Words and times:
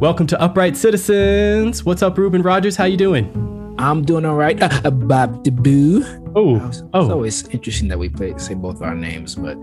Welcome 0.00 0.26
to 0.28 0.40
Upright 0.40 0.78
Citizens. 0.78 1.84
What's 1.84 2.02
up, 2.02 2.16
Ruben 2.16 2.40
Rogers? 2.40 2.74
How 2.74 2.84
you 2.86 2.96
doing? 2.96 3.74
I'm 3.78 4.02
doing 4.02 4.24
all 4.24 4.34
right. 4.34 4.58
Uh, 4.60 4.90
Bob 4.90 5.44
the 5.44 5.50
Boo. 5.50 6.02
Oh, 6.34 6.56
It's 6.68 6.82
oh, 6.94 7.10
always 7.10 7.46
interesting 7.48 7.88
that 7.88 7.98
we 7.98 8.08
play, 8.08 8.32
say 8.38 8.54
both 8.54 8.80
our 8.80 8.94
names, 8.94 9.34
but 9.34 9.58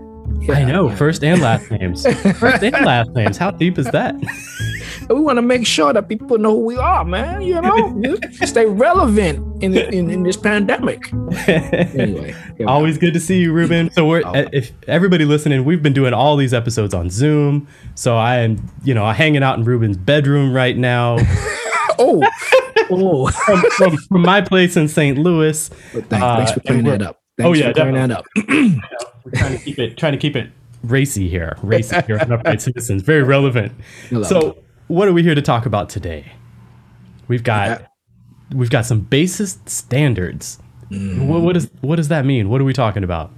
I 0.48 0.62
know. 0.64 0.90
yeah. 0.90 0.94
First 0.94 1.24
and 1.24 1.40
last 1.42 1.68
names. 1.72 2.06
First 2.38 2.62
and 2.62 2.86
last 2.86 3.10
names. 3.10 3.36
How 3.36 3.50
deep 3.50 3.78
is 3.78 3.86
that? 3.86 4.14
We 5.08 5.20
want 5.20 5.36
to 5.38 5.42
make 5.42 5.66
sure 5.66 5.92
that 5.92 6.08
people 6.08 6.38
know 6.38 6.50
who 6.54 6.64
we 6.64 6.76
are, 6.76 7.04
man. 7.04 7.42
You 7.42 7.60
know, 7.60 8.16
stay 8.44 8.66
relevant 8.66 9.62
in, 9.62 9.76
in 9.76 10.10
in 10.10 10.22
this 10.22 10.36
pandemic. 10.36 11.02
Anyway, 11.48 12.34
Always 12.66 12.98
good 12.98 13.14
to 13.14 13.20
see 13.20 13.40
you, 13.40 13.52
Ruben. 13.52 13.90
So 13.92 14.06
we're 14.06 14.22
Oh. 14.24 14.32
if 14.52 14.72
everybody 14.86 15.24
listening, 15.24 15.64
we've 15.64 15.82
been 15.82 15.92
doing 15.92 16.12
all 16.12 16.36
these 16.36 16.52
episodes 16.54 16.94
on 16.94 17.10
Zoom. 17.10 17.66
So 17.94 18.16
I 18.16 18.38
am, 18.38 18.58
you 18.84 18.94
know, 18.94 19.08
hanging 19.12 19.42
out 19.42 19.58
in 19.58 19.64
Ruben's 19.64 19.96
bedroom 19.96 20.52
right 20.52 20.76
now 20.76 21.16
oh, 21.98 22.22
oh. 22.90 23.30
from, 23.46 23.62
from, 23.76 23.96
from 23.96 24.22
my 24.22 24.40
place 24.40 24.76
in 24.76 24.88
St. 24.88 25.18
Louis. 25.18 25.68
Thanks, 25.68 26.08
thanks 26.08 26.50
Uh, 26.50 26.54
for 26.54 26.60
clearing 26.60 26.84
that 26.84 27.02
up. 27.02 27.20
Thanks 27.36 27.48
Oh, 27.48 27.52
yeah, 27.52 27.68
for 27.68 27.74
clearing 27.74 27.94
that 27.94 28.10
up. 28.10 28.24
We're 28.48 29.32
trying 29.34 29.58
to 29.58 29.64
keep 29.64 29.78
it 29.78 29.96
trying 29.96 30.12
to 30.12 30.18
keep 30.18 30.36
it 30.36 30.50
racy 30.82 31.28
here, 31.28 31.56
racy 31.62 31.96
here 32.06 32.18
on 32.20 32.32
Upright 32.32 32.62
Citizens. 32.62 33.02
Very 33.02 33.22
relevant. 33.22 33.72
Hello. 34.08 34.22
So, 34.22 34.58
what 34.88 35.08
are 35.08 35.12
we 35.12 35.22
here 35.22 35.34
to 35.34 35.42
talk 35.42 35.66
about 35.66 35.88
today? 35.88 36.32
We've 37.28 37.42
got 37.44 37.82
we've 38.54 38.70
got 38.70 38.86
some 38.86 39.04
bassist 39.04 39.68
standards. 39.68 40.58
What, 40.90 41.42
what 41.42 41.52
does 41.52 41.70
what 41.82 41.96
does 41.96 42.08
that 42.08 42.24
mean? 42.24 42.48
What 42.48 42.60
are 42.60 42.64
we 42.64 42.72
talking 42.72 43.04
about? 43.04 43.30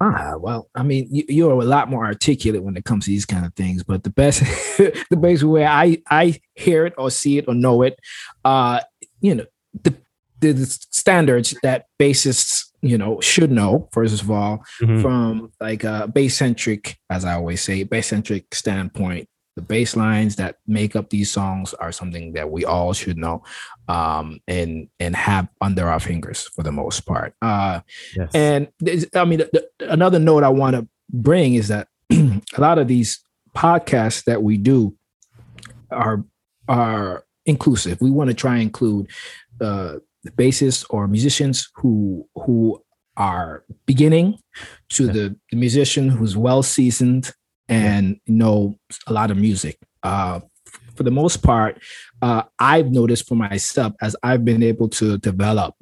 Ah, 0.00 0.34
well, 0.38 0.68
I 0.74 0.82
mean, 0.82 1.08
you, 1.10 1.24
you're 1.28 1.52
a 1.60 1.64
lot 1.64 1.90
more 1.90 2.06
articulate 2.06 2.62
when 2.62 2.76
it 2.76 2.84
comes 2.84 3.04
to 3.04 3.10
these 3.10 3.26
kind 3.26 3.44
of 3.44 3.54
things. 3.54 3.82
But 3.82 4.04
the 4.04 4.10
best, 4.10 4.40
the 5.10 5.16
best 5.16 5.42
way 5.42 5.66
I 5.66 6.02
I 6.10 6.40
hear 6.54 6.86
it 6.86 6.94
or 6.96 7.10
see 7.10 7.36
it 7.38 7.46
or 7.48 7.54
know 7.54 7.82
it, 7.82 7.98
uh, 8.44 8.80
you 9.20 9.34
know, 9.34 9.44
the 9.82 9.94
the, 10.40 10.66
standards 10.90 11.54
that 11.62 11.86
bassists 11.98 12.66
you 12.82 12.96
know 12.96 13.20
should 13.20 13.50
know 13.50 13.88
first 13.92 14.22
of 14.22 14.30
all 14.30 14.64
Mhm. 14.80 15.02
from 15.02 15.52
like 15.60 15.84
a 15.84 16.08
bass 16.12 16.36
centric, 16.36 16.96
as 17.10 17.24
I 17.24 17.34
always 17.34 17.60
say, 17.60 17.82
bass 17.84 18.06
centric 18.08 18.54
standpoint. 18.54 19.28
The 19.56 19.62
bass 19.62 19.96
lines 19.96 20.36
that 20.36 20.58
make 20.66 20.94
up 20.94 21.08
these 21.10 21.30
songs 21.30 21.72
are 21.74 21.90
something 21.90 22.34
that 22.34 22.50
we 22.50 22.64
all 22.66 22.92
should 22.92 23.16
know, 23.16 23.42
um, 23.88 24.38
and 24.46 24.88
and 25.00 25.16
have 25.16 25.48
under 25.60 25.88
our 25.88 25.98
fingers 26.00 26.42
for 26.54 26.62
the 26.62 26.72
most 26.72 27.06
part. 27.06 27.34
Uh, 27.42 27.80
Yes. 28.14 28.30
and 28.34 28.68
I 29.14 29.24
mean, 29.24 29.38
the, 29.38 29.68
the- 29.78 29.92
another 29.92 30.18
note 30.18 30.42
I 30.44 30.50
want 30.50 30.76
to 30.76 30.86
bring 31.10 31.54
is 31.54 31.68
that 31.68 31.88
a 32.12 32.40
lot 32.58 32.78
of 32.78 32.86
these 32.88 33.20
podcasts 33.56 34.24
that 34.24 34.42
we 34.42 34.58
do 34.58 34.94
are 35.90 36.22
are 36.68 37.24
inclusive. 37.46 38.00
We 38.00 38.10
want 38.10 38.28
to 38.28 38.34
try 38.34 38.54
and 38.54 38.62
include 38.64 39.08
uh, 39.60 39.94
the 40.24 40.30
bassists 40.32 40.84
or 40.90 41.08
musicians 41.08 41.68
who 41.76 42.28
who 42.34 42.82
are 43.16 43.64
beginning 43.86 44.38
to 44.90 45.06
the, 45.06 45.34
the 45.50 45.56
musician 45.56 46.10
who's 46.10 46.36
well 46.36 46.62
seasoned 46.62 47.32
and 47.68 48.20
know 48.26 48.76
a 49.06 49.12
lot 49.12 49.30
of 49.30 49.36
music. 49.36 49.78
Uh, 50.02 50.40
for 50.94 51.02
the 51.02 51.10
most 51.10 51.42
part, 51.42 51.82
uh, 52.22 52.42
I've 52.58 52.90
noticed 52.90 53.28
for 53.28 53.34
myself 53.34 53.92
as 54.00 54.16
I've 54.22 54.44
been 54.44 54.62
able 54.62 54.88
to 54.90 55.18
develop 55.18 55.74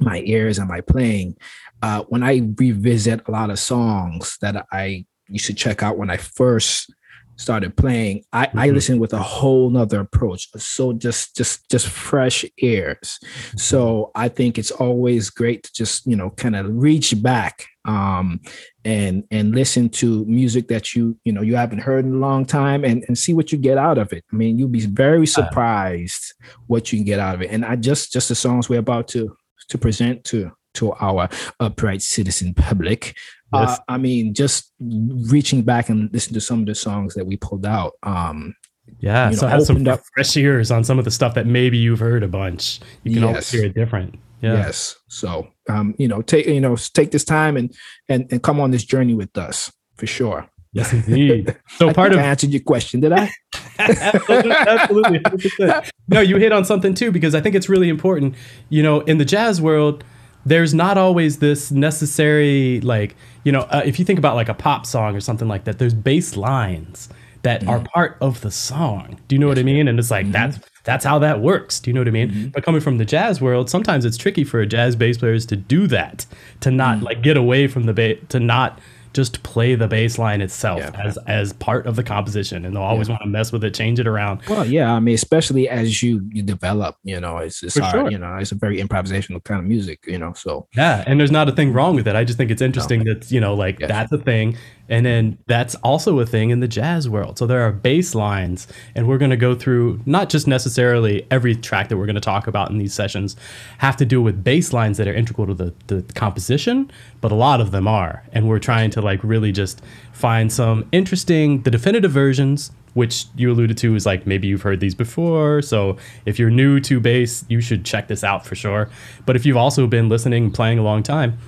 my 0.00 0.22
ears 0.24 0.58
and 0.58 0.68
my 0.68 0.80
playing, 0.80 1.36
uh, 1.82 2.02
when 2.08 2.22
I 2.22 2.42
revisit 2.56 3.26
a 3.26 3.30
lot 3.30 3.50
of 3.50 3.58
songs 3.58 4.38
that 4.40 4.66
I 4.72 5.04
used 5.28 5.46
to 5.46 5.54
check 5.54 5.82
out 5.82 5.98
when 5.98 6.10
I 6.10 6.16
first 6.16 6.92
started 7.36 7.76
playing, 7.76 8.24
I, 8.32 8.48
I 8.54 8.68
Mhm. 8.68 8.74
listen 8.74 8.98
with 8.98 9.12
a 9.12 9.22
whole 9.22 9.70
nother 9.70 10.00
approach. 10.00 10.48
So 10.56 10.92
just 10.92 11.36
just 11.36 11.68
just 11.70 11.86
fresh 11.88 12.44
ears. 12.58 13.18
So 13.56 14.10
I 14.14 14.28
think 14.28 14.58
it's 14.58 14.72
always 14.72 15.30
great 15.30 15.62
to 15.64 15.72
just 15.72 16.06
you 16.06 16.16
know 16.16 16.30
kind 16.30 16.56
of 16.56 16.66
reach 16.68 17.20
back 17.22 17.66
um, 17.88 18.40
and 18.84 19.24
and 19.30 19.54
listen 19.54 19.88
to 19.88 20.24
music 20.26 20.68
that 20.68 20.94
you 20.94 21.18
you 21.24 21.32
know 21.32 21.40
you 21.40 21.56
haven't 21.56 21.80
heard 21.80 22.04
in 22.04 22.12
a 22.12 22.18
long 22.18 22.44
time 22.44 22.84
and 22.84 23.02
and 23.08 23.18
see 23.18 23.32
what 23.32 23.50
you 23.50 23.58
get 23.58 23.78
out 23.78 23.98
of 23.98 24.12
it. 24.12 24.24
I 24.30 24.36
mean, 24.36 24.58
you'll 24.58 24.68
be 24.68 24.86
very 24.86 25.26
surprised 25.26 26.34
what 26.66 26.92
you 26.92 26.98
can 26.98 27.06
get 27.06 27.18
out 27.18 27.34
of 27.34 27.42
it. 27.42 27.50
And 27.50 27.64
I 27.64 27.76
just 27.76 28.12
just 28.12 28.28
the 28.28 28.34
songs 28.34 28.68
we're 28.68 28.78
about 28.78 29.08
to 29.08 29.34
to 29.70 29.78
present 29.78 30.22
to 30.24 30.52
to 30.74 30.92
our 31.00 31.28
upright 31.58 32.02
citizen 32.02 32.54
public. 32.54 33.16
Yes. 33.52 33.70
Uh, 33.70 33.76
I 33.88 33.96
mean, 33.96 34.34
just 34.34 34.70
reaching 34.78 35.62
back 35.62 35.88
and 35.88 36.12
listen 36.12 36.34
to 36.34 36.40
some 36.40 36.60
of 36.60 36.66
the 36.66 36.74
songs 36.74 37.14
that 37.14 37.26
we 37.26 37.38
pulled 37.38 37.64
out. 37.64 37.94
Um, 38.02 38.54
yeah. 39.00 39.30
you 39.30 39.36
So 39.36 39.46
have 39.46 39.62
some 39.62 39.84
fresh 40.14 40.36
ears 40.36 40.70
on 40.70 40.84
some 40.84 40.98
of 40.98 41.06
the 41.06 41.10
stuff 41.10 41.34
that 41.34 41.46
maybe 41.46 41.78
you've 41.78 42.00
heard 42.00 42.22
a 42.22 42.28
bunch. 42.28 42.80
You 43.02 43.14
can 43.14 43.24
always 43.24 43.50
hear 43.50 43.64
it 43.64 43.74
different. 43.74 44.18
Yeah. 44.40 44.54
Yes. 44.54 44.96
So, 45.08 45.48
um, 45.68 45.94
you 45.98 46.08
know, 46.08 46.22
take 46.22 46.46
you 46.46 46.60
know, 46.60 46.76
take 46.76 47.10
this 47.10 47.24
time 47.24 47.56
and 47.56 47.74
and 48.08 48.26
and 48.30 48.42
come 48.42 48.60
on 48.60 48.70
this 48.70 48.84
journey 48.84 49.14
with 49.14 49.36
us 49.36 49.72
for 49.96 50.06
sure. 50.06 50.48
Yes, 50.72 50.92
indeed. 50.92 51.56
So 51.76 51.92
part 51.94 52.12
of 52.12 52.18
I 52.18 52.22
answered 52.22 52.50
your 52.50 52.62
question, 52.62 53.00
did 53.00 53.12
I? 53.12 53.30
absolutely, 53.78 54.52
absolutely 54.52 55.18
100%. 55.20 55.90
no 56.08 56.20
you 56.20 56.36
hit 56.36 56.52
on 56.52 56.64
something 56.64 56.94
too 56.94 57.12
because 57.12 57.32
i 57.32 57.40
think 57.40 57.54
it's 57.54 57.68
really 57.68 57.88
important 57.88 58.34
you 58.70 58.82
know 58.82 59.00
in 59.02 59.18
the 59.18 59.24
jazz 59.24 59.62
world 59.62 60.02
there's 60.44 60.74
not 60.74 60.98
always 60.98 61.38
this 61.38 61.70
necessary 61.70 62.80
like 62.80 63.14
you 63.44 63.52
know 63.52 63.60
uh, 63.70 63.82
if 63.84 63.98
you 64.00 64.04
think 64.04 64.18
about 64.18 64.34
like 64.34 64.48
a 64.48 64.54
pop 64.54 64.84
song 64.84 65.14
or 65.14 65.20
something 65.20 65.46
like 65.46 65.62
that 65.62 65.78
there's 65.78 65.94
bass 65.94 66.36
lines 66.36 67.08
that 67.42 67.66
are 67.68 67.78
part 67.94 68.16
of 68.20 68.40
the 68.40 68.50
song 68.50 69.16
do 69.28 69.36
you 69.36 69.38
know 69.38 69.46
what 69.46 69.60
i 69.60 69.62
mean 69.62 69.86
and 69.86 69.96
it's 69.98 70.10
like 70.10 70.30
that's 70.32 70.58
that's 70.88 71.04
how 71.04 71.18
that 71.18 71.40
works 71.40 71.78
do 71.80 71.90
you 71.90 71.94
know 71.94 72.00
what 72.00 72.08
i 72.08 72.10
mean 72.10 72.30
mm-hmm. 72.30 72.48
but 72.48 72.64
coming 72.64 72.80
from 72.80 72.98
the 72.98 73.04
jazz 73.04 73.40
world 73.40 73.68
sometimes 73.68 74.04
it's 74.04 74.16
tricky 74.16 74.44
for 74.44 74.60
a 74.60 74.66
jazz 74.66 74.96
bass 74.96 75.18
players 75.18 75.44
to 75.46 75.56
do 75.56 75.86
that 75.86 76.26
to 76.60 76.70
not 76.70 76.98
mm. 76.98 77.02
like 77.02 77.22
get 77.22 77.36
away 77.36 77.66
from 77.66 77.84
the 77.84 77.92
bass 77.92 78.18
to 78.28 78.40
not 78.40 78.80
just 79.14 79.42
play 79.42 79.74
the 79.74 79.88
bass 79.88 80.18
line 80.18 80.40
itself 80.40 80.80
Yeah. 80.80 81.02
as 81.02 81.18
as 81.26 81.52
part 81.54 81.86
of 81.86 81.96
the 81.96 82.04
composition 82.04 82.64
and 82.64 82.74
they'll 82.76 82.82
always 82.82 83.08
want 83.08 83.22
to 83.22 83.28
mess 83.28 83.50
with 83.52 83.64
it 83.64 83.74
change 83.74 83.98
it 83.98 84.06
around 84.06 84.42
Well, 84.48 84.66
yeah. 84.66 84.92
I 84.92 85.00
mean, 85.00 85.14
especially 85.14 85.68
as 85.68 86.02
you 86.02 86.20
you 86.30 86.42
develop, 86.42 86.96
you 87.04 87.18
know, 87.18 87.38
it's 87.38 87.62
it's 87.62 87.74
For 87.76 87.82
hard. 87.82 87.94
sure. 87.94 88.10
You 88.10 88.18
know, 88.18 88.36
it's 88.36 88.52
a 88.52 88.54
very 88.54 88.78
improvisational 88.78 89.42
kind 89.44 89.60
of 89.60 89.66
music. 89.66 90.04
You 90.06 90.18
know, 90.18 90.32
so 90.34 90.68
Yeah, 90.76 91.04
and 91.06 91.18
there's 91.18 91.30
not 91.30 91.48
a 91.48 91.52
thing 91.52 91.72
wrong 91.72 91.94
with 91.96 92.06
it. 92.06 92.14
I 92.16 92.24
just 92.24 92.36
think 92.38 92.50
it's 92.50 92.62
interesting 92.62 93.04
that 93.04 93.30
you 93.30 93.40
know, 93.40 93.54
like 93.54 93.80
Yes. 93.80 93.88
that's 93.88 94.12
a 94.12 94.18
thing, 94.18 94.56
and 94.88 95.04
then 95.04 95.38
that's 95.46 95.74
also 95.76 96.18
a 96.20 96.26
thing 96.26 96.50
in 96.50 96.60
the 96.60 96.68
jazz 96.68 97.08
world. 97.08 97.38
So 97.38 97.46
there 97.46 97.62
are 97.62 97.72
bass 97.72 98.14
lines, 98.14 98.66
and 98.94 99.06
we're 99.06 99.18
going 99.18 99.30
to 99.30 99.36
go 99.36 99.54
through 99.54 100.00
not 100.06 100.30
just 100.30 100.46
necessarily 100.46 101.26
every 101.30 101.54
track 101.54 101.88
that 101.88 101.96
we're 101.96 102.06
going 102.06 102.14
to 102.14 102.20
talk 102.20 102.46
about 102.46 102.70
in 102.70 102.78
these 102.78 102.94
sessions 102.94 103.36
have 103.78 103.96
to 103.96 104.04
do 104.04 104.22
with 104.22 104.42
bass 104.42 104.72
lines 104.72 104.96
that 104.98 105.06
are 105.06 105.14
integral 105.14 105.46
to 105.48 105.54
the 105.54 105.74
the 105.86 106.02
composition, 106.14 106.90
but 107.20 107.32
a 107.32 107.34
lot 107.34 107.60
of 107.60 107.70
them 107.70 107.86
are, 107.86 108.24
and 108.32 108.48
we're 108.48 108.58
trying 108.58 108.90
to 108.90 109.00
like 109.00 109.22
really 109.22 109.52
just 109.52 109.82
find 110.12 110.52
some 110.52 110.88
interesting, 110.92 111.62
the 111.62 111.70
definitive 111.70 112.10
versions. 112.10 112.72
Which 112.94 113.26
you 113.36 113.52
alluded 113.52 113.76
to 113.78 113.94
is 113.94 114.06
like 114.06 114.26
maybe 114.26 114.48
you've 114.48 114.62
heard 114.62 114.80
these 114.80 114.94
before. 114.94 115.62
So 115.62 115.98
if 116.26 116.36
you're 116.36 116.50
new 116.50 116.80
to 116.80 116.98
bass, 116.98 117.44
you 117.48 117.60
should 117.60 117.84
check 117.84 118.08
this 118.08 118.24
out 118.24 118.44
for 118.44 118.56
sure. 118.56 118.90
But 119.24 119.36
if 119.36 119.46
you've 119.46 119.58
also 119.58 119.86
been 119.86 120.08
listening 120.08 120.50
playing 120.50 120.80
a 120.80 120.82
long 120.82 121.04
time, 121.04 121.38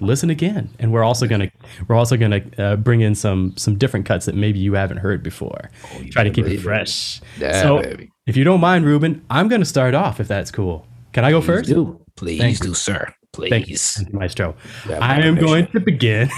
listen 0.00 0.30
again 0.30 0.68
and 0.78 0.92
we're 0.92 1.02
also 1.04 1.26
going 1.26 1.40
to 1.40 1.50
we're 1.88 1.96
also 1.96 2.16
going 2.16 2.30
to 2.30 2.62
uh, 2.64 2.76
bring 2.76 3.00
in 3.00 3.14
some 3.14 3.52
some 3.56 3.76
different 3.76 4.06
cuts 4.06 4.26
that 4.26 4.34
maybe 4.34 4.58
you 4.58 4.74
haven't 4.74 4.98
heard 4.98 5.22
before 5.22 5.70
you 6.00 6.10
try 6.10 6.22
to 6.24 6.30
keep 6.30 6.46
it 6.46 6.58
fresh 6.58 7.20
Yeah, 7.38 7.62
so 7.62 7.82
baby. 7.82 8.10
if 8.26 8.36
you 8.36 8.44
don't 8.44 8.60
mind 8.60 8.84
ruben 8.84 9.24
i'm 9.30 9.48
going 9.48 9.60
to 9.60 9.66
start 9.66 9.94
off 9.94 10.20
if 10.20 10.28
that's 10.28 10.50
cool 10.50 10.86
can 11.12 11.24
i 11.24 11.30
go 11.30 11.40
please 11.40 11.46
first 11.46 11.68
do 11.68 12.00
please 12.16 12.40
Thank 12.40 12.60
do, 12.60 12.74
sir. 12.74 13.12
Please. 13.32 13.50
Thank 13.50 13.68
you, 13.68 13.76
Maestro. 14.18 14.56
Yeah, 14.88 14.98
I 15.00 15.20
am 15.20 15.36
going 15.36 15.66
to 15.68 15.78
begin 15.80 16.30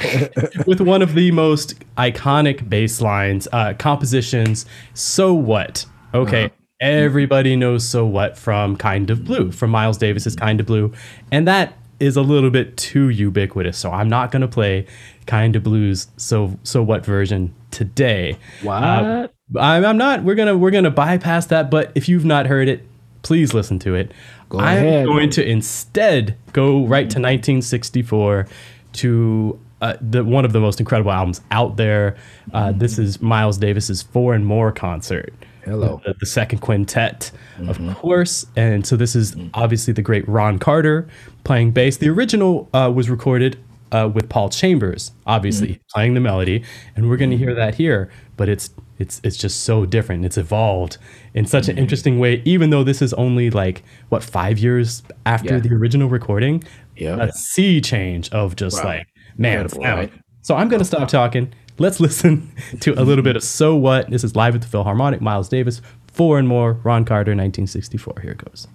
with 0.66 0.80
one 0.80 1.02
of 1.02 1.14
the 1.14 1.30
most 1.32 1.74
iconic 1.96 2.68
bass 2.68 3.00
lines, 3.00 3.48
uh, 3.52 3.74
compositions. 3.74 4.64
So 4.94 5.34
what? 5.34 5.84
Okay, 6.14 6.44
Uh-huh. 6.46 6.54
everybody 6.80 7.56
knows 7.56 7.86
So 7.86 8.06
What 8.06 8.38
from 8.38 8.76
Kind 8.76 9.10
of 9.10 9.24
Blue, 9.24 9.50
from 9.52 9.70
Miles 9.70 9.98
Davis's 9.98 10.36
Kind 10.36 10.60
of 10.60 10.66
Blue, 10.66 10.92
and 11.32 11.46
that 11.48 11.76
is 12.00 12.16
a 12.16 12.22
little 12.22 12.50
bit 12.50 12.76
too 12.76 13.08
ubiquitous. 13.08 13.76
So 13.78 13.90
I'm 13.90 14.08
not 14.08 14.30
going 14.30 14.42
to 14.42 14.48
play 14.48 14.86
Kind 15.26 15.56
of 15.56 15.62
Blues 15.62 16.08
So 16.16 16.58
So 16.62 16.82
What 16.82 17.04
version 17.04 17.54
today. 17.70 18.36
What? 18.62 18.82
Uh, 18.82 19.28
I'm, 19.56 19.84
I'm 19.84 19.96
not. 19.96 20.24
We're 20.24 20.34
gonna 20.34 20.56
we're 20.56 20.70
gonna 20.70 20.90
bypass 20.90 21.46
that. 21.46 21.70
But 21.70 21.92
if 21.94 22.08
you've 22.08 22.24
not 22.24 22.46
heard 22.46 22.68
it, 22.68 22.86
please 23.22 23.54
listen 23.54 23.78
to 23.80 23.94
it. 23.94 24.12
Go 24.48 24.58
I'm 24.58 24.78
ahead. 24.78 25.06
going 25.06 25.30
to 25.30 25.46
instead 25.46 26.36
go 26.52 26.80
right 26.84 27.08
to 27.10 27.18
1964 27.18 28.46
to 28.94 29.60
uh, 29.80 29.96
the 30.00 30.24
one 30.24 30.44
of 30.44 30.52
the 30.52 30.60
most 30.60 30.80
incredible 30.80 31.10
albums 31.12 31.40
out 31.50 31.76
there. 31.76 32.16
Uh, 32.52 32.72
this 32.72 32.98
is 32.98 33.20
Miles 33.22 33.58
Davis's 33.58 34.02
Four 34.02 34.34
and 34.34 34.44
More 34.46 34.72
concert. 34.72 35.32
Hello. 35.68 36.00
The, 36.04 36.14
the 36.18 36.26
second 36.26 36.58
quintet, 36.60 37.30
of 37.66 37.78
course. 37.96 38.46
And 38.56 38.86
so 38.86 38.96
this 38.96 39.14
is 39.14 39.36
obviously 39.54 39.92
the 39.92 40.02
great 40.02 40.26
Ron 40.28 40.58
Carter 40.58 41.06
playing 41.44 41.72
bass. 41.72 41.96
The 41.98 42.08
original 42.08 42.68
uh, 42.72 42.90
was 42.94 43.08
recorded 43.10 43.58
uh, 43.92 44.10
with 44.12 44.28
Paul 44.28 44.48
Chambers, 44.50 45.12
obviously 45.26 45.68
Mm-hmm. 45.68 45.82
playing 45.94 46.14
the 46.14 46.20
melody, 46.20 46.62
and 46.96 47.08
we're 47.08 47.16
going 47.16 47.30
to 47.30 47.36
hear 47.36 47.54
that 47.54 47.74
here. 47.74 48.10
But 48.36 48.48
it's 48.48 48.70
it's 48.98 49.20
it's 49.24 49.36
just 49.36 49.64
so 49.64 49.86
different. 49.86 50.24
It's 50.24 50.36
evolved 50.38 50.98
in 51.34 51.46
such 51.46 51.64
Mm-hmm. 51.64 51.70
an 51.72 51.78
interesting 51.78 52.18
way. 52.18 52.42
Even 52.44 52.70
though 52.70 52.84
this 52.84 53.00
is 53.00 53.12
only 53.14 53.48
like 53.50 53.82
what 54.10 54.22
five 54.24 54.58
years 54.58 55.02
after 55.26 55.54
Yeah. 55.54 55.60
the 55.60 55.72
original 55.74 56.08
recording, 56.08 56.62
Yeah. 56.96 57.16
a 57.20 57.32
sea 57.32 57.80
change 57.80 58.28
of 58.30 58.56
just 58.56 58.76
Wow. 58.78 58.90
like 58.90 59.06
man. 59.36 59.68
Sound. 59.68 59.84
right? 59.84 60.12
So 60.42 60.54
I'm 60.56 60.68
going 60.68 60.80
to 60.80 60.84
stop 60.84 61.08
talking. 61.08 61.52
Let's 61.78 62.00
listen 62.00 62.52
to 62.80 62.92
a 63.00 63.02
little 63.02 63.22
bit 63.22 63.36
of 63.36 63.44
So 63.44 63.76
What. 63.76 64.10
This 64.10 64.24
is 64.24 64.34
live 64.34 64.54
at 64.54 64.62
the 64.62 64.66
Philharmonic. 64.66 65.20
Miles 65.20 65.48
Davis, 65.48 65.80
Four 66.08 66.38
and 66.38 66.48
More, 66.48 66.72
Ron 66.82 67.04
Carter, 67.04 67.30
1964. 67.30 68.20
Here 68.22 68.32
it 68.32 68.44
goes. 68.44 68.66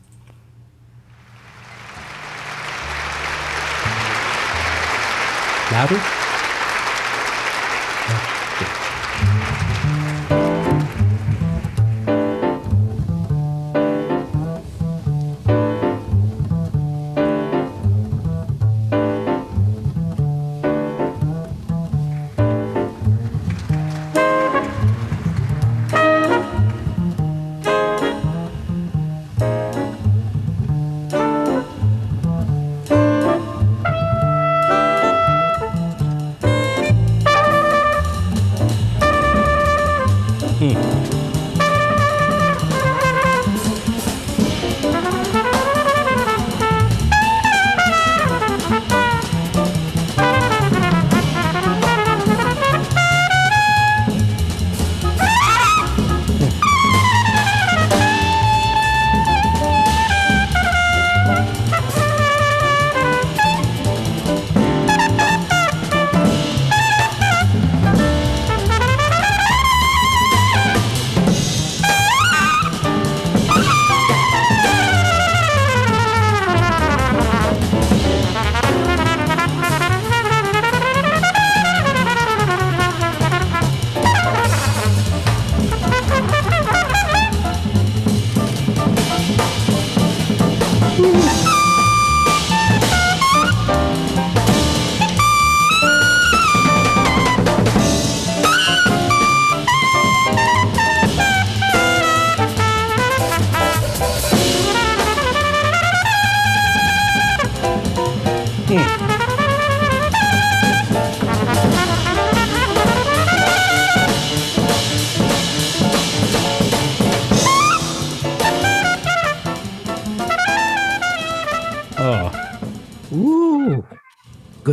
Louder? 5.72 6.23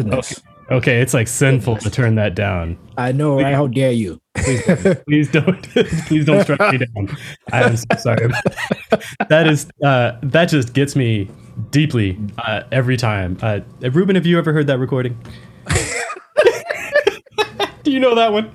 Goodness. 0.03 0.41
okay. 0.71 1.01
It's 1.01 1.15
like 1.15 1.29
sinful 1.29 1.77
to 1.79 1.91
turn 1.91 2.15
that 2.17 2.35
down. 2.35 2.79
I 2.97 3.13
know, 3.13 3.41
right? 3.41 3.55
How 3.55 3.67
dare 3.67 3.93
you? 3.93 4.21
Please 4.35 5.31
don't, 5.31 5.63
please 6.07 6.25
don't 6.25 6.43
strike 6.43 6.73
me 6.73 6.79
down. 6.79 7.17
I 7.53 7.65
am 7.65 7.77
so 7.77 7.87
sorry. 7.99 8.29
that 9.29 9.47
is, 9.47 9.69
uh, 9.85 10.13
that 10.23 10.49
just 10.49 10.73
gets 10.75 10.97
me 10.97 11.29
deeply 11.71 12.19
uh, 12.39 12.63
every 12.73 12.97
time. 12.97 13.39
Uh, 13.43 13.61
Ruben, 13.81 14.17
have 14.17 14.27
you 14.27 14.39
ever 14.39 14.53
heard 14.53 14.67
that 14.69 14.79
recording? 14.79 15.19
Do 17.83 17.91
you 17.91 18.01
know 18.01 18.15
that 18.15 18.33
one? 18.33 18.53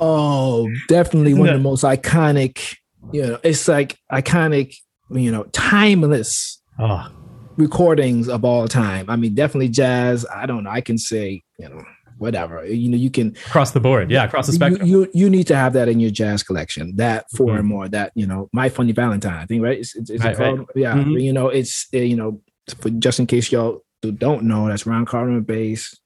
Oh, 0.00 0.68
definitely 0.88 1.34
one 1.34 1.48
of 1.48 1.54
the 1.54 1.60
most 1.60 1.84
iconic. 1.84 2.76
You 3.12 3.22
know, 3.22 3.38
it's 3.42 3.68
like 3.68 3.98
iconic. 4.10 4.76
You 5.10 5.30
know, 5.30 5.44
timeless 5.52 6.60
Oh, 6.78 7.08
recordings 7.56 8.28
of 8.28 8.44
all 8.44 8.66
time. 8.68 9.08
I 9.08 9.16
mean, 9.16 9.34
definitely 9.34 9.68
jazz. 9.68 10.26
I 10.34 10.46
don't 10.46 10.64
know. 10.64 10.70
I 10.70 10.80
can 10.80 10.98
say, 10.98 11.42
you 11.58 11.68
know, 11.68 11.84
whatever. 12.18 12.64
You 12.66 12.88
know, 12.90 12.96
you 12.96 13.10
can 13.10 13.28
across 13.46 13.72
the 13.72 13.80
board. 13.80 14.10
Yeah, 14.10 14.24
across 14.24 14.46
the 14.46 14.52
spectrum. 14.52 14.86
you 14.88 15.08
you 15.14 15.28
need 15.30 15.46
to 15.48 15.56
have 15.56 15.72
that 15.74 15.88
in 15.88 16.00
your 16.00 16.10
jazz 16.10 16.42
collection. 16.42 16.94
That 16.96 17.26
4 17.36 17.46
Mhm. 17.54 17.58
and 17.58 17.68
more. 17.68 17.88
That 17.88 18.12
you 18.14 18.26
know, 18.26 18.48
my 18.52 18.68
funny 18.68 18.92
Valentine. 18.92 19.34
I 19.42 19.46
think 19.46 19.62
right. 19.62 19.78
It's, 19.78 19.94
it's, 19.96 20.10
it's 20.10 20.24
Right, 20.24 20.38
right. 20.38 20.58
yeah. 20.74 20.94
Mhm. 20.94 21.22
You 21.22 21.32
know, 21.32 21.48
it's 21.48 21.86
uh, 21.94 21.98
you 21.98 22.16
know, 22.16 22.40
for, 22.80 22.90
just 22.90 23.18
in 23.20 23.26
case 23.26 23.50
y'all 23.52 23.80
do- 24.02 24.12
don't 24.12 24.44
know, 24.44 24.68
that's 24.68 24.86
Ron 24.86 25.04
Carter 25.04 25.32
on 25.32 25.42
bass. 25.42 25.98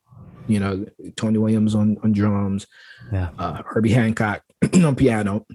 You 0.46 0.60
know, 0.60 0.86
Tony 1.16 1.38
Williams 1.38 1.74
on 1.74 1.98
on 2.02 2.12
drums. 2.12 2.66
Yeah. 3.12 3.28
Uh, 3.38 3.62
Herbie 3.66 3.92
Hancock 3.92 4.42
on 4.74 4.96
piano. 4.96 5.46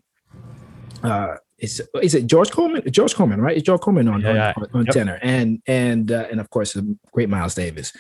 Uh, 1.04 1.36
is 1.64 1.82
is 2.02 2.14
it 2.14 2.28
George 2.28 2.52
Coleman? 2.52 2.84
George 2.92 3.16
Coleman, 3.16 3.40
right? 3.42 3.56
It's 3.56 3.66
George 3.66 3.82
Coleman 3.82 4.08
on 4.10 4.20
Yeah, 4.22 4.54
on, 4.58 4.68
on, 4.74 4.86
Yep. 4.86 4.94
tenor, 4.94 5.20
and 5.24 5.62
and 5.66 6.12
uh, 6.12 6.28
and 6.30 6.40
of 6.42 6.50
course, 6.50 6.74
the 6.74 6.98
great 7.14 7.30
Miles 7.30 7.56
Davis. 7.56 7.94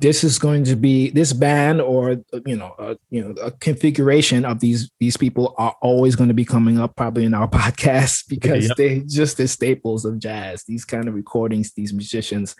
This 0.00 0.22
is 0.22 0.38
going 0.38 0.64
to 0.64 0.76
be 0.76 1.08
this 1.08 1.32
band, 1.32 1.80
or 1.80 2.16
you 2.44 2.56
know, 2.56 2.74
uh, 2.78 2.96
you 3.08 3.22
know, 3.22 3.30
a 3.40 3.50
configuration 3.52 4.44
of 4.44 4.60
these 4.60 4.90
these 5.00 5.16
people 5.16 5.54
are 5.56 5.74
always 5.80 6.14
going 6.14 6.28
to 6.28 6.34
be 6.34 6.44
coming 6.44 6.78
up 6.78 6.94
probably 6.94 7.24
in 7.24 7.32
our 7.32 7.48
podcast 7.62 8.28
because 8.28 8.68
Yep. 8.68 8.76
they 8.76 9.00
just 9.06 9.38
the 9.38 9.48
staples 9.48 10.04
of 10.04 10.18
jazz. 10.18 10.64
These 10.64 10.84
kind 10.84 11.08
of 11.08 11.14
recordings, 11.14 11.72
these 11.72 11.94
musicians, 11.94 12.54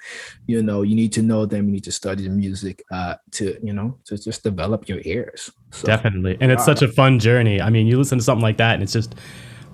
you 0.47 0.63
know, 0.63 0.81
you 0.81 0.95
need 0.95 1.13
to 1.15 1.23
know 1.23 1.45
them. 1.45 1.67
You 1.67 1.73
need 1.73 1.85
to 1.85 1.93
study 1.93 2.23
the 2.23 2.31
music 2.31 2.83
uh, 2.91 3.17
to 3.33 3.59
you 3.63 3.75
know 3.75 3.99
to 4.07 4.17
just 4.17 4.43
develop 4.43 4.89
your 4.89 5.01
ears. 5.05 5.51
So, 5.73 5.87
Definitely. 5.87 6.39
And 6.41 6.51
it's 6.51 6.65
such 6.65 6.81
a 6.81 6.89
fun 6.89 7.19
journey. 7.19 7.61
I 7.61 7.69
mean, 7.69 7.87
you 7.87 7.99
listen 7.99 8.17
to 8.19 8.25
something 8.25 8.43
like 8.49 8.57
that 8.59 8.75
and 8.75 8.83
it's 8.83 8.93
just 8.93 9.17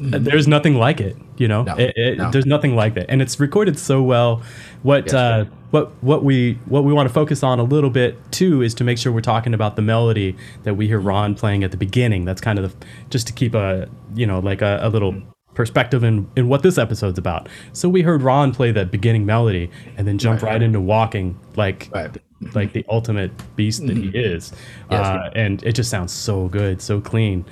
Mhm. 0.00 0.24
there's 0.24 0.48
nothing 0.48 0.76
like 0.76 1.00
it, 1.00 1.16
you 1.36 1.46
know. 1.48 1.62
No, 1.62 1.74
It- 1.76 1.92
it- 1.96 2.18
no. 2.18 2.30
There's 2.30 2.46
nothing 2.46 2.74
like 2.74 2.94
that. 2.94 3.06
And 3.08 3.20
it's 3.20 3.38
recorded 3.38 3.78
so 3.78 4.02
well. 4.02 4.42
What 4.82 5.06
Yes, 5.06 5.14
uh 5.14 5.44
what 5.72 5.92
what 6.02 6.24
we 6.24 6.58
what 6.66 6.84
we 6.84 6.92
want 6.92 7.08
to 7.08 7.12
focus 7.12 7.42
on 7.42 7.58
a 7.60 7.62
little 7.62 7.90
bit 7.90 8.16
too 8.32 8.62
is 8.62 8.74
to 8.74 8.84
make 8.84 8.98
sure 8.98 9.12
we're 9.12 9.20
talking 9.20 9.52
about 9.54 9.76
the 9.76 9.82
melody 9.82 10.36
that 10.64 10.74
we 10.74 10.86
hear 10.86 10.98
Ron 10.98 11.34
playing 11.34 11.62
at 11.64 11.70
the 11.70 11.76
beginning. 11.76 12.24
That's 12.24 12.40
kind 12.40 12.58
of 12.58 12.72
the, 12.80 12.86
just 13.10 13.26
to 13.28 13.32
keep 13.32 13.54
a, 13.54 13.88
you 14.14 14.26
know, 14.26 14.38
like 14.40 14.62
a, 14.62 14.80
a 14.82 14.88
little 14.88 15.14
perspective 15.54 16.02
in, 16.02 16.26
in 16.36 16.48
what 16.48 16.62
this 16.62 16.78
episode's 16.78 17.18
about. 17.18 17.48
So 17.72 17.88
we 17.88 18.02
heard 18.02 18.22
Ron 18.22 18.52
play 18.52 18.72
that 18.72 18.90
beginning 18.90 19.26
melody 19.26 19.70
and 19.98 20.06
then 20.08 20.16
jump 20.16 20.42
right, 20.42 20.52
Right. 20.52 20.62
into 20.62 20.80
walking 20.80 21.36
like 21.56 21.90
Right. 21.92 22.16
like 22.54 22.72
the 22.72 22.84
ultimate 22.88 23.30
beast 23.56 23.86
that 23.86 23.96
he 23.98 24.08
is. 24.08 24.52
Yes, 24.90 25.06
uh, 25.06 25.30
and 25.34 25.62
it 25.62 25.72
just 25.72 25.90
sounds 25.90 26.10
so 26.12 26.48
good, 26.48 26.80
so 26.80 27.00
clean. 27.00 27.44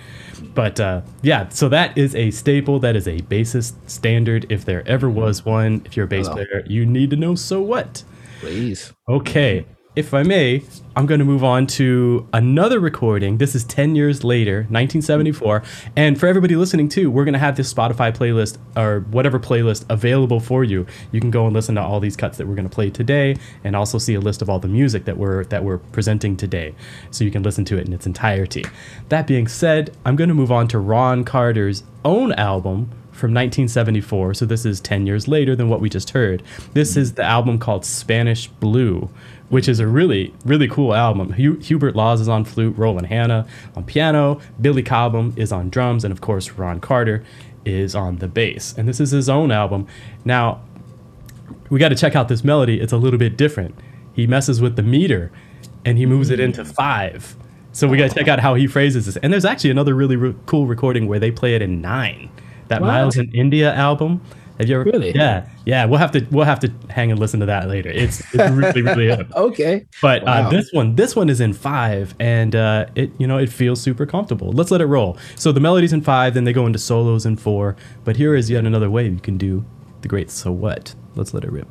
But 0.58 0.80
uh, 0.80 1.02
yeah, 1.22 1.50
so 1.50 1.68
that 1.68 1.96
is 1.96 2.16
a 2.16 2.32
staple. 2.32 2.80
That 2.80 2.96
is 2.96 3.06
a 3.06 3.18
bassist 3.18 3.74
standard. 3.86 4.44
If 4.50 4.64
there 4.64 4.82
ever 4.88 5.08
was 5.08 5.44
one, 5.44 5.82
if 5.84 5.96
you're 5.96 6.06
a 6.06 6.08
bass 6.08 6.26
Hello. 6.26 6.44
player, 6.44 6.64
you 6.66 6.84
need 6.84 7.10
to 7.10 7.16
know 7.16 7.36
so 7.36 7.62
what. 7.62 8.02
please. 8.40 8.92
Okay, 9.08 9.64
if 9.98 10.14
I 10.14 10.22
may, 10.22 10.62
I'm 10.94 11.06
going 11.06 11.18
to 11.18 11.24
move 11.24 11.42
on 11.42 11.66
to 11.66 12.28
another 12.32 12.78
recording. 12.78 13.38
This 13.38 13.56
is 13.56 13.64
10 13.64 13.96
years 13.96 14.22
later, 14.22 14.58
1974. 14.70 15.64
And 15.96 16.20
for 16.20 16.28
everybody 16.28 16.54
listening 16.54 16.88
too, 16.88 17.10
we're 17.10 17.24
going 17.24 17.32
to 17.32 17.40
have 17.40 17.56
this 17.56 17.74
Spotify 17.74 18.16
playlist 18.16 18.58
or 18.76 19.00
whatever 19.10 19.40
playlist 19.40 19.84
available 19.90 20.38
for 20.38 20.62
you. 20.62 20.86
You 21.10 21.20
can 21.20 21.32
go 21.32 21.46
and 21.46 21.52
listen 21.52 21.74
to 21.74 21.82
all 21.82 21.98
these 21.98 22.14
cuts 22.14 22.38
that 22.38 22.46
we're 22.46 22.54
going 22.54 22.68
to 22.68 22.72
play 22.72 22.90
today 22.90 23.34
and 23.64 23.74
also 23.74 23.98
see 23.98 24.14
a 24.14 24.20
list 24.20 24.40
of 24.40 24.48
all 24.48 24.60
the 24.60 24.68
music 24.68 25.04
that 25.06 25.16
we're 25.16 25.42
that 25.46 25.64
we're 25.64 25.78
presenting 25.78 26.36
today. 26.36 26.76
So 27.10 27.24
you 27.24 27.32
can 27.32 27.42
listen 27.42 27.64
to 27.64 27.76
it 27.76 27.88
in 27.88 27.92
its 27.92 28.06
entirety. 28.06 28.64
That 29.08 29.26
being 29.26 29.48
said, 29.48 29.96
I'm 30.06 30.14
going 30.14 30.28
to 30.28 30.34
move 30.34 30.52
on 30.52 30.68
to 30.68 30.78
Ron 30.78 31.24
Carter's 31.24 31.82
own 32.04 32.30
album 32.34 32.92
from 33.18 33.32
1974. 33.32 34.34
So 34.34 34.46
this 34.46 34.64
is 34.64 34.80
10 34.80 35.06
years 35.06 35.26
later 35.28 35.56
than 35.56 35.68
what 35.68 35.80
we 35.80 35.90
just 35.90 36.10
heard. 36.10 36.42
This 36.72 36.96
is 36.96 37.14
the 37.14 37.24
album 37.24 37.58
called 37.58 37.84
Spanish 37.84 38.46
Blue, 38.46 39.10
which 39.48 39.68
is 39.68 39.80
a 39.80 39.86
really 39.86 40.34
really 40.44 40.68
cool 40.68 40.94
album. 40.94 41.32
Hu- 41.32 41.58
Hubert 41.58 41.96
Laws 41.96 42.20
is 42.20 42.28
on 42.28 42.44
flute, 42.44 42.76
Roland 42.76 43.06
Hanna 43.06 43.46
on 43.76 43.84
piano, 43.84 44.40
Billy 44.60 44.82
Cobham 44.82 45.32
is 45.36 45.52
on 45.52 45.70
drums, 45.70 46.04
and 46.04 46.12
of 46.12 46.20
course 46.20 46.52
Ron 46.52 46.80
Carter 46.80 47.24
is 47.64 47.94
on 47.94 48.16
the 48.16 48.28
bass. 48.28 48.74
And 48.76 48.88
this 48.88 49.00
is 49.00 49.10
his 49.10 49.28
own 49.28 49.50
album. 49.50 49.86
Now, 50.24 50.62
we 51.70 51.78
got 51.78 51.90
to 51.90 51.94
check 51.94 52.16
out 52.16 52.28
this 52.28 52.42
melody. 52.44 52.80
It's 52.80 52.92
a 52.92 52.96
little 52.96 53.18
bit 53.18 53.36
different. 53.36 53.74
He 54.14 54.26
messes 54.26 54.60
with 54.60 54.76
the 54.76 54.82
meter 54.82 55.30
and 55.84 55.98
he 55.98 56.06
moves 56.06 56.30
it 56.30 56.40
into 56.40 56.64
five. 56.64 57.36
So 57.72 57.86
we 57.86 57.96
got 57.96 58.10
to 58.10 58.14
check 58.14 58.26
out 58.28 58.40
how 58.40 58.54
he 58.54 58.66
phrases 58.66 59.06
this. 59.06 59.16
And 59.18 59.32
there's 59.32 59.44
actually 59.44 59.70
another 59.70 59.94
really 59.94 60.16
re- 60.16 60.34
cool 60.46 60.66
recording 60.66 61.06
where 61.06 61.18
they 61.18 61.30
play 61.30 61.54
it 61.54 61.62
in 61.62 61.80
nine. 61.80 62.30
That 62.68 62.80
What? 62.80 62.88
Miles 62.88 63.16
in 63.16 63.30
India 63.32 63.72
album. 63.74 64.20
Have 64.58 64.68
you 64.68 64.74
ever? 64.74 64.84
Really? 64.84 65.12
Yeah, 65.14 65.48
yeah. 65.66 65.84
We'll 65.84 65.98
have 65.98 66.10
to 66.12 66.26
we'll 66.30 66.44
have 66.44 66.60
to 66.60 66.72
hang 66.90 67.10
and 67.10 67.18
listen 67.20 67.40
to 67.40 67.46
that 67.46 67.68
later. 67.68 67.90
It's, 67.90 68.20
it's 68.34 68.50
really 68.50 68.82
really 68.82 69.06
good. 69.16 69.32
Okay. 69.36 69.86
But 70.02 70.24
Wow. 70.24 70.46
uh, 70.46 70.50
this 70.50 70.72
one, 70.72 70.96
this 70.96 71.14
one 71.14 71.28
is 71.28 71.40
in 71.40 71.52
five, 71.52 72.14
and 72.18 72.54
uh, 72.56 72.86
it 72.94 73.10
you 73.18 73.26
know 73.26 73.38
it 73.38 73.48
feels 73.50 73.80
super 73.80 74.04
comfortable. 74.06 74.50
Let's 74.52 74.70
let 74.70 74.80
it 74.80 74.86
roll. 74.86 75.16
So 75.36 75.52
the 75.52 75.60
melody's 75.60 75.92
in 75.92 76.02
five, 76.02 76.34
then 76.34 76.44
they 76.44 76.52
go 76.52 76.66
into 76.66 76.78
solos 76.78 77.24
in 77.24 77.36
four. 77.36 77.76
But 78.04 78.16
here 78.16 78.34
is 78.34 78.50
yet 78.50 78.64
another 78.66 78.90
way 78.90 79.06
you 79.08 79.20
can 79.20 79.38
do 79.38 79.64
the 80.02 80.08
great 80.08 80.30
so 80.30 80.50
what. 80.52 80.94
Let's 81.14 81.32
let 81.34 81.44
it 81.44 81.52
rip. 81.52 81.68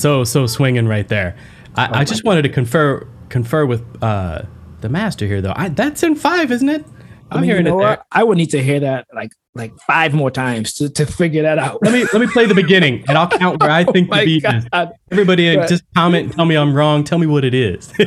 So 0.00 0.24
so 0.24 0.46
swinging 0.46 0.86
right 0.88 1.06
there. 1.08 1.36
I, 1.76 2.00
I 2.00 2.04
just 2.04 2.24
wanted 2.24 2.42
to 2.42 2.48
confer 2.48 3.06
confer 3.28 3.64
with 3.66 3.84
uh, 4.02 4.42
the 4.80 4.88
master 4.88 5.26
here 5.26 5.40
though. 5.40 5.52
I, 5.54 5.68
that's 5.68 6.02
in 6.02 6.14
five, 6.16 6.50
isn't 6.50 6.68
it? 6.68 6.84
I'm 7.32 7.38
I 7.38 7.40
mean, 7.42 7.50
hearing 7.50 7.66
you 7.66 7.72
know 7.72 7.78
it 7.80 7.84
there. 7.84 8.04
I 8.10 8.24
would 8.24 8.36
need 8.38 8.50
to 8.50 8.62
hear 8.62 8.80
that 8.80 9.06
like 9.14 9.30
like 9.54 9.72
five 9.86 10.12
more 10.14 10.30
times 10.32 10.72
to, 10.74 10.88
to 10.90 11.06
figure 11.06 11.42
that 11.42 11.58
out. 11.58 11.78
Let 11.82 11.92
me 11.92 12.04
let 12.12 12.20
me 12.20 12.26
play 12.26 12.46
the 12.46 12.54
beginning, 12.54 13.04
and 13.08 13.16
I'll 13.16 13.28
count 13.28 13.60
where 13.60 13.70
I 13.70 13.84
think 13.92 14.08
Oh 14.12 14.16
the 14.18 14.24
beat 14.24 14.44
is. 14.44 14.66
Everybody, 15.12 15.50
uh, 15.56 15.60
Right. 15.60 15.68
just 15.68 15.84
comment 15.94 16.24
and 16.26 16.34
tell 16.34 16.44
me 16.44 16.56
I'm 16.56 16.74
wrong. 16.74 17.04
Tell 17.04 17.18
me 17.18 17.26
what 17.28 17.44
it 17.44 17.54
is. 17.54 17.92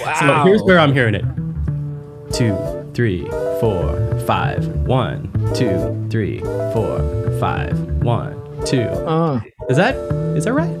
wow. 0.00 0.14
So 0.18 0.42
here's 0.44 0.62
where 0.62 0.78
I'm 0.78 0.92
hearing 0.92 1.14
it. 1.14 1.24
Two, 2.32 2.54
three, 2.94 3.26
four, 3.60 4.18
five. 4.26 4.66
One, 4.86 5.30
two, 5.54 6.08
three, 6.10 6.40
four, 6.74 6.98
five. 7.40 7.78
One, 8.02 8.34
two. 8.66 8.82
Uh, 8.82 9.40
Is 9.70 9.76
that 9.78 9.94
is 10.36 10.44
that 10.44 10.52
right? 10.52 10.76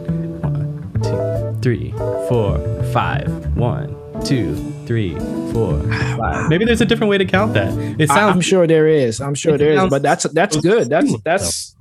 One, 1.00 1.54
two, 1.54 1.60
three, 1.62 1.92
four, 2.28 2.58
five. 2.92 3.56
One, 3.56 3.88
two, 4.24 4.54
three, 4.86 5.18
four, 5.52 5.80
five. 6.16 6.48
Maybe 6.48 6.64
there's 6.64 6.80
a 6.80 6.84
different 6.86 7.10
way 7.10 7.18
to 7.18 7.24
count 7.24 7.54
that. 7.54 7.72
It 8.00 8.08
sounds. 8.08 8.34
I'm 8.34 8.40
sure 8.40 8.66
there 8.66 8.86
is. 8.86 9.20
I'm 9.20 9.34
sure 9.34 9.56
there 9.56 9.72
is. 9.72 9.90
But 9.90 10.02
that's 10.02 10.24
that's 10.24 10.56
good. 10.56 10.88
That's 10.90 11.14
that's. 11.22 11.76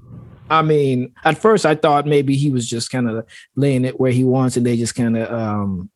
I 0.49 0.61
mean, 0.63 1.13
at 1.25 1.37
first 1.37 1.65
I 1.65 1.75
thought 1.75 2.07
maybe 2.07 2.35
he 2.35 2.49
was 2.49 2.67
just 2.67 2.89
kind 2.91 3.09
of 3.09 3.25
laying 3.55 3.85
it 3.85 3.99
where 3.99 4.11
he 4.11 4.23
wants, 4.23 4.57
and 4.57 4.65
they 4.65 4.77
just 4.77 4.95
kind 4.95 5.17
of 5.17 5.31
um 5.31 5.89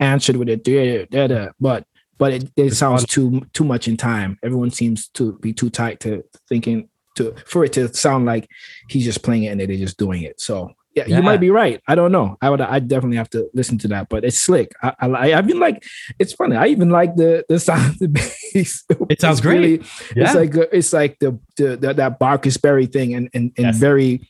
answered 0.00 0.36
with 0.36 0.48
it. 0.48 0.64
da- 0.64 1.04
da- 1.06 1.26
da. 1.26 1.48
But 1.60 1.86
but 2.18 2.32
it, 2.32 2.50
it 2.56 2.74
sounds 2.74 3.04
too 3.06 3.42
too 3.52 3.64
much 3.64 3.88
in 3.88 3.96
time. 3.96 4.38
Everyone 4.42 4.70
seems 4.70 5.08
to 5.08 5.32
be 5.38 5.52
too 5.52 5.70
tight 5.70 6.00
to 6.00 6.24
thinking 6.48 6.88
to 7.16 7.34
for 7.46 7.64
it 7.64 7.72
to 7.74 7.92
sound 7.92 8.24
like 8.26 8.48
he's 8.88 9.04
just 9.04 9.22
playing 9.22 9.44
it 9.44 9.48
and 9.48 9.60
they're 9.60 9.66
just 9.66 9.98
doing 9.98 10.22
it. 10.22 10.40
So 10.40 10.72
yeah, 10.94 11.04
Yeah. 11.06 11.16
you 11.16 11.22
might 11.22 11.40
be 11.40 11.50
right. 11.50 11.80
I 11.88 11.94
don't 11.94 12.12
know. 12.12 12.36
I 12.40 12.50
would. 12.50 12.60
I 12.60 12.78
definitely 12.78 13.16
have 13.16 13.30
to 13.30 13.48
listen 13.54 13.78
to 13.78 13.88
that. 13.88 14.08
But 14.08 14.24
it's 14.24 14.38
slick. 14.38 14.72
I, 14.82 14.92
I, 15.00 15.34
I've 15.34 15.46
been 15.46 15.60
like. 15.60 15.84
It's 16.18 16.32
funny. 16.32 16.56
I 16.56 16.66
even 16.66 16.90
like 16.90 17.16
the 17.16 17.44
the 17.48 17.58
sound 17.58 17.90
of 17.94 17.98
the 17.98 18.08
bass. 18.54 18.84
It 19.10 19.20
sounds 19.20 19.38
It's 19.38 19.40
great. 19.40 19.58
really- 19.58 19.82
yeah. 20.16 20.24
It's 20.24 20.34
like 20.34 20.54
it's 20.72 20.92
like 20.92 21.18
the, 21.18 21.38
the, 21.56 21.76
the 21.76 21.94
that 21.94 22.18
Barcus-Berry 22.20 22.86
thing 22.86 23.14
and 23.14 23.28
and, 23.34 23.52
and 23.56 23.66
Yes. 23.66 23.76
very 23.78 24.28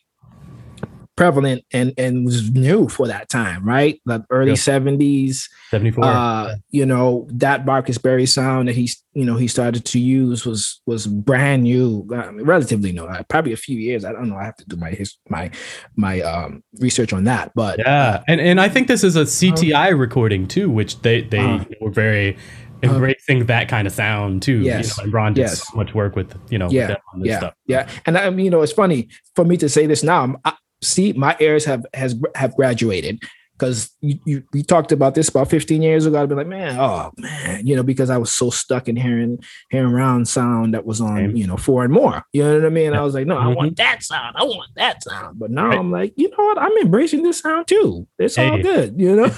prevalent 1.17 1.65
and 1.73 1.93
and 1.97 2.25
was 2.25 2.51
new 2.51 2.89
for 2.89 3.07
that 3.07 3.29
time, 3.29 3.65
right? 3.65 4.01
The 4.07 4.25
early 4.31 4.57
seventies. 4.57 5.49
74. 5.71 6.05
Uh, 6.05 6.55
you 6.71 6.87
know 6.87 7.27
that 7.33 7.65
Barcus-Berry 7.65 8.27
sound 8.27 8.69
that 8.69 8.75
he's 8.75 9.03
you 9.13 9.25
know 9.25 9.37
he 9.37 9.49
started 9.49 9.85
to 9.87 9.99
use 9.99 10.45
was 10.45 10.81
was 10.87 11.07
brand 11.07 11.63
new, 11.65 12.09
I 12.15 12.31
mean, 12.31 12.45
relatively 12.47 12.93
new. 12.93 13.05
Uh, 13.05 13.23
probably 13.25 13.53
a 13.53 13.57
few 13.57 13.79
years. 13.79 14.05
I 14.05 14.13
don't 14.13 14.29
know. 14.29 14.37
I 14.37 14.45
have 14.45 14.57
to 14.57 14.65
do 14.67 14.77
my 14.77 14.91
his 14.91 15.17
my 15.29 15.51
my 15.97 16.21
um 16.23 16.63
research 16.81 17.13
on 17.13 17.25
that, 17.25 17.53
but 17.55 17.79
Yeah, 17.79 18.23
and 18.29 18.41
and 18.41 18.61
I 18.61 18.69
think 18.69 18.89
this 18.89 19.05
is 19.05 19.17
a 19.17 19.23
CTI 19.25 19.97
recording 19.99 20.47
too, 20.47 20.71
which 20.71 21.01
they 21.03 21.23
they 21.23 21.39
Uh-huh. 21.39 21.65
were 21.81 21.91
very 21.91 22.37
embracing 22.83 23.47
that 23.47 23.69
kind 23.69 23.87
of 23.87 23.93
sound 23.95 24.43
too. 24.43 24.59
Yes. 24.61 24.97
You 24.99 25.03
know, 25.03 25.05
and 25.05 25.13
Ron 25.13 25.35
did 25.35 25.43
Yes. 25.43 25.67
so 25.67 25.77
much 25.77 25.95
work 25.95 26.17
with 26.17 26.35
you 26.51 26.59
know 26.59 26.67
with 26.67 26.75
Yeah, 26.75 26.87
them 26.89 26.97
on 27.15 27.21
this 27.21 27.29
yeah, 27.31 27.39
stuff. 27.39 27.55
yeah. 27.67 27.89
And 28.07 28.19
I 28.19 28.29
mean, 28.31 28.45
you 28.45 28.51
know, 28.51 28.63
it's 28.63 28.73
funny 28.73 29.09
for 29.35 29.45
me 29.45 29.57
to 29.59 29.69
say 29.69 29.87
this 29.87 30.03
now. 30.03 30.21
I'm- 30.21 30.37
I, 30.45 30.53
see, 30.85 31.13
my 31.13 31.37
heirs 31.41 31.65
have 31.65 31.87
has 31.95 32.15
have 32.35 32.55
graduated 32.55 33.23
because 33.65 33.97
you, 34.01 34.19
you 34.27 34.43
we 34.53 34.63
talked 34.63 34.93
about 34.93 35.15
this 35.15 35.29
about 35.29 35.49
15 35.51 35.83
years 35.83 36.07
ago. 36.07 36.23
I'd 36.23 36.29
be 36.29 36.35
like, 36.35 36.47
man, 36.47 36.79
oh 36.79 37.11
man, 37.17 37.67
you 37.67 37.75
know, 37.77 37.83
because 37.83 38.11
I 38.11 38.19
was 38.19 38.31
so 38.33 38.51
stuck 38.51 38.89
in 38.89 38.97
hearing 38.97 39.39
hearing 39.71 39.93
round 39.93 40.29
sound 40.29 40.75
that 40.75 40.85
was 40.85 41.01
on, 41.01 41.37
you 41.37 41.47
know, 41.47 41.57
four 41.57 41.85
and 41.85 41.93
more. 41.93 42.25
You 42.33 42.45
know 42.45 42.55
what 42.57 42.67
I 42.67 42.71
mean? 42.71 42.93
I 42.95 43.03
was 43.03 43.15
like, 43.15 43.27
no, 43.27 43.37
I 43.39 43.49
want 43.49 43.77
that 43.77 44.03
sound. 44.03 44.37
I 44.39 44.45
want 44.45 44.71
that 44.77 45.03
sound. 45.03 45.39
But 45.39 45.51
now 45.51 45.69
Right. 45.69 45.79
I'm 45.79 45.91
like, 45.91 46.13
you 46.17 46.29
know 46.31 46.37
what? 46.45 46.59
I'm 46.59 46.77
embracing 46.79 47.23
this 47.23 47.39
sound 47.41 47.67
too. 47.67 48.07
It's 48.19 48.37
all 48.39 48.61
good. 48.61 49.01
You 49.01 49.17
know? 49.17 49.31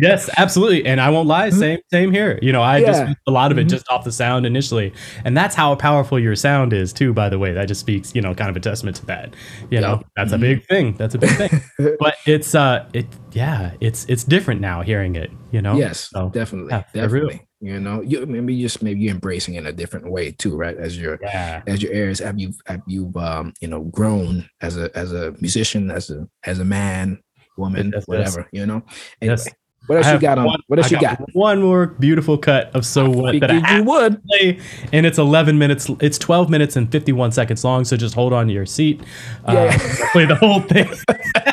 Yes, 0.00 0.30
absolutely. 0.36 0.86
And 0.86 1.00
I 1.00 1.10
won't 1.10 1.28
lie, 1.28 1.50
same 1.50 1.80
same 1.90 2.12
here. 2.12 2.38
You 2.42 2.52
know, 2.52 2.62
I 2.62 2.80
just 2.80 3.02
Mm-hmm. 3.02 3.12
A 3.26 3.30
lot 3.32 3.50
of 3.50 3.58
it 3.58 3.66
Mhm. 3.66 3.70
just 3.70 3.90
off 3.90 4.04
the 4.04 4.12
sound 4.12 4.46
initially, 4.46 4.92
and 5.24 5.36
that's 5.36 5.54
how 5.56 5.74
powerful 5.74 6.18
your 6.20 6.36
sound 6.36 6.72
is 6.72 6.92
too. 6.92 7.12
By 7.12 7.28
the 7.28 7.38
way, 7.38 7.52
that 7.52 7.66
just 7.66 7.80
speaks, 7.80 8.14
you 8.14 8.20
know, 8.20 8.34
kind 8.34 8.48
of 8.50 8.56
a 8.56 8.60
testament 8.60 8.96
to 8.98 9.06
that. 9.06 9.34
You 9.70 9.80
know, 9.80 10.02
that's 10.14 10.32
a 10.32 10.36
Mhm. 10.36 10.40
big 10.40 10.66
thing. 10.66 10.92
That's 10.98 11.14
a 11.14 11.18
big 11.18 11.30
thing. 11.30 11.60
but 11.98 12.14
it's 12.26 12.54
uh, 12.54 12.84
it 12.92 13.06
yeah, 13.32 13.72
it's 13.80 14.04
it's 14.08 14.24
different 14.24 14.60
now 14.60 14.82
hearing 14.82 15.16
it. 15.16 15.30
You 15.50 15.62
know. 15.62 15.76
Yes, 15.76 16.08
So, 16.12 16.28
definitely, 16.30 16.70
yeah, 16.72 16.84
definitely. 16.94 17.46
You 17.60 17.78
know, 17.78 18.00
you 18.02 18.26
maybe 18.26 18.60
just 18.60 18.82
maybe 18.82 19.00
you're 19.00 19.14
embracing 19.14 19.54
it 19.54 19.58
in 19.58 19.66
a 19.66 19.72
different 19.72 20.10
way 20.10 20.32
too, 20.32 20.56
right? 20.56 20.76
As 20.76 20.98
you're 20.98 21.18
Yeah. 21.22 21.62
as 21.66 21.82
your 21.82 21.92
heirs 21.92 22.18
have 22.18 22.38
you 22.40 22.52
have 22.66 22.82
you 22.86 23.12
um 23.16 23.52
you 23.60 23.68
know 23.68 23.82
grown 23.84 24.48
as 24.60 24.76
a 24.76 24.90
as 24.98 25.12
a 25.12 25.32
musician 25.40 25.90
as 25.90 26.10
a 26.10 26.26
as 26.44 26.58
a 26.58 26.64
man 26.64 27.20
woman 27.56 27.92
whatever 28.06 28.48
you 28.50 28.64
know 28.66 28.82
anyway, 29.20 29.36
Yes. 29.36 29.48
what 29.86 29.98
else 29.98 30.10
you 30.12 30.18
got 30.18 30.38
on 30.38 30.46
one- 30.46 30.60
what 30.68 30.78
else 30.78 30.90
I 30.92 30.96
you 30.96 31.00
got, 31.02 31.20
One 31.34 31.60
more 31.62 31.86
beautiful 31.86 32.36
cut 32.38 32.74
of 32.74 32.84
So 32.86 33.08
What 33.10 33.38
that 33.40 33.50
I 33.50 33.76
you 33.76 33.84
would 33.84 34.20
play, 34.24 34.58
and 34.92 35.04
it's 35.06 35.18
11 35.18 35.58
minutes. 35.58 35.88
It's 36.00 36.18
12 36.18 36.48
minutes 36.50 36.74
and 36.76 36.90
51 36.90 37.30
seconds 37.32 37.62
long. 37.62 37.84
So 37.84 37.96
just 37.96 38.14
hold 38.14 38.32
on 38.32 38.46
to 38.48 38.52
your 38.52 38.66
seat. 38.66 39.02
Uh, 39.44 39.70
play 40.12 40.24
the 40.24 40.34
whole 40.36 40.60
thing. 40.62 40.88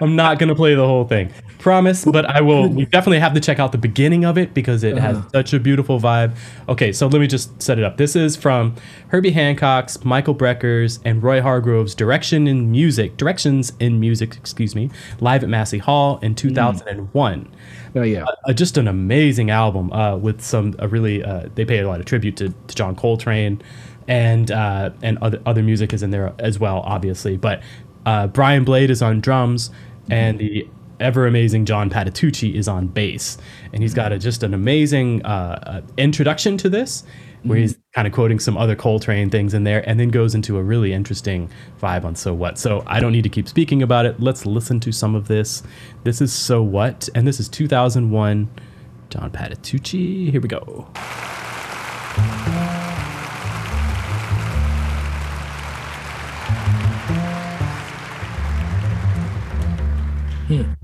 I'm 0.00 0.16
not 0.16 0.38
gonna 0.38 0.54
play 0.54 0.74
the 0.74 0.86
whole 0.86 1.04
thing. 1.04 1.30
Promise, 1.58 2.04
but 2.04 2.24
I 2.24 2.40
will. 2.40 2.68
We 2.68 2.84
definitely 2.96 3.18
have 3.18 3.34
to 3.34 3.40
check 3.40 3.58
out 3.58 3.72
the 3.72 3.78
beginning 3.78 4.24
of 4.24 4.38
it 4.38 4.54
because 4.54 4.84
it 4.84 4.96
has 4.96 5.16
Uh-huh. 5.16 5.28
such 5.34 5.52
a 5.52 5.58
beautiful 5.60 5.98
vibe. 6.00 6.36
Okay, 6.68 6.92
so 6.92 7.08
let 7.08 7.20
me 7.20 7.26
just 7.26 7.60
set 7.60 7.78
it 7.78 7.84
up. 7.84 7.96
This 7.96 8.14
is 8.14 8.36
from 8.36 8.74
Herbie 9.08 9.32
Hancock's, 9.32 10.04
Michael 10.04 10.34
Brecker's, 10.34 11.00
and 11.04 11.20
Roy 11.22 11.40
Hargrove's 11.40 11.94
Direction 11.96 12.46
in 12.46 12.70
Music, 12.70 13.16
Directions 13.16 13.72
in 13.80 13.98
Music, 13.98 14.36
excuse 14.36 14.74
me, 14.76 14.88
live 15.20 15.42
at 15.42 15.48
Massey 15.48 15.78
Hall 15.78 16.18
in 16.22 16.34
2001 16.36 17.48
Oh 17.96 18.02
yeah. 18.02 18.24
uh, 18.46 18.52
just 18.52 18.76
an 18.78 18.86
amazing 18.86 19.50
album 19.50 19.90
uh, 19.92 20.16
with 20.16 20.40
some 20.42 20.74
a 20.78 20.86
really 20.86 21.24
uh, 21.24 21.48
they 21.54 21.64
pay 21.64 21.78
a 21.78 21.88
lot 21.88 21.98
of 22.00 22.06
tribute 22.06 22.36
to, 22.36 22.50
to 22.68 22.74
John 22.74 22.94
Coltrane 22.94 23.60
and 24.06 24.50
uh, 24.50 24.90
and 25.02 25.18
other 25.18 25.40
other 25.46 25.62
music 25.62 25.92
is 25.92 26.02
in 26.02 26.10
there 26.10 26.32
as 26.38 26.58
well 26.58 26.80
obviously 26.80 27.36
but 27.36 27.62
uh, 28.06 28.26
Brian 28.26 28.64
Blade 28.64 28.90
is 28.90 29.02
on 29.02 29.20
drums 29.20 29.70
and 30.10 30.38
the 30.38 30.68
ever 31.00 31.26
amazing 31.26 31.64
John 31.64 31.90
Patitucci 31.90 32.54
is 32.54 32.66
on 32.66 32.88
bass 32.88 33.38
and 33.72 33.82
he's 33.82 33.94
got 33.94 34.12
a, 34.12 34.18
just 34.18 34.42
an 34.42 34.54
amazing 34.54 35.24
uh, 35.24 35.60
uh, 35.66 35.80
introduction 35.96 36.56
to 36.58 36.68
this 36.68 37.04
where 37.44 37.58
he's 37.58 37.78
kind 37.94 38.06
of 38.06 38.12
quoting 38.12 38.38
some 38.38 38.56
other 38.56 38.74
Coltrane 38.74 39.30
things 39.30 39.54
in 39.54 39.64
there 39.64 39.88
and 39.88 39.98
then 39.98 40.08
goes 40.08 40.34
into 40.34 40.58
a 40.58 40.62
really 40.62 40.92
interesting 40.92 41.50
vibe 41.80 42.04
on 42.04 42.14
So 42.14 42.34
What. 42.34 42.58
So 42.58 42.82
I 42.86 43.00
don't 43.00 43.12
need 43.12 43.22
to 43.22 43.28
keep 43.28 43.48
speaking 43.48 43.82
about 43.82 44.06
it. 44.06 44.20
Let's 44.20 44.44
listen 44.44 44.80
to 44.80 44.92
some 44.92 45.14
of 45.14 45.28
this. 45.28 45.62
This 46.04 46.20
is 46.20 46.32
So 46.32 46.62
What, 46.62 47.08
and 47.14 47.26
this 47.26 47.38
is 47.40 47.48
2001 47.48 48.50
John 49.10 49.30
Patitucci. 49.30 50.30
Here 50.30 50.40
we 50.40 50.48
go. 50.48 50.88
Okay. 60.50 60.77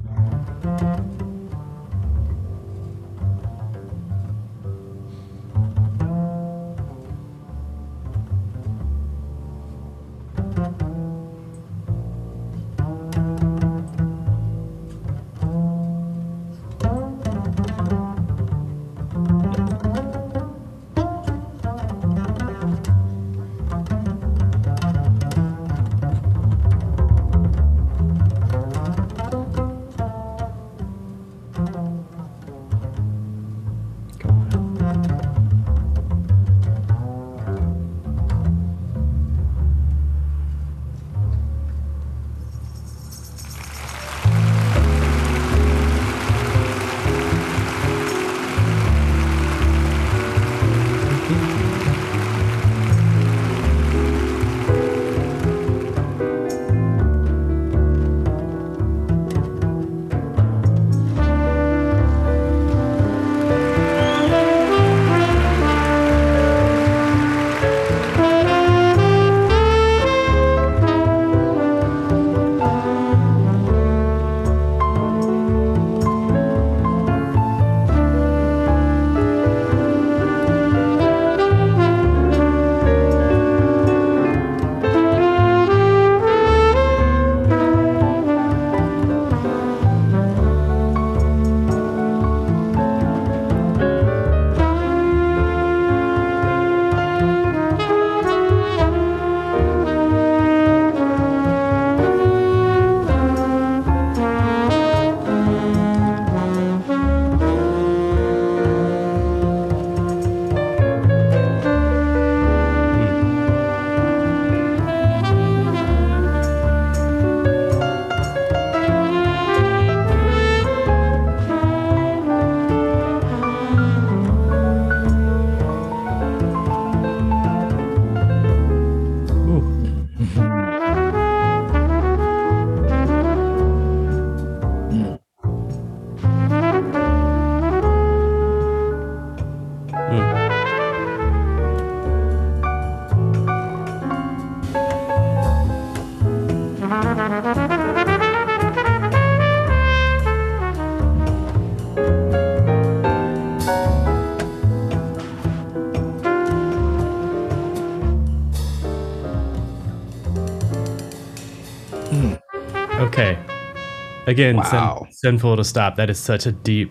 Again, 164.34 164.62
sin- 164.64 164.74
Wow. 164.80 165.06
sinful 165.10 165.56
to 165.56 165.64
stop. 165.64 165.96
That 165.96 166.10
is 166.10 166.18
such 166.18 166.46
a 166.46 166.52
deep, 166.52 166.90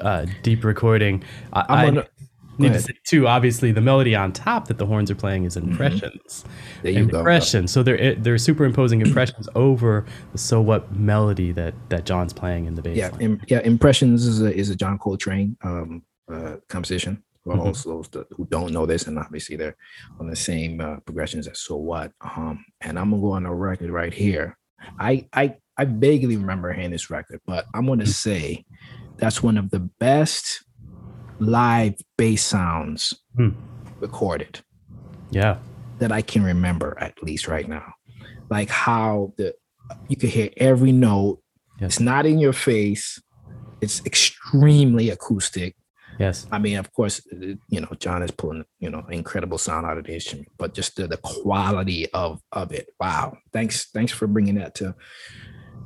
uh, 0.00 0.26
deep 0.42 0.64
recording. 0.64 1.22
I, 1.52 1.64
I'm 1.68 1.94
gonna- 1.94 2.06
need 2.58 2.72
to 2.74 2.80
say 2.80 2.92
too. 3.04 3.26
Obviously, 3.26 3.72
the 3.72 3.80
melody 3.80 4.14
on 4.14 4.32
top 4.32 4.68
that 4.68 4.78
the 4.78 4.86
horns 4.86 5.10
are 5.10 5.14
playing 5.16 5.44
is 5.44 5.56
impressions. 5.56 6.44
There 6.82 6.92
you 6.92 7.06
go. 7.06 7.18
Impressions. 7.18 7.72
So 7.72 7.82
they're 7.82 8.14
they're 8.14 8.38
superimposing 8.38 9.00
impressions 9.00 9.48
over 9.56 10.04
the 10.32 10.38
so 10.38 10.60
what 10.60 10.94
melody 10.94 11.50
that 11.52 11.74
that 11.88 12.04
John's 12.06 12.32
playing 12.32 12.66
in 12.66 12.74
the 12.76 12.82
bass 12.82 12.96
Yeah, 12.96 13.10
im- 13.20 13.40
yeah. 13.48 13.60
Impressions 13.60 14.26
is 14.26 14.42
a 14.42 14.54
is 14.54 14.70
a 14.70 14.76
John 14.76 14.98
Coltrane 14.98 15.56
um, 15.64 16.02
uh, 16.32 16.56
composition. 16.68 17.22
For 17.44 17.56
Mhm. 17.56 17.64
those, 17.64 17.82
those 17.82 18.08
that- 18.10 18.28
who 18.36 18.46
don't 18.50 18.72
know 18.72 18.86
this, 18.86 19.08
and 19.08 19.18
obviously 19.18 19.56
they're 19.56 19.74
on 20.20 20.28
the 20.28 20.36
same 20.36 20.80
uh, 20.80 20.96
progressions 21.00 21.48
as 21.48 21.58
So 21.58 21.74
What. 21.76 22.12
Um, 22.20 22.64
and 22.82 22.96
I'm 22.98 23.10
gonna 23.10 23.20
go 23.22 23.32
on 23.32 23.46
a 23.46 23.52
record 23.54 23.90
right 23.90 24.14
here. 24.14 24.56
I 25.00 25.26
I 25.32 25.56
I 25.78 25.84
vaguely 25.84 26.36
remember 26.36 26.72
hearing 26.72 26.90
this 26.90 27.10
record, 27.10 27.40
but 27.46 27.66
I'm 27.74 27.86
gonna 27.86 28.06
say 28.06 28.64
that's 29.16 29.42
one 29.42 29.56
of 29.56 29.70
the 29.70 29.80
best 30.00 30.64
live 31.38 31.94
bass 32.16 32.44
sounds 32.44 33.14
Hmm. 33.36 33.50
recorded 34.00 34.60
Yeah. 35.30 35.58
that 35.98 36.12
I 36.12 36.22
can 36.22 36.42
remember 36.42 36.96
at 37.00 37.22
least 37.22 37.48
right 37.48 37.68
now. 37.68 37.94
Like 38.50 38.68
how 38.68 39.32
the 39.36 39.54
you 40.08 40.16
could 40.16 40.30
hear 40.30 40.50
every 40.56 40.92
note. 40.92 41.40
Yes. 41.80 41.92
It's 41.94 42.00
not 42.00 42.24
in 42.26 42.38
your 42.38 42.52
face. 42.52 43.20
It's 43.80 44.04
extremely 44.06 45.10
acoustic. 45.10 45.74
Yes. 46.18 46.46
I 46.52 46.58
mean, 46.58 46.76
of 46.78 46.92
course, 46.92 47.20
uh, 47.32 47.54
you 47.68 47.80
know, 47.80 47.88
John 47.98 48.22
is 48.22 48.30
pulling, 48.30 48.64
you 48.78 48.90
know, 48.90 49.04
incredible 49.10 49.58
sound 49.58 49.86
out 49.86 49.98
of 49.98 50.04
the 50.04 50.14
instrument, 50.14 50.48
but 50.58 50.72
just 50.74 50.96
the, 50.96 51.08
the 51.08 51.16
quality 51.16 52.08
of 52.12 52.40
of 52.52 52.72
it. 52.72 52.88
Wow. 53.00 53.38
Thanks, 53.52 53.86
thanks 53.90 54.12
for 54.12 54.26
bringing 54.26 54.54
that 54.56 54.74
to 54.76 54.94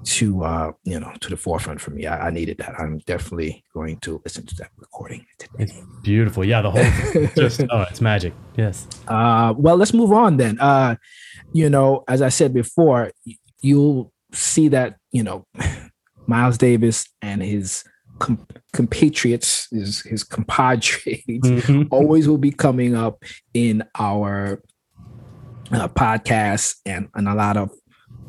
to 0.06 0.44
uh, 0.44 0.72
you 0.84 1.00
know, 1.00 1.12
to 1.20 1.30
the 1.30 1.36
forefront 1.36 1.80
for 1.80 1.90
me. 1.90 2.06
I, 2.06 2.28
I 2.28 2.30
needed 2.30 2.58
that. 2.58 2.78
I'm 2.78 2.98
definitely 2.98 3.64
going 3.74 3.98
to 4.00 4.20
listen 4.24 4.46
to 4.46 4.54
that 4.56 4.70
recording 4.78 5.26
today. 5.38 5.64
It's 5.64 5.72
beautiful. 6.02 6.44
Yeah. 6.44 6.62
The 6.62 6.70
whole 6.70 7.26
just 7.36 7.60
oh, 7.70 7.82
it's 7.90 8.00
magic. 8.00 8.32
Yes. 8.56 8.86
Uh, 9.08 9.52
well, 9.56 9.76
let's 9.76 9.92
move 9.92 10.12
on 10.12 10.36
then. 10.36 10.60
Uh, 10.60 10.96
you 11.52 11.68
know, 11.68 12.04
as 12.08 12.22
I 12.22 12.28
said 12.28 12.54
before, 12.54 13.10
you'll 13.60 14.12
see 14.32 14.68
that 14.68 14.96
you 15.10 15.22
know, 15.22 15.46
Miles 16.26 16.58
Davis 16.58 17.08
and 17.20 17.42
his 17.42 17.82
com- 18.18 18.46
compatriots, 18.72 19.66
his 19.70 20.02
his 20.02 20.22
compadres, 20.22 21.22
mm-hmm. 21.28 21.82
always 21.90 22.28
will 22.28 22.38
be 22.38 22.52
coming 22.52 22.94
up 22.94 23.24
in 23.54 23.82
our 23.98 24.62
uh, 25.72 25.88
podcasts 25.88 26.76
and 26.86 27.08
and 27.14 27.28
a 27.28 27.34
lot 27.34 27.56
of 27.56 27.70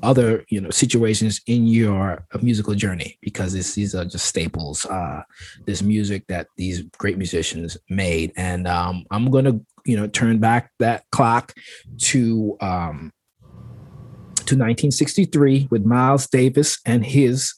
other 0.03 0.45
you 0.49 0.61
know 0.61 0.69
situations 0.69 1.41
in 1.47 1.67
your 1.67 2.25
uh, 2.33 2.37
musical 2.41 2.75
journey 2.75 3.17
because 3.21 3.53
these 3.53 3.95
are 3.95 4.05
just 4.05 4.25
staples 4.25 4.85
uh 4.85 5.23
this 5.65 5.81
music 5.81 6.25
that 6.27 6.47
these 6.55 6.83
great 6.97 7.17
musicians 7.17 7.77
made 7.89 8.31
and 8.37 8.67
um 8.67 9.05
i'm 9.11 9.31
gonna 9.31 9.59
you 9.85 9.97
know 9.97 10.07
turn 10.07 10.37
back 10.37 10.71
that 10.79 11.03
clock 11.11 11.53
to 11.97 12.55
um 12.61 13.11
to 14.35 14.55
1963 14.55 15.67
with 15.71 15.83
miles 15.83 16.27
davis 16.27 16.79
and 16.85 17.05
his 17.05 17.55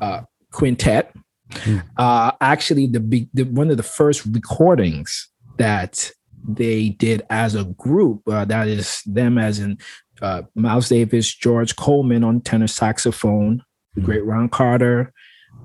uh 0.00 0.20
quintet 0.52 1.14
mm. 1.50 1.82
uh 1.96 2.32
actually 2.40 2.86
the, 2.86 3.28
the 3.32 3.44
one 3.44 3.70
of 3.70 3.76
the 3.76 3.82
first 3.82 4.26
recordings 4.26 5.30
that 5.56 6.12
they 6.46 6.90
did 6.90 7.22
as 7.30 7.54
a 7.54 7.64
group 7.64 8.20
uh, 8.28 8.44
that 8.44 8.68
is 8.68 9.02
them 9.06 9.38
as 9.38 9.58
in 9.58 9.78
uh, 10.22 10.42
Miles 10.54 10.88
Davis, 10.88 11.34
George 11.34 11.76
Coleman 11.76 12.24
on 12.24 12.40
tenor 12.40 12.68
saxophone, 12.68 13.62
the 13.94 14.00
hmm. 14.00 14.06
great 14.06 14.24
Ron 14.24 14.48
Carter 14.48 15.12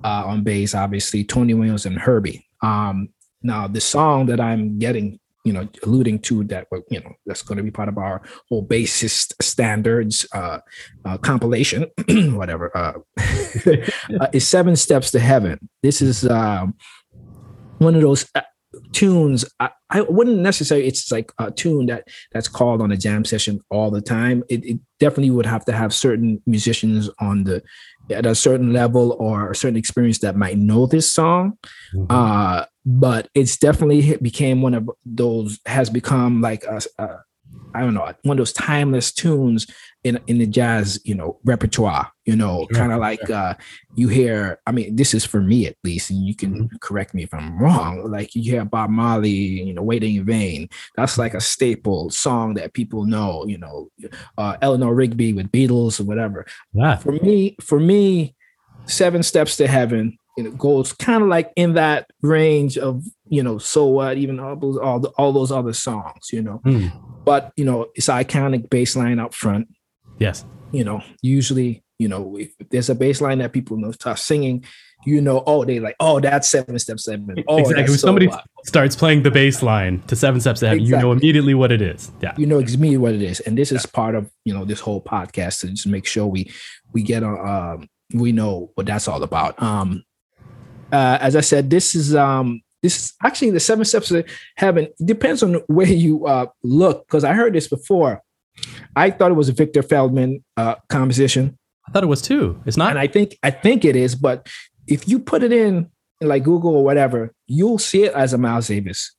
uh, 0.04 0.24
on 0.26 0.44
bass, 0.44 0.76
obviously 0.76 1.24
Tony 1.24 1.54
Williams 1.54 1.86
and 1.86 1.98
Herbie. 1.98 2.46
Um, 2.62 3.10
now 3.42 3.68
the 3.68 3.82
song 3.82 4.26
that 4.28 4.40
I'm 4.40 4.80
getting, 4.80 5.20
you 5.46 5.54
know, 5.54 5.68
alluding 5.84 6.20
to 6.20 6.44
that, 6.46 6.68
you 6.90 7.00
know, 7.00 7.14
that's 7.26 7.42
going 7.42 7.58
to 7.58 7.64
be 7.64 7.72
part 7.72 7.88
of 7.88 7.98
our 7.98 8.22
whole 8.50 8.66
bassist 8.66 9.34
standards 9.42 10.28
uh, 10.34 10.60
uh 11.06 11.18
compilation, 11.20 11.86
whatever, 12.36 12.76
uh, 12.76 12.94
uh, 14.20 14.28
is 14.34 14.48
Seven 14.48 14.76
Steps 14.76 15.12
to 15.12 15.20
Heaven. 15.20 15.70
This 15.84 16.02
is 16.02 16.28
um, 16.28 16.74
one 17.78 17.96
of 17.96 18.02
those 18.02 18.26
tunes 18.92 19.46
I, 19.60 19.70
I, 19.90 20.02
wouldn't 20.02 20.40
necessarily 20.40 20.88
it's 20.88 21.12
like 21.12 21.32
a 21.40 21.52
tune 21.52 21.88
that 21.88 22.08
that's 22.32 22.48
called 22.48 22.82
on 22.82 22.92
a 22.92 22.98
jam 22.98 23.26
session 23.26 23.62
all 23.70 23.92
the 23.92 24.02
time 24.02 24.44
it, 24.50 24.64
it, 24.66 24.80
definitely 25.00 25.30
would 25.30 25.46
have 25.46 25.64
to 25.66 25.74
have 25.74 25.94
certain 25.94 26.42
musicians 26.48 27.10
on 27.20 27.44
the 27.44 27.62
at 28.10 28.26
a 28.26 28.34
certain 28.34 28.74
level 28.74 29.16
or 29.20 29.52
a 29.52 29.56
certain 29.56 29.78
experience 29.78 30.20
that 30.20 30.36
might 30.36 30.58
know 30.58 30.88
this 30.88 31.12
song 31.12 31.58
mm-hmm. 31.94 32.06
uh 32.10 32.66
but 32.86 33.28
it's 33.36 33.58
definitely 33.58 34.18
became 34.18 34.62
one 34.62 34.74
of 34.74 34.90
those 35.06 35.60
has 35.66 35.90
become 35.90 36.42
like 36.42 36.64
a, 36.64 36.82
a 36.98 37.18
I 37.74 37.82
don't 37.82 37.94
know, 37.94 38.12
one 38.24 38.36
of 38.36 38.38
those 38.38 38.54
timeless 38.54 39.12
tunes 39.12 39.68
in 40.04 40.20
in 40.28 40.38
the 40.38 40.48
jazz, 40.48 41.00
you 41.04 41.14
know, 41.14 41.40
repertoire. 41.44 42.12
You 42.26 42.36
know, 42.36 42.68
sure, 42.72 42.80
kind 42.80 42.92
of 42.92 43.00
like 43.00 43.26
sure. 43.28 43.36
uh, 43.36 43.54
you 43.96 44.08
hear. 44.08 44.60
I 44.66 44.72
mean, 44.72 44.96
this 44.96 45.14
is 45.14 45.26
for 45.26 45.42
me 45.42 45.68
at 45.68 45.76
least, 45.84 46.10
and 46.10 46.26
you 46.26 46.36
can 46.36 46.54
mm-hmm. 46.54 46.76
correct 46.82 47.14
me 47.14 47.24
if 47.24 47.34
I'm 47.34 47.58
wrong. 47.60 48.10
Like 48.10 48.36
you 48.36 48.42
hear 48.42 48.66
Bob 48.66 48.90
Marley, 48.90 49.30
you 49.30 49.74
know, 49.74 49.84
"Waiting 49.84 50.16
in 50.16 50.26
Vain." 50.26 50.70
That's 50.96 51.18
like 51.18 51.34
a 51.34 51.42
staple 51.42 52.10
song 52.10 52.56
that 52.56 52.74
people 52.74 53.06
know. 53.06 53.46
You 53.46 53.60
know, 53.60 53.92
uh, 54.38 54.58
Eleanor 54.62 54.94
Rigby 54.94 55.34
with 55.34 55.52
Beatles 55.52 56.00
or 56.00 56.06
whatever. 56.06 56.46
Yeah. 56.74 56.96
For 56.96 57.12
me, 57.12 57.58
for 57.62 57.80
me, 57.80 58.36
Seven 58.86 59.24
Steps 59.24 59.58
to 59.58 59.68
Heaven 59.68 60.18
you 60.38 60.44
know, 60.44 60.52
goes 60.52 60.94
kind 60.94 61.24
of 61.24 61.30
like 61.30 61.52
in 61.56 61.74
that 61.74 62.10
range 62.22 62.78
of 62.78 63.04
you 63.30 63.44
know, 63.44 63.58
so 63.58 63.86
what, 63.86 64.18
even 64.18 64.40
all 64.40 64.56
those 64.56 64.78
all, 64.78 65.00
the, 65.00 65.10
all 65.18 65.34
those 65.34 65.52
other 65.52 65.74
songs, 65.74 66.30
you 66.32 66.42
know. 66.42 66.62
Mm. 66.66 66.92
But 67.26 67.52
you 67.56 67.66
know, 67.66 67.88
it's 67.96 68.08
iconic 68.08 68.70
bass 68.70 68.96
line 68.96 69.20
up 69.20 69.34
front. 69.34 69.68
Yes. 70.20 70.46
You 70.72 70.84
know, 70.84 71.02
usually, 71.22 71.84
you 72.00 72.08
know, 72.08 72.38
if, 72.38 72.52
there's 72.70 72.90
a 72.90 72.96
bass 72.96 73.22
line 73.22 73.40
that 73.40 73.54
people 73.54 73.78
know 73.78 73.92
start 73.92 74.20
singing, 74.20 74.66
you 75.06 75.22
know, 75.22 75.44
oh, 75.46 75.64
they 75.64 75.80
like, 75.80 75.96
oh, 76.00 76.20
that's 76.20 76.50
seven 76.50 76.78
steps 76.80 77.06
seven. 77.06 77.44
Oh, 77.48 77.60
exactly. 77.60 77.84
When 77.84 77.98
so 77.98 78.08
somebody 78.08 78.28
what? 78.28 78.44
starts 78.66 78.96
playing 78.96 79.24
the 79.24 79.32
bass 79.32 79.62
line 79.62 80.02
to 80.08 80.16
seven 80.16 80.40
steps 80.42 80.62
ahead, 80.62 80.78
exactly. 80.78 80.98
you 80.98 81.02
know 81.02 81.12
immediately 81.12 81.54
what 81.54 81.72
it 81.72 81.82
is. 81.82 82.12
Yeah. 82.22 82.34
You 82.38 82.46
know 82.46 82.60
immediately 82.60 82.98
what 82.98 83.14
it 83.14 83.22
is. 83.22 83.40
And 83.42 83.58
this 83.58 83.72
yeah. 83.72 83.78
is 83.78 83.86
part 83.86 84.16
of, 84.16 84.32
you 84.46 84.54
know, 84.54 84.66
this 84.66 84.80
whole 84.80 85.02
podcast 85.02 85.62
to 85.62 85.68
just 85.68 85.88
make 85.88 86.06
sure 86.06 86.26
we 86.26 86.52
we 86.94 87.04
get 87.04 87.24
on 87.24 87.48
um 87.48 87.90
we 88.14 88.32
know 88.32 88.72
what 88.76 88.86
that's 88.86 89.08
all 89.08 89.22
about. 89.22 89.62
Um 89.62 90.04
uh, 90.92 91.18
as 91.22 91.36
I 91.36 91.42
said, 91.42 91.70
this 91.70 91.96
is 91.96 92.16
um, 92.16 92.62
this 92.84 92.98
is 92.98 93.14
actually 93.24 93.52
the 93.52 93.60
seven 93.60 93.86
steps 93.86 94.12
of 94.12 94.26
heaven. 94.56 94.86
It 95.00 95.06
depends 95.06 95.44
on 95.44 95.56
where 95.68 95.88
you 95.88 96.26
uh, 96.26 96.48
look, 96.64 97.06
because 97.08 97.24
I 97.24 97.34
heard 97.34 97.54
this 97.54 97.68
before. 97.68 98.22
I 98.96 99.12
thought 99.12 99.32
it 99.32 99.36
was 99.36 99.50
a 99.50 99.54
Victor 99.54 99.84
Feldman 99.84 100.44
uh, 100.56 100.76
composition. 100.90 101.58
I 101.88 101.92
thought 101.92 102.04
it 102.04 102.08
was 102.08 102.22
too. 102.22 102.62
It's 102.66 102.78
not, 102.78 102.90
and 102.90 103.00
I 103.00 103.08
think 103.08 103.38
I 103.44 103.52
think 103.52 103.86
it 103.86 103.96
is. 103.96 104.16
But 104.16 104.50
if 104.88 105.08
you 105.08 105.20
put 105.20 105.44
it 105.44 105.52
in, 105.52 105.90
in 106.22 106.28
like 106.28 106.44
Google 106.44 106.76
or 106.76 106.84
whatever, 106.84 107.34
you'll 107.48 107.80
see 107.80 108.04
it 108.04 108.14
as 108.14 108.34
a 108.34 108.38
Miles 108.38 108.68
Davis 108.68 109.16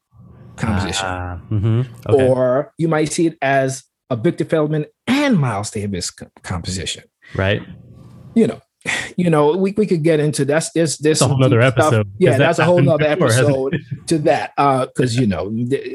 composition, 0.56 1.06
uh, 1.06 1.40
mm-hmm. 1.50 1.82
okay. 2.08 2.28
or 2.28 2.72
you 2.78 2.88
might 2.88 3.12
see 3.12 3.26
it 3.26 3.38
as 3.40 3.84
a 4.10 4.16
Victor 4.16 4.44
Feldman 4.44 4.86
and 5.06 5.38
Miles 5.38 5.70
Davis 5.70 6.10
composition. 6.42 7.04
Right. 7.34 7.62
You 8.34 8.46
know, 8.46 8.60
you 9.16 9.30
know, 9.30 9.56
we, 9.56 9.72
we 9.72 9.86
could 9.86 10.02
get 10.02 10.20
into 10.20 10.44
that's 10.44 10.70
this 10.72 10.98
this 10.98 11.20
whole 11.20 11.42
other 11.42 11.60
episode. 11.60 12.10
Yeah, 12.18 12.32
that 12.32 12.38
that's 12.38 12.58
a 12.58 12.64
whole 12.64 12.88
other 12.88 13.04
episode 13.04 13.78
to 14.06 14.18
that. 14.18 14.52
Uh, 14.56 14.86
because 14.86 15.16
you 15.16 15.26
know, 15.26 15.50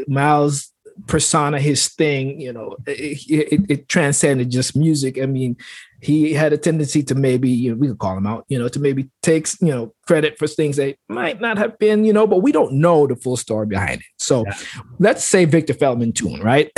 Miles 0.07 0.73
persona, 1.07 1.59
his 1.59 1.87
thing, 1.89 2.39
you 2.39 2.53
know, 2.53 2.75
it, 2.85 3.19
it, 3.29 3.61
it, 3.69 3.89
transcended 3.89 4.49
just 4.49 4.75
music. 4.75 5.19
I 5.19 5.25
mean, 5.25 5.57
he 6.01 6.33
had 6.33 6.53
a 6.53 6.57
tendency 6.57 7.03
to 7.03 7.15
maybe, 7.15 7.49
you 7.49 7.71
know, 7.71 7.77
we 7.77 7.87
could 7.87 7.99
call 7.99 8.17
him 8.17 8.27
out, 8.27 8.45
you 8.47 8.59
know, 8.59 8.67
to 8.67 8.79
maybe 8.79 9.09
takes, 9.21 9.59
you 9.61 9.69
know, 9.69 9.93
credit 10.05 10.37
for 10.37 10.47
things 10.47 10.77
that 10.77 10.97
might 11.09 11.41
not 11.41 11.57
have 11.57 11.77
been, 11.79 12.03
you 12.03 12.13
know, 12.13 12.27
but 12.27 12.41
we 12.41 12.51
don't 12.51 12.73
know 12.73 13.07
the 13.07 13.15
full 13.15 13.37
story 13.37 13.65
behind 13.65 14.01
it. 14.01 14.07
So 14.17 14.43
yeah. 14.45 14.57
let's 14.99 15.23
say 15.23 15.45
Victor 15.45 15.73
Feldman 15.73 16.13
tune, 16.13 16.41
right? 16.41 16.71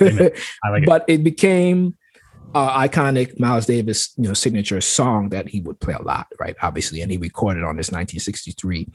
like 0.00 0.34
but 0.86 1.04
it 1.08 1.22
became 1.22 1.96
uh, 2.54 2.78
iconic 2.80 3.38
Miles 3.38 3.66
Davis, 3.66 4.12
you 4.16 4.24
know, 4.24 4.34
signature 4.34 4.80
song 4.80 5.28
that 5.30 5.48
he 5.48 5.60
would 5.60 5.80
play 5.80 5.94
a 5.94 6.02
lot, 6.02 6.26
right? 6.38 6.56
Obviously, 6.62 7.00
and 7.00 7.10
he 7.10 7.16
recorded 7.16 7.62
on 7.62 7.76
this 7.76 7.90
1963 7.90 8.88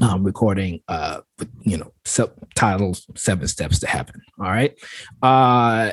um, 0.00 0.24
recording, 0.24 0.80
uh, 0.88 1.20
with, 1.38 1.50
you 1.62 1.76
know, 1.76 1.92
subtitles 2.04 3.06
Seven 3.16 3.46
Steps 3.48 3.78
to 3.80 3.86
Heaven. 3.86 4.20
All 4.38 4.46
right. 4.46 4.76
Uh, 5.22 5.92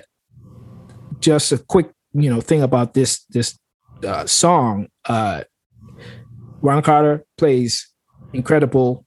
just 1.20 1.52
a 1.52 1.58
quick, 1.58 1.92
you 2.14 2.30
know, 2.30 2.42
thing 2.42 2.62
about 2.62 2.94
this 2.94 3.26
this 3.26 3.58
uh, 4.06 4.26
song. 4.26 4.88
Uh, 5.06 5.44
Ron 6.62 6.82
Carter 6.82 7.26
plays 7.38 7.92
incredible, 8.34 9.06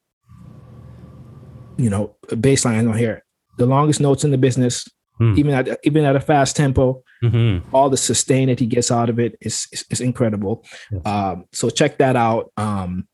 you 1.76 1.90
know, 1.90 2.16
bass 2.40 2.64
line 2.64 2.86
on 2.86 2.96
here. 2.96 3.24
The 3.58 3.66
longest 3.66 4.00
notes 4.00 4.24
in 4.24 4.30
the 4.30 4.38
business, 4.38 4.88
mm. 5.20 5.38
even 5.38 5.54
at 5.54 5.78
even 5.84 6.04
at 6.04 6.16
a 6.16 6.20
fast 6.20 6.56
tempo. 6.56 7.02
Mm-hmm. 7.24 7.74
All 7.74 7.90
the 7.90 7.96
sustain 7.96 8.48
that 8.48 8.60
he 8.60 8.66
gets 8.66 8.90
out 8.90 9.08
of 9.08 9.18
it 9.18 9.36
is 9.40 9.66
is, 9.72 9.84
is 9.90 10.00
incredible. 10.00 10.64
Yes. 10.90 11.02
Um, 11.06 11.44
so 11.52 11.70
check 11.70 11.98
that 11.98 12.16
out. 12.16 12.52
Um, 12.56 13.08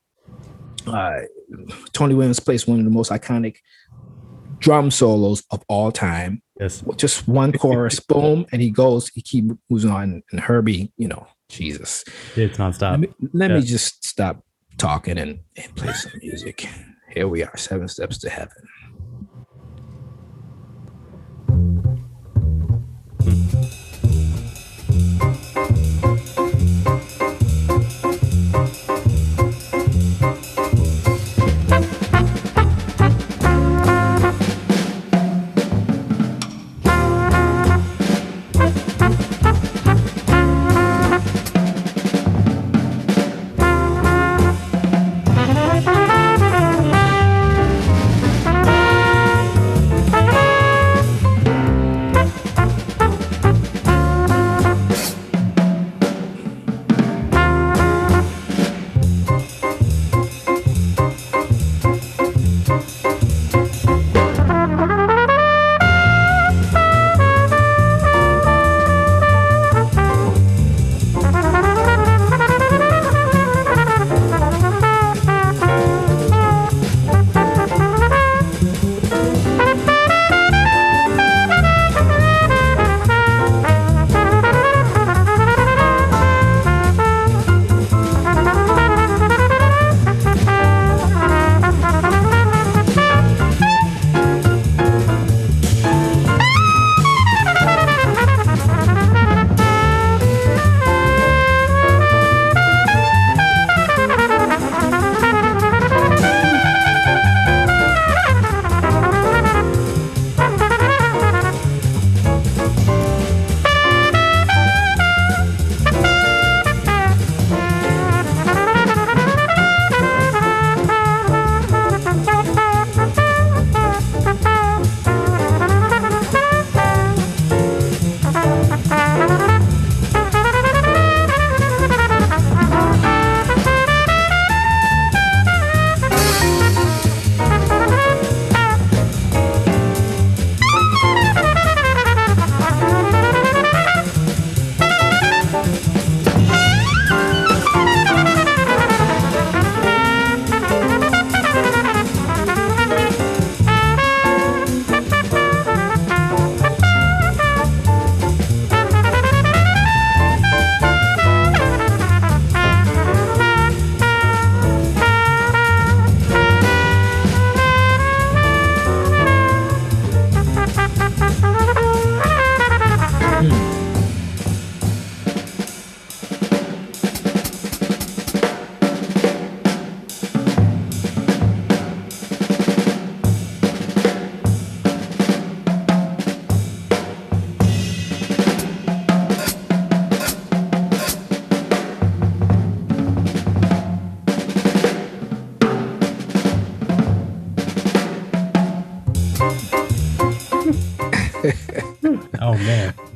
uh, 0.87 1.21
Tony 1.93 2.15
Williams 2.15 2.41
plays 2.41 2.67
one 2.67 2.79
of 2.79 2.85
the 2.85 2.91
most 2.91 3.11
iconic 3.11 3.57
drum 4.59 4.91
solos 4.91 5.43
of 5.51 5.63
all 5.69 5.91
time. 5.93 6.43
Yes, 6.59 6.85
just 6.97 7.27
one 7.27 7.53
chorus, 7.53 8.01
boom, 8.09 8.47
and 8.53 8.61
he 8.61 8.71
goes. 8.71 9.09
He 9.09 9.23
keep 9.23 9.47
moving 9.69 9.91
on, 9.91 10.23
and 10.31 10.41
Herbie, 10.41 10.93
you 10.97 11.09
know, 11.09 11.27
Jesus, 11.49 12.05
it's 12.37 12.59
nonstop. 12.59 12.91
Let 12.91 13.01
me, 13.01 13.09
let 13.33 13.51
yeah. 13.51 13.57
me 13.59 13.63
just 13.63 14.05
stop 14.05 14.45
talking 14.79 15.19
and, 15.19 15.41
and 15.57 15.75
play 15.77 15.93
some 15.93 16.13
music. 16.23 16.67
Here 17.11 17.27
we 17.27 17.43
are, 17.43 17.57
Seven 17.57 17.89
Steps 17.89 18.19
to 18.19 18.31
Heaven. 18.31 18.57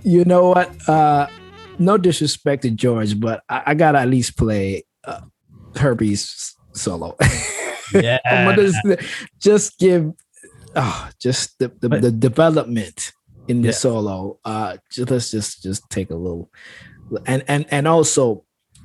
You 0.04 0.24
know 0.24 0.50
what? 0.50 0.70
Uh, 0.88 1.26
no 1.78 1.96
disrespect 1.98 2.62
to 2.62 2.70
George, 2.70 3.18
but 3.18 3.42
I, 3.48 3.62
I 3.66 3.74
gotta 3.74 3.98
at 4.00 4.08
least 4.08 4.36
play 4.36 4.84
uh, 5.04 5.20
Herbie's 5.76 6.54
solo. 6.72 7.16
Yeah. 7.92 8.18
Just, 8.56 8.78
just 9.38 9.78
give, 9.78 10.10
oh, 10.74 11.10
just 11.20 11.56
the, 11.60 11.68
the, 11.80 11.88
the 11.88 12.10
development 12.10 13.12
in 13.46 13.60
the 13.62 13.68
Yeah. 13.68 13.72
solo. 13.74 14.40
Uh, 14.44 14.78
just, 14.90 15.10
let's 15.10 15.30
just 15.30 15.62
just 15.62 15.88
take 15.90 16.10
a 16.10 16.16
little, 16.16 16.50
and 17.26 17.44
and 17.46 17.66
and 17.70 17.86
also. 17.86 18.43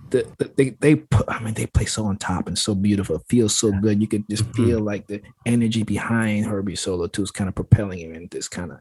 The, 0.10 0.26
the, 0.40 0.52
they 0.58 0.70
they 0.72 0.96
put 0.96 1.26
I 1.28 1.40
mean 1.40 1.54
they 1.54 1.68
play 1.68 1.86
so 1.86 2.06
on 2.06 2.18
top 2.18 2.48
and 2.48 2.58
so 2.58 2.74
beautiful. 2.74 3.18
It 3.18 3.24
feels 3.30 3.58
so 3.58 3.72
good. 3.72 4.02
You 4.02 4.08
could 4.08 4.28
just 4.30 4.44
Mhm. 4.46 4.56
feel 4.56 4.80
like 4.80 5.06
the 5.08 5.22
energy 5.46 5.84
behind 5.84 6.46
Herbie 6.46 6.76
solo 6.76 7.08
too 7.08 7.22
is 7.24 7.32
kind 7.32 7.48
of 7.48 7.56
propelling 7.56 8.00
him 8.00 8.16
in 8.16 8.28
this 8.32 8.48
kind 8.48 8.72
of 8.72 8.80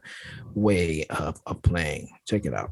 way 0.55 1.05
of, 1.09 1.39
of 1.45 1.61
playing. 1.61 2.09
Check 2.25 2.45
it 2.45 2.53
out. 2.53 2.71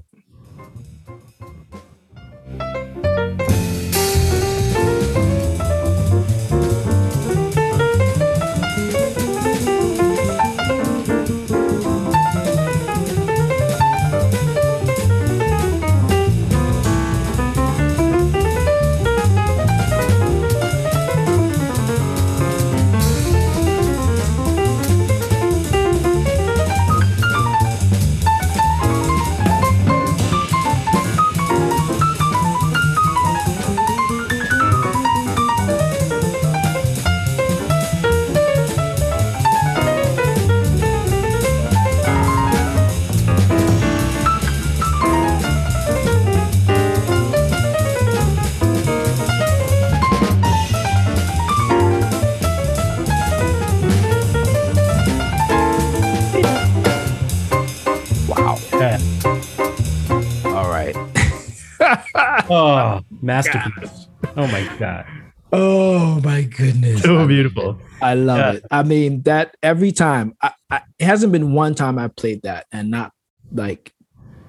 Oh, 62.50 63.02
masterpiece. 63.22 64.08
Oh 64.36 64.48
my 64.48 64.76
god. 64.80 65.06
Oh 65.52 66.20
my 66.22 66.44
goodness. 66.44 67.02
So 67.04 67.20
I 67.20 67.26
beautiful. 67.26 67.72
it. 67.72 67.78
I 68.02 68.14
love 68.16 68.38
Yeah. 68.38 68.52
it. 68.54 68.66
I 68.72 68.84
mean, 68.84 69.22
that 69.24 69.56
every 69.64 69.92
time, 69.92 70.34
I, 70.42 70.52
I, 70.70 70.82
it 71.00 71.06
hasn't 71.06 71.32
been 71.32 71.54
one 71.54 71.74
time 71.76 71.98
I 71.98 72.10
played 72.10 72.42
that 72.44 72.66
and 72.72 72.92
not 72.92 73.12
like 73.52 73.94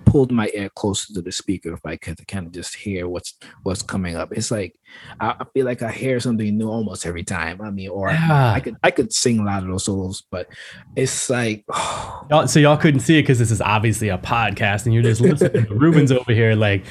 pulled 0.04 0.32
my 0.32 0.50
ear 0.54 0.70
closer 0.74 1.12
to 1.12 1.20
the 1.20 1.30
speaker 1.30 1.70
if 1.74 1.84
I 1.84 1.96
could 1.96 2.16
to 2.16 2.24
kind 2.24 2.46
of 2.46 2.52
just 2.52 2.74
hear 2.74 3.06
what's 3.06 3.34
what's 3.62 3.82
coming 3.82 4.16
up. 4.16 4.32
It's 4.32 4.50
like 4.50 4.74
I, 5.20 5.34
I 5.40 5.44
feel 5.52 5.66
like 5.66 5.82
I 5.82 5.92
hear 5.92 6.18
something 6.18 6.56
new 6.56 6.68
almost 6.68 7.04
every 7.04 7.24
time. 7.24 7.60
I 7.60 7.70
mean, 7.70 7.90
or 7.90 8.08
Yeah. 8.10 8.52
I 8.54 8.58
could 8.60 8.76
I 8.82 8.90
could 8.90 9.12
sing 9.12 9.38
a 9.38 9.44
lot 9.44 9.62
of 9.62 9.68
those 9.68 9.84
solos, 9.84 10.22
but 10.30 10.48
it's 10.96 11.28
like 11.30 11.64
oh, 11.70 12.26
Y'all, 12.30 12.48
so 12.48 12.58
y'all 12.58 12.76
couldn't 12.78 13.00
see 13.00 13.18
it 13.18 13.22
because 13.22 13.38
this 13.38 13.50
is 13.50 13.60
obviously 13.60 14.08
a 14.08 14.16
podcast, 14.18 14.86
and 14.86 14.94
you're 14.94 15.02
just 15.02 15.20
listening. 15.20 15.66
to 15.66 15.74
Ruben's 15.76 16.10
over 16.10 16.32
here, 16.32 16.54
like 16.54 16.84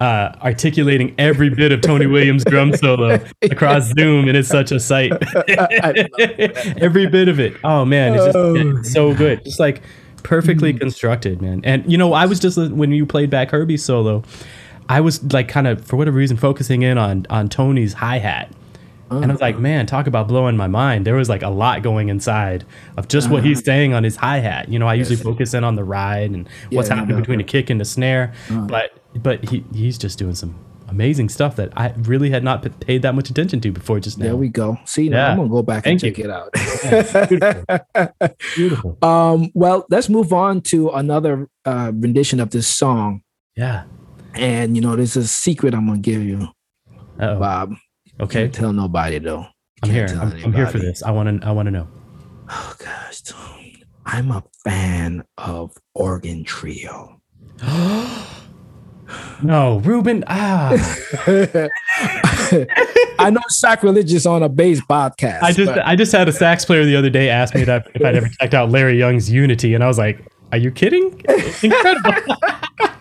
uh, 0.00 0.32
articulating 0.42 1.14
every 1.18 1.50
bit 1.50 1.72
of 1.72 1.80
Tony 1.80 2.06
Williams' 2.06 2.44
drum 2.44 2.74
solo 2.74 3.18
across 3.42 3.92
Zoom, 3.92 4.28
and 4.28 4.36
it's 4.36 4.48
such 4.48 4.72
a 4.72 4.80
sight. 4.80 5.12
every 6.80 7.06
bit 7.06 7.28
of 7.28 7.38
it. 7.40 7.56
Oh 7.64 7.84
man, 7.84 8.14
it's 8.14 8.24
just 8.24 8.36
Oh. 8.36 8.54
it's 8.78 8.92
so 8.92 9.14
good. 9.14 9.44
Just 9.44 9.60
like 9.60 9.82
perfectly 10.22 10.72
constructed, 10.72 11.40
man. 11.42 11.60
And 11.64 11.90
you 11.90 11.98
know, 11.98 12.12
I 12.12 12.26
was 12.26 12.40
just 12.40 12.56
when 12.58 12.90
you 12.92 13.06
played 13.06 13.30
back 13.30 13.50
Herbie's 13.50 13.84
solo, 13.84 14.22
I 14.88 15.00
was 15.00 15.22
like 15.32 15.48
kind 15.48 15.66
of 15.66 15.84
for 15.84 15.96
whatever 15.96 16.16
reason 16.16 16.36
focusing 16.36 16.82
in 16.82 16.98
on 16.98 17.26
on 17.30 17.48
Tony's 17.48 17.92
hi 17.94 18.18
hat. 18.18 18.50
And 19.22 19.30
I 19.30 19.34
was 19.34 19.40
like, 19.40 19.58
man, 19.58 19.86
talk 19.86 20.06
about 20.06 20.28
blowing 20.28 20.56
my 20.56 20.66
mind. 20.66 21.06
There 21.06 21.14
was 21.16 21.28
like 21.28 21.42
a 21.42 21.48
lot 21.50 21.82
going 21.82 22.08
inside 22.08 22.64
of 22.96 23.08
just 23.08 23.30
what 23.30 23.44
he's 23.44 23.64
saying 23.64 23.94
on 23.94 24.04
his 24.04 24.16
hi 24.16 24.38
hat. 24.38 24.68
You 24.68 24.78
know, 24.78 24.86
I 24.86 24.94
usually 24.94 25.16
focus 25.16 25.54
in 25.54 25.64
on 25.64 25.76
the 25.76 25.84
ride 25.84 26.30
and 26.30 26.48
what's 26.70 26.88
Yeah, 26.88 26.94
no, 26.94 27.00
happening 27.00 27.20
between 27.20 27.40
a 27.40 27.44
kick 27.44 27.70
and 27.70 27.80
a 27.80 27.84
snare. 27.84 28.32
But 28.50 28.92
but 29.22 29.48
he 29.48 29.64
he's 29.74 29.98
just 29.98 30.18
doing 30.18 30.34
some 30.34 30.54
amazing 30.88 31.28
stuff 31.28 31.56
that 31.56 31.72
I 31.76 31.92
really 32.02 32.30
had 32.30 32.44
not 32.44 32.80
paid 32.80 33.02
that 33.02 33.14
much 33.14 33.30
attention 33.30 33.60
to 33.62 33.72
before 33.72 33.98
just 34.00 34.18
now. 34.18 34.26
there 34.26 34.36
we 34.36 34.48
go. 34.48 34.78
See, 34.84 35.08
now 35.08 35.16
Yeah. 35.26 35.30
I'm 35.32 35.36
gonna 35.38 35.48
go 35.48 35.62
back 35.62 35.84
Thank 35.84 36.02
and 36.02 36.16
you. 36.16 36.24
check 36.24 36.24
it 36.24 36.30
out. 36.30 38.34
Beautiful. 38.54 38.98
um, 39.02 39.50
well, 39.54 39.86
let's 39.90 40.08
move 40.08 40.32
on 40.32 40.60
to 40.62 40.90
another 40.90 41.48
uh, 41.64 41.92
rendition 41.94 42.40
of 42.40 42.50
this 42.50 42.66
song. 42.68 43.22
Yeah. 43.56 43.84
And 44.34 44.76
you 44.76 44.82
know, 44.82 44.96
there's 44.96 45.16
a 45.16 45.26
secret 45.26 45.74
I'm 45.74 45.86
gonna 45.86 45.98
give 46.00 46.22
you, 46.22 46.48
Uh-oh. 47.18 47.38
Bob. 47.38 47.74
Okay. 48.20 48.48
Tell 48.48 48.72
nobody 48.72 49.18
though. 49.18 49.46
I'm 49.82 49.90
here. 49.90 50.06
I'm, 50.08 50.32
I'm 50.44 50.52
here 50.52 50.66
for 50.66 50.78
this. 50.78 51.02
I 51.02 51.10
want 51.10 51.42
to 51.42 51.46
I 51.46 51.50
want 51.50 51.66
to 51.66 51.70
know. 51.70 51.88
Oh 52.48 52.74
gosh, 52.78 53.22
I'm 54.06 54.30
a 54.30 54.42
fan 54.64 55.24
of 55.38 55.72
organ 55.94 56.44
trio. 56.44 57.20
no, 59.42 59.80
Ruben. 59.80 60.24
Ah. 60.26 60.70
I 63.18 63.30
know 63.30 63.40
sacrilegious 63.48 64.26
on 64.26 64.42
a 64.42 64.48
bass 64.48 64.80
podcast. 64.82 65.42
I 65.42 65.52
just 65.52 65.74
but 65.74 65.86
I 65.86 65.96
just 65.96 66.12
had 66.12 66.28
a 66.28 66.32
sax 66.32 66.64
player 66.64 66.84
the 66.84 66.96
other 66.96 67.10
day 67.10 67.28
ask 67.28 67.54
me 67.54 67.64
that 67.64 67.90
if 67.94 68.04
I'd 68.04 68.16
ever 68.16 68.28
checked 68.28 68.54
out 68.54 68.70
Larry 68.70 68.98
Young's 68.98 69.30
Unity, 69.30 69.74
and 69.74 69.82
I 69.82 69.86
was 69.86 69.98
like, 69.98 70.26
"Are 70.52 70.58
you 70.58 70.70
kidding? 70.70 71.20
It's 71.28 71.64
incredible." 71.64 72.12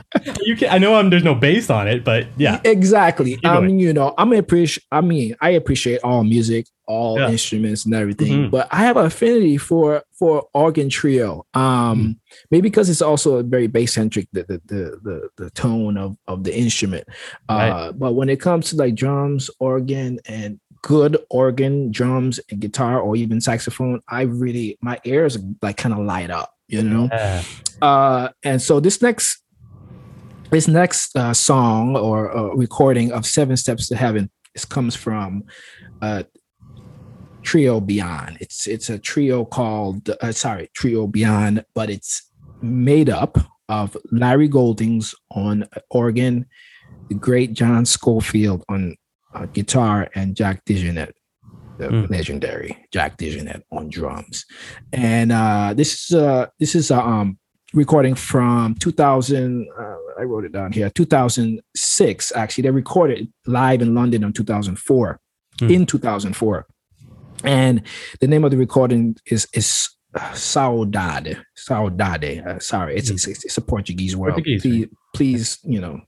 you 0.45 0.56
can, 0.56 0.69
I 0.69 0.77
know 0.77 0.95
I'm, 0.95 1.10
there's 1.10 1.23
no 1.23 1.36
bass 1.36 1.69
on 1.69 1.88
it, 1.88 2.03
but 2.03 2.27
yeah, 2.38 2.60
exactly. 2.63 3.36
Keep 3.36 3.45
I 3.45 3.53
going. 3.56 3.67
mean, 3.67 3.79
you 3.79 3.93
know, 3.93 4.13
I'm 4.17 4.32
appreciate. 4.34 4.84
I 4.91 5.01
mean, 5.01 5.36
I 5.41 5.51
appreciate 5.51 5.99
all 6.03 6.23
music, 6.23 6.65
all 6.88 7.19
Yeah. 7.19 7.29
instruments, 7.29 7.86
and 7.86 7.93
everything. 7.93 8.34
Mhm. 8.47 8.51
But 8.51 8.67
I 8.71 8.77
have 8.84 8.97
an 8.97 9.06
affinity 9.06 9.58
for 9.58 10.03
for 10.17 10.47
organ 10.53 10.89
trio. 10.89 11.45
Um, 11.53 11.97
Mm. 11.97 12.15
maybe 12.51 12.69
because 12.69 12.89
it's 12.89 13.01
also 13.01 13.38
a 13.38 13.43
very 13.43 13.67
bass 13.67 13.93
centric 13.93 14.27
the 14.34 14.43
the, 14.43 14.62
the 14.67 14.99
the 15.03 15.29
the 15.43 15.49
tone 15.51 15.97
of 15.97 16.15
of 16.27 16.43
the 16.43 16.58
instrument. 16.58 17.06
Uh, 17.49 17.53
Right. 17.56 17.91
but 17.99 18.13
when 18.13 18.29
it 18.29 18.39
comes 18.39 18.69
to 18.69 18.75
like 18.75 18.95
drums, 18.95 19.49
organ, 19.60 20.19
and 20.27 20.60
good 20.82 21.17
organ, 21.29 21.91
drums, 21.91 22.39
and 22.49 22.60
guitar, 22.60 22.99
or 22.99 23.15
even 23.15 23.39
saxophone, 23.39 24.01
I 24.10 24.23
really 24.23 24.77
my 24.82 24.99
ears 25.06 25.38
like 25.62 25.77
kind 25.77 25.93
of 25.93 25.99
light 26.06 26.29
up. 26.32 26.49
You 26.69 26.82
know. 26.82 27.08
Yeah. 27.12 27.43
Uh, 27.82 28.29
and 28.43 28.62
so 28.62 28.79
this 28.79 29.01
next 29.01 29.42
this 30.53 30.67
next 30.67 31.15
uh, 31.15 31.33
song 31.33 31.95
or 31.97 32.35
uh, 32.35 32.53
recording 32.55 33.11
of 33.11 33.25
Seven 33.25 33.57
Steps 33.57 33.87
to 33.89 33.95
Heaven 33.95 34.29
this 34.53 34.65
comes 34.65 34.95
from 34.95 35.43
uh, 36.01 36.23
Trio 37.41 37.79
Beyond. 37.79 38.37
It's 38.39 38.67
it's 38.67 38.89
a 38.89 38.99
trio 38.99 39.45
called 39.45 40.09
uh, 40.09 40.31
sorry 40.31 40.69
Trio 40.73 41.07
Beyond, 41.07 41.65
but 41.73 41.89
it's 41.89 42.29
made 42.61 43.09
up 43.09 43.37
of 43.67 43.97
Larry 44.11 44.47
Goldings 44.47 45.15
on 45.31 45.65
organ, 45.89 46.45
the 47.09 47.15
great 47.15 47.53
John 47.53 47.85
Scofield 47.85 48.63
on 48.69 48.95
uh, 49.33 49.47
guitar, 49.47 50.09
and 50.15 50.35
Jack 50.35 50.63
DeJohnette, 50.65 51.13
the 51.79 51.87
mm. 51.87 52.09
legendary 52.09 52.77
Jack 52.91 53.17
DeJohnette 53.17 53.63
on 53.71 53.89
drums. 53.89 54.45
And 54.91 55.31
uh, 55.31 55.73
this 55.75 56.11
is 56.11 56.15
uh, 56.15 56.47
this 56.59 56.75
is 56.75 56.91
a 56.91 57.01
um, 57.01 57.39
recording 57.73 58.15
from 58.15 58.75
2000. 58.75 59.67
Uh, 59.77 59.95
I 60.19 60.23
wrote 60.23 60.45
it 60.45 60.51
down 60.51 60.71
here. 60.71 60.89
2006. 60.89 62.31
Actually, 62.36 62.62
they 62.62 62.71
recorded 62.71 63.31
live 63.45 63.81
in 63.81 63.95
London 63.95 64.23
in 64.23 64.33
2004. 64.33 65.19
Mm. 65.59 65.71
In 65.71 65.86
2004 65.86 66.67
and 67.43 67.81
the 68.19 68.27
name 68.27 68.43
of 68.43 68.51
the 68.51 68.57
recording 68.57 69.15
is 69.25 69.47
is 69.53 69.89
uh, 70.15 70.19
Saudade. 70.31 71.41
Saudade. 71.57 72.45
Uh, 72.45 72.59
sorry, 72.59 72.95
it's, 72.95 73.09
it's, 73.09 73.27
it's 73.27 73.57
a 73.57 73.62
Portuguese 73.62 74.15
word. 74.15 74.33
Portuguese, 74.33 74.62
please, 74.62 74.79
right? 74.81 74.89
please, 75.15 75.59
you 75.63 75.81
know, 75.81 76.01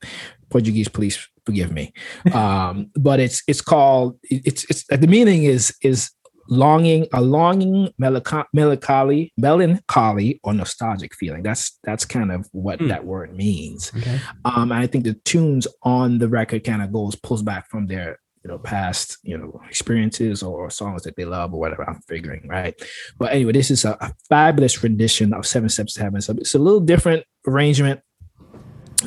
Portuguese, 0.49 0.87
please 0.87 1.27
forgive 1.45 1.71
me. 1.71 1.93
Um, 2.33 2.91
but 2.95 3.19
it's 3.19 3.43
it's 3.47 3.61
called 3.61 4.17
it's 4.23 4.65
it's 4.69 4.85
the 4.87 5.07
meaning 5.07 5.43
is 5.43 5.75
is 5.81 6.11
longing 6.47 7.07
a 7.13 7.21
longing 7.21 7.91
melancholy 7.97 9.33
melancholy 9.37 10.39
or 10.43 10.53
nostalgic 10.53 11.15
feeling. 11.15 11.43
That's 11.43 11.77
that's 11.83 12.05
kind 12.05 12.31
of 12.31 12.47
what 12.51 12.79
mm. 12.79 12.89
that 12.89 13.05
word 13.05 13.35
means. 13.35 13.91
Okay. 13.97 14.19
um 14.45 14.71
i 14.71 14.87
think 14.87 15.03
the 15.03 15.13
tunes 15.25 15.67
on 15.83 16.17
the 16.17 16.27
record 16.27 16.63
kind 16.63 16.81
of 16.81 16.91
goes 16.91 17.15
pulls 17.15 17.41
back 17.41 17.69
from 17.69 17.87
their 17.87 18.19
you 18.43 18.49
know 18.49 18.57
past 18.59 19.17
you 19.23 19.37
know 19.37 19.59
experiences 19.69 20.43
or 20.43 20.69
songs 20.69 21.03
that 21.03 21.15
they 21.15 21.25
love 21.25 21.53
or 21.53 21.59
whatever 21.59 21.87
i'm 21.89 21.99
figuring 22.07 22.47
right? 22.47 22.75
But 23.17 23.33
anyway 23.33 23.53
this 23.53 23.71
is 23.71 23.85
a, 23.85 23.97
a 24.01 24.13
fabulous 24.29 24.83
rendition 24.83 25.33
of 25.33 25.47
seven 25.47 25.69
steps 25.69 25.93
to 25.95 26.03
heaven. 26.03 26.21
So 26.21 26.33
it's 26.37 26.55
a 26.55 26.59
little 26.59 26.79
different 26.79 27.23
arrangement 27.47 28.01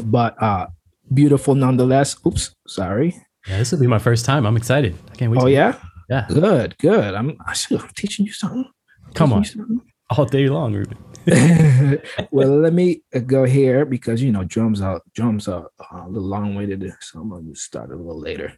but 0.03 0.41
uh 0.43 0.67
beautiful 1.13 1.55
nonetheless. 1.55 2.17
Oops 2.27 2.55
sorry. 2.67 3.15
Yeah 3.47 3.59
this 3.59 3.73
will 3.73 3.81
be 3.81 3.87
my 3.87 3.99
first 3.99 4.25
time. 4.25 4.45
I'm 4.45 4.57
excited. 4.57 4.97
I 5.13 5.15
can't 5.15 5.31
wait 5.31 5.41
oh 5.41 5.47
yeah 5.47 5.79
yeah 6.09 6.27
good 6.29 6.77
good 6.79 7.15
i'm, 7.15 7.37
I'm 7.47 7.89
teaching 7.95 8.27
you 8.27 8.33
something 8.33 8.71
come 9.15 9.33
on 9.33 9.45
something. 9.45 9.81
all 10.11 10.25
day 10.25 10.49
long 10.49 10.75
ruben 10.75 10.99
well, 12.31 12.61
let 12.61 12.73
me 12.73 13.03
go 13.27 13.45
here 13.45 13.85
because 13.85 14.23
you 14.23 14.33
know 14.33 14.45
drums 14.45 14.81
are 14.81 15.03
drums 15.15 15.47
are 15.47 15.69
a 15.91 16.09
little 16.09 16.29
long 16.29 16.55
winded, 16.55 16.91
so 17.01 17.21
I'm 17.21 17.29
gonna 17.29 17.55
start 17.55 17.91
a 17.91 17.97
little 17.97 18.19
later 18.19 18.53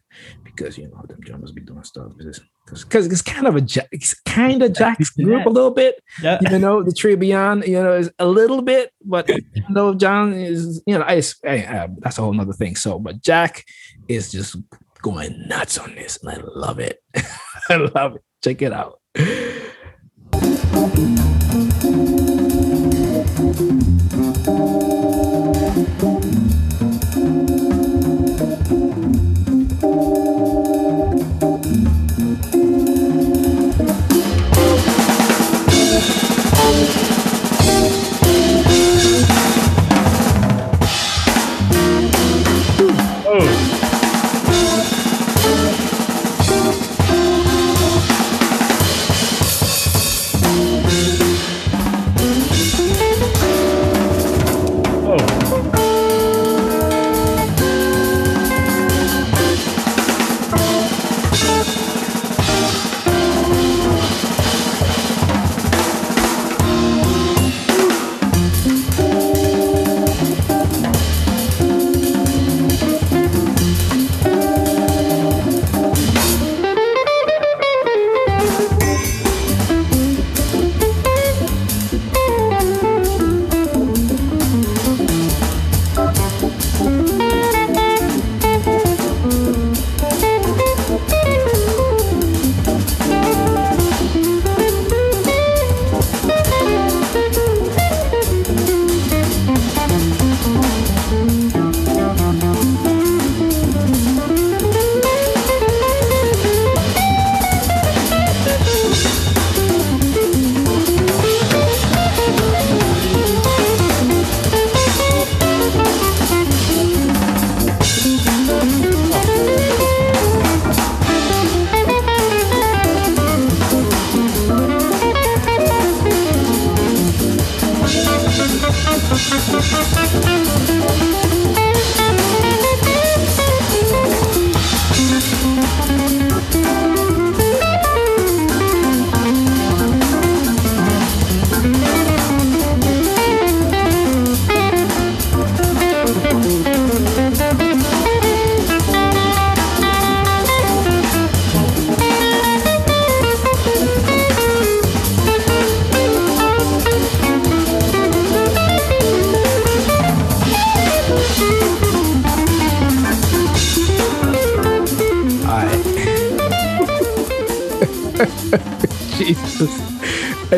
because 0.44 0.78
you 0.78 0.88
know 0.88 1.02
them 1.08 1.20
drummers 1.20 1.50
be 1.50 1.62
doing 1.62 1.82
stuff 1.82 2.12
because 2.16 2.40
because 2.84 3.06
it's 3.06 3.22
kind 3.22 3.48
of 3.48 3.56
a 3.56 3.66
it's 3.90 4.14
kind 4.20 4.62
of 4.62 4.72
Jack's 4.72 5.10
group 5.10 5.46
a 5.46 5.50
little 5.50 5.72
bit. 5.72 6.00
Yeah. 6.22 6.38
You 6.48 6.58
know, 6.60 6.82
the 6.82 6.92
Trio 6.92 7.16
Beyond, 7.16 7.66
you 7.66 7.82
know, 7.82 7.94
is 7.94 8.10
a 8.20 8.26
little 8.26 8.62
bit, 8.62 8.92
but 9.04 9.28
you 9.28 9.42
know, 9.68 9.94
John 9.94 10.32
is, 10.32 10.80
you 10.86 10.96
know, 10.96 11.04
I, 11.04 11.22
I, 11.44 11.54
I, 11.54 11.88
that's 11.98 12.18
a 12.18 12.22
whole 12.22 12.38
other 12.40 12.52
thing. 12.52 12.76
So, 12.76 13.00
but 13.00 13.20
Jack 13.20 13.64
is 14.06 14.30
just 14.30 14.56
going 15.02 15.46
nuts 15.48 15.78
on 15.78 15.94
this, 15.94 16.18
and 16.22 16.30
I 16.30 16.40
love 16.54 16.78
it. 16.78 17.02
I 17.68 17.76
love 17.76 18.16
it. 18.16 18.22
Check 18.42 18.62
it 18.62 18.72
out. 18.72 19.00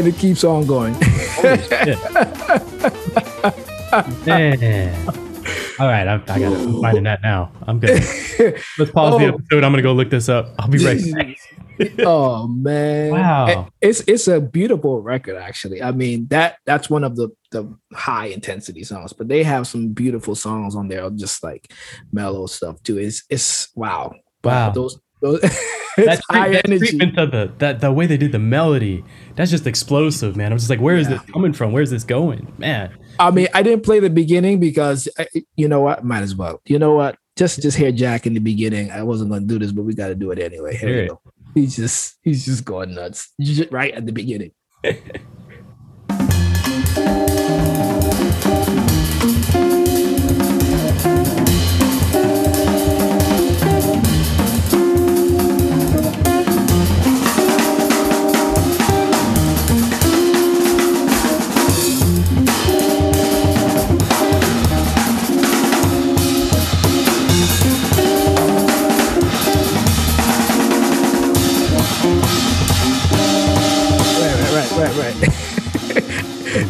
And 0.03 0.13
it 0.13 0.19
keeps 0.19 0.43
on 0.43 0.67
going. 0.67 0.95
Man. 4.27 5.09
All 5.79 5.87
right, 5.87 6.07
I'm, 6.09 6.23
I 6.29 6.39
got. 6.39 6.53
I'm 6.53 6.81
finding 6.83 7.05
that 7.05 7.23
now. 7.23 7.53
I'm 7.67 7.79
good. 7.79 8.03
Let's 8.79 8.91
pause 8.91 9.15
oh. 9.15 9.19
the 9.19 9.27
episode. 9.27 9.65
I'm 9.65 9.73
gonna 9.73 9.83
go 9.83 9.93
look 9.93 10.11
this 10.11 10.29
up. 10.29 10.55
I'll 10.59 10.69
be 10.69 10.85
right 10.85 11.01
back. 11.15 11.37
oh 12.01 12.49
man! 12.49 13.11
Wow, 13.13 13.69
it's 13.81 14.01
it's 14.07 14.29
a 14.29 14.41
beautiful 14.41 15.01
record. 15.01 15.37
Actually, 15.37 15.83
I 15.83 15.93
mean 15.93 16.27
that 16.29 16.57
that's 16.67 16.91
one 16.91 17.05
of 17.05 17.17
the 17.17 17.31
the 17.51 17.73
high 17.93 18.27
intensity 18.27 18.85
songs, 18.85 19.13
but 19.13 19.29
they 19.29 19.43
have 19.43 19.67
some 19.67 19.89
beautiful 19.89 20.35
songs 20.35 20.75
on 20.75 20.89
there, 20.89 21.09
just 21.11 21.43
like 21.43 21.73
mellow 22.13 22.47
stuff 22.47 22.83
too. 22.83 22.99
It's 22.99 23.23
it's 23.31 23.69
wow, 23.75 24.13
wow. 24.45 24.71
Those 24.71 25.01
it's 25.97 25.97
that, 25.97 26.21
high 26.31 26.51
that 26.51 26.67
energy. 26.67 26.87
treatment 26.89 27.19
of 27.19 27.31
the 27.31 27.53
that 27.59 27.81
the 27.81 27.93
way 27.93 28.07
they 28.07 28.17
did 28.17 28.33
the 28.33 28.39
melody, 28.39 29.05
that's 29.37 29.51
just 29.51 29.67
explosive, 29.67 30.37
man. 30.37 30.53
I 30.53 30.55
was 30.55 30.63
just 30.63 30.71
like, 30.71 30.81
where 30.81 30.97
is 30.97 31.09
Yeah. 31.09 31.19
this 31.19 31.31
coming 31.31 31.53
from? 31.53 31.73
Where's 31.73 31.91
this 31.91 32.05
going, 32.05 32.53
man? 32.59 32.97
I 33.19 33.31
mean, 33.31 33.49
I 33.55 33.63
didn't 33.63 33.85
play 33.85 34.01
the 34.01 34.11
beginning 34.11 34.59
because 34.59 35.09
I, 35.19 35.27
you 35.57 35.69
know 35.69 35.81
what? 35.81 36.05
Might 36.05 36.23
as 36.23 36.35
well. 36.35 36.61
You 36.67 36.79
know 36.79 36.95
what? 36.95 37.17
Just 37.37 37.63
just 37.63 37.77
hear 37.77 37.93
Jack 37.93 38.27
in 38.27 38.35
the 38.35 38.41
beginning. 38.41 38.91
I 38.91 39.03
wasn't 39.03 39.31
going 39.31 39.43
to 39.43 39.47
do 39.47 39.59
this, 39.59 39.73
but 39.73 39.83
we 39.85 39.95
got 39.95 40.09
to 40.09 40.15
do 40.15 40.31
it 40.33 40.39
anyway. 40.39 40.77
Here 40.77 41.03
we 41.03 41.09
go. 41.09 41.21
He's 41.55 41.77
just 41.77 42.17
he's 42.23 42.45
just 42.47 42.65
going 42.65 42.95
nuts 42.95 43.31
right 43.71 43.93
at 43.95 44.07
the 44.07 44.13
beginning. 44.13 44.53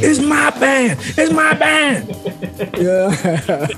it's 0.04 0.20
my 0.20 0.50
band. 0.58 0.98
It's 1.16 1.32
my 1.32 1.54
band. 1.54 2.08
yeah. 2.78 3.68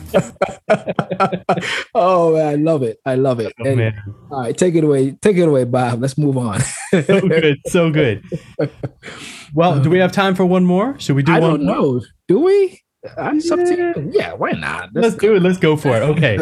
oh 1.95 2.35
man, 2.35 2.47
I 2.47 2.55
love 2.57 2.83
it. 2.83 2.99
I 3.05 3.15
love 3.15 3.41
it. 3.41 3.53
Oh, 3.61 3.65
And- 3.67 3.77
man, 3.77 3.95
all 4.31 4.41
right, 4.43 4.57
take 4.57 4.75
it 4.75 4.85
away. 4.85 5.13
Take 5.23 5.37
it 5.37 5.49
away, 5.49 5.65
Bob. 5.65 6.01
Let's 6.01 6.17
move 6.19 6.37
on. 6.37 6.61
so 6.91 7.21
good, 7.21 7.57
so 7.67 7.91
good. 7.91 8.23
Well, 9.55 9.81
do 9.81 9.91
we 9.91 9.99
have 9.99 10.13
time 10.13 10.35
for 10.35 10.45
one 10.45 10.65
more? 10.65 10.99
Should 10.99 11.17
we 11.17 11.23
do 11.23 11.33
I 11.33 11.41
one? 11.41 11.51
I 11.51 11.57
don't 11.57 11.67
more? 11.67 11.77
know. 11.77 12.01
Do 12.29 12.41
we? 12.41 12.81
It's 13.05 13.51
up 13.51 13.59
to 13.59 13.77
you. 13.97 14.11
Yeah, 14.15 14.33
why 14.33 14.53
not? 14.53 14.89
Let's 14.95 15.15
do 15.17 15.37
it. 15.37 15.43
Let's 15.43 15.59
go 15.59 15.77
for 15.77 15.95
it. 15.97 16.01
Okay. 16.03 16.39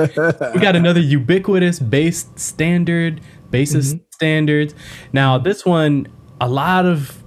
we 0.55 0.61
got 0.61 0.77
another 0.77 1.01
ubiquitous 1.01 1.81
bass 1.81 2.27
standard, 2.37 3.21
bassist 3.51 3.95
Mm-hmm. 3.95 3.99
standards. 4.13 4.75
Now, 5.13 5.39
this 5.39 5.67
one, 5.67 6.07
a 6.41 6.49
lot 6.49 6.87
of 6.87 7.22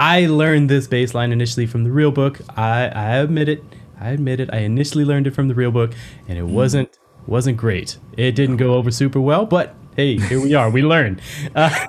I 0.00 0.26
learned 0.26 0.68
this 0.70 0.86
bass 0.88 1.14
line 1.14 1.30
initially 1.30 1.66
from 1.66 1.84
the 1.84 1.92
real 1.92 2.10
book. 2.10 2.40
I, 2.56 2.88
I 2.88 3.16
admit 3.18 3.48
it. 3.48 3.62
I 4.00 4.08
admit 4.10 4.40
it. 4.40 4.48
I 4.52 4.58
initially 4.60 5.04
learned 5.04 5.26
it 5.26 5.32
from 5.34 5.48
the 5.48 5.54
real 5.54 5.70
book, 5.70 5.92
and 6.26 6.38
it 6.38 6.46
wasn't 6.46 6.98
wasn't 7.26 7.58
great. 7.58 7.98
It 8.16 8.32
didn't 8.34 8.56
go 8.56 8.74
over 8.74 8.90
super 8.90 9.20
well, 9.20 9.44
but 9.44 9.74
hey, 9.96 10.16
here 10.16 10.40
we 10.40 10.54
are. 10.54 10.70
We 10.70 10.82
learned. 10.82 11.20
Uh, 11.54 11.68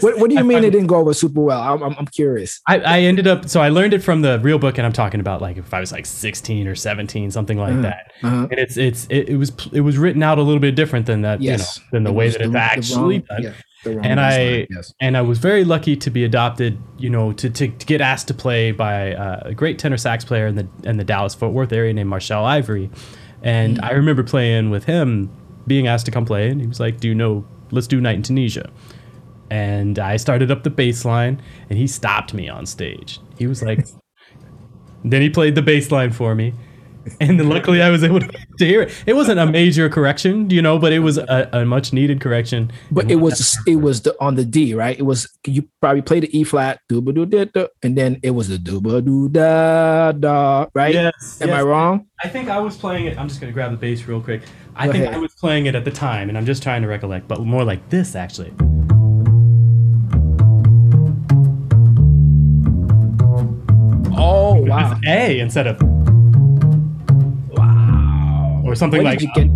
What, 0.00 0.18
what 0.18 0.28
do 0.30 0.34
you 0.36 0.42
mean 0.42 0.64
it 0.64 0.70
didn't 0.70 0.88
go 0.88 0.96
over 0.96 1.14
super 1.14 1.40
well? 1.40 1.60
I'm, 1.60 1.82
I'm, 1.84 1.94
I'm 1.96 2.06
curious. 2.06 2.60
I, 2.66 2.80
I 2.80 2.98
ended 3.00 3.28
up 3.28 3.48
so 3.48 3.60
I 3.60 3.68
learned 3.68 3.94
it 3.94 4.02
from 4.02 4.22
the 4.22 4.40
real 4.40 4.58
book, 4.58 4.76
and 4.78 4.84
I'm 4.86 4.92
talking 4.92 5.20
about 5.20 5.40
like 5.40 5.56
if 5.58 5.72
I 5.72 5.78
was 5.78 5.92
like 5.92 6.04
16 6.06 6.66
or 6.66 6.74
17, 6.74 7.30
something 7.30 7.58
like 7.58 7.80
that. 7.82 8.12
Uh-huh. 8.24 8.48
And 8.50 8.58
it's 8.58 8.76
it's 8.76 9.06
it, 9.10 9.28
it 9.28 9.36
was 9.36 9.52
it 9.72 9.82
was 9.82 9.98
written 9.98 10.22
out 10.22 10.38
a 10.38 10.42
little 10.42 10.58
bit 10.60 10.74
different 10.74 11.06
than 11.06 11.20
that, 11.22 11.40
Yes. 11.42 11.76
you 11.78 11.82
know, 11.82 11.88
than 11.92 12.04
the 12.04 12.10
It 12.10 12.14
way 12.14 12.28
that 12.30 12.40
it's 12.40 12.46
the- 12.46 12.52
the 12.52 12.58
actually 12.58 13.18
wrong- 13.18 13.26
done. 13.28 13.42
yeah, 13.42 13.50
the 13.50 13.54
And 13.84 14.20
I 14.20 14.38
baseline, 14.38 14.66
yes. 14.70 14.94
and 15.00 15.16
I 15.16 15.22
was 15.22 15.38
very 15.38 15.64
lucky 15.64 15.96
to 15.96 16.10
be 16.10 16.24
adopted, 16.24 16.78
you 16.98 17.10
know, 17.10 17.32
to, 17.32 17.50
to, 17.50 17.68
to 17.68 17.86
get 17.86 18.00
asked 18.00 18.28
to 18.28 18.34
play 18.34 18.72
by 18.72 19.14
uh, 19.14 19.42
a 19.46 19.54
great 19.54 19.78
tenor 19.78 19.96
sax 19.96 20.24
player 20.24 20.46
in 20.46 20.54
the 20.54 20.68
in 20.84 20.96
the 20.96 21.04
Dallas 21.04 21.34
Fort 21.34 21.52
Worth 21.52 21.72
area 21.72 21.92
named 21.92 22.08
Marshall 22.08 22.44
Ivory, 22.44 22.90
and 23.42 23.78
Mm. 23.78 23.84
I 23.84 23.92
remember 23.92 24.22
playing 24.22 24.70
with 24.70 24.84
him, 24.84 25.30
being 25.66 25.86
asked 25.86 26.06
to 26.06 26.12
come 26.12 26.24
play, 26.24 26.48
and 26.48 26.60
he 26.60 26.66
was 26.66 26.80
like, 26.80 27.00
"Do 27.00 27.08
you 27.08 27.14
know? 27.14 27.44
Let's 27.70 27.86
do 27.86 28.00
Night 28.00 28.16
in 28.16 28.22
Tunisia." 28.22 28.70
And 29.50 29.98
I 29.98 30.16
started 30.16 30.50
up 30.50 30.62
the 30.62 30.70
bass 30.70 31.04
line, 31.04 31.42
and 31.68 31.78
he 31.78 31.86
stopped 31.86 32.32
me 32.32 32.48
on 32.48 32.64
stage. 32.64 33.20
He 33.36 33.46
was 33.46 33.62
like, 33.62 33.86
then 35.04 35.20
he 35.20 35.28
played 35.28 35.56
the 35.56 35.62
bass 35.62 35.90
line 35.90 36.10
for 36.10 36.34
me. 36.34 36.54
And 37.20 37.38
then 37.38 37.48
luckily 37.48 37.82
I 37.82 37.90
was 37.90 38.04
able 38.04 38.20
to, 38.20 38.28
to 38.58 38.64
hear 38.64 38.82
it. 38.82 38.94
It 39.06 39.14
wasn't 39.14 39.40
a 39.40 39.46
major 39.46 39.88
correction, 39.88 40.50
you 40.50 40.62
know, 40.62 40.78
but 40.78 40.92
it 40.92 41.00
was 41.00 41.18
a, 41.18 41.48
a 41.52 41.64
much 41.64 41.92
needed 41.92 42.20
correction. 42.20 42.70
But 42.90 43.10
it 43.10 43.16
was 43.16 43.58
it 43.66 43.76
was 43.76 44.02
the 44.02 44.14
on 44.20 44.34
the 44.36 44.44
D, 44.44 44.74
right? 44.74 44.98
It 44.98 45.02
was 45.02 45.28
you 45.46 45.68
probably 45.80 46.02
played 46.02 46.24
the 46.24 46.38
E 46.38 46.44
flat, 46.44 46.80
dooba 46.90 47.14
doo 47.14 47.26
da 47.26 47.44
da, 47.44 47.66
and 47.82 47.96
then 47.96 48.20
it 48.22 48.30
was 48.30 48.48
the 48.48 48.56
dooba 48.56 49.04
doo 49.04 49.28
da 49.28 50.12
da, 50.12 50.66
right? 50.74 50.94
Yes. 50.94 51.40
Am 51.40 51.48
yes. 51.48 51.58
I 51.58 51.62
wrong? 51.62 52.06
I 52.22 52.28
think 52.28 52.48
I 52.48 52.58
was 52.58 52.76
playing 52.76 53.06
it. 53.06 53.18
I'm 53.18 53.28
just 53.28 53.40
gonna 53.40 53.52
grab 53.52 53.70
the 53.72 53.76
bass 53.76 54.06
real 54.06 54.20
quick. 54.20 54.42
I 54.76 54.86
Go 54.86 54.92
think 54.92 55.04
ahead. 55.04 55.16
I 55.16 55.18
was 55.18 55.34
playing 55.34 55.66
it 55.66 55.74
at 55.74 55.84
the 55.84 55.90
time, 55.90 56.28
and 56.28 56.38
I'm 56.38 56.46
just 56.46 56.62
trying 56.62 56.82
to 56.82 56.88
recollect, 56.88 57.28
but 57.28 57.40
more 57.40 57.64
like 57.64 57.88
this 57.88 58.14
actually. 58.14 58.52
Oh 64.16 64.54
wow, 64.54 64.98
A 65.06 65.40
instead 65.40 65.66
of. 65.66 66.11
Or 68.72 68.74
something 68.74 69.02
Where 69.04 69.12
like 69.12 69.18
did 69.18 69.28
you 69.28 69.34
get? 69.34 69.48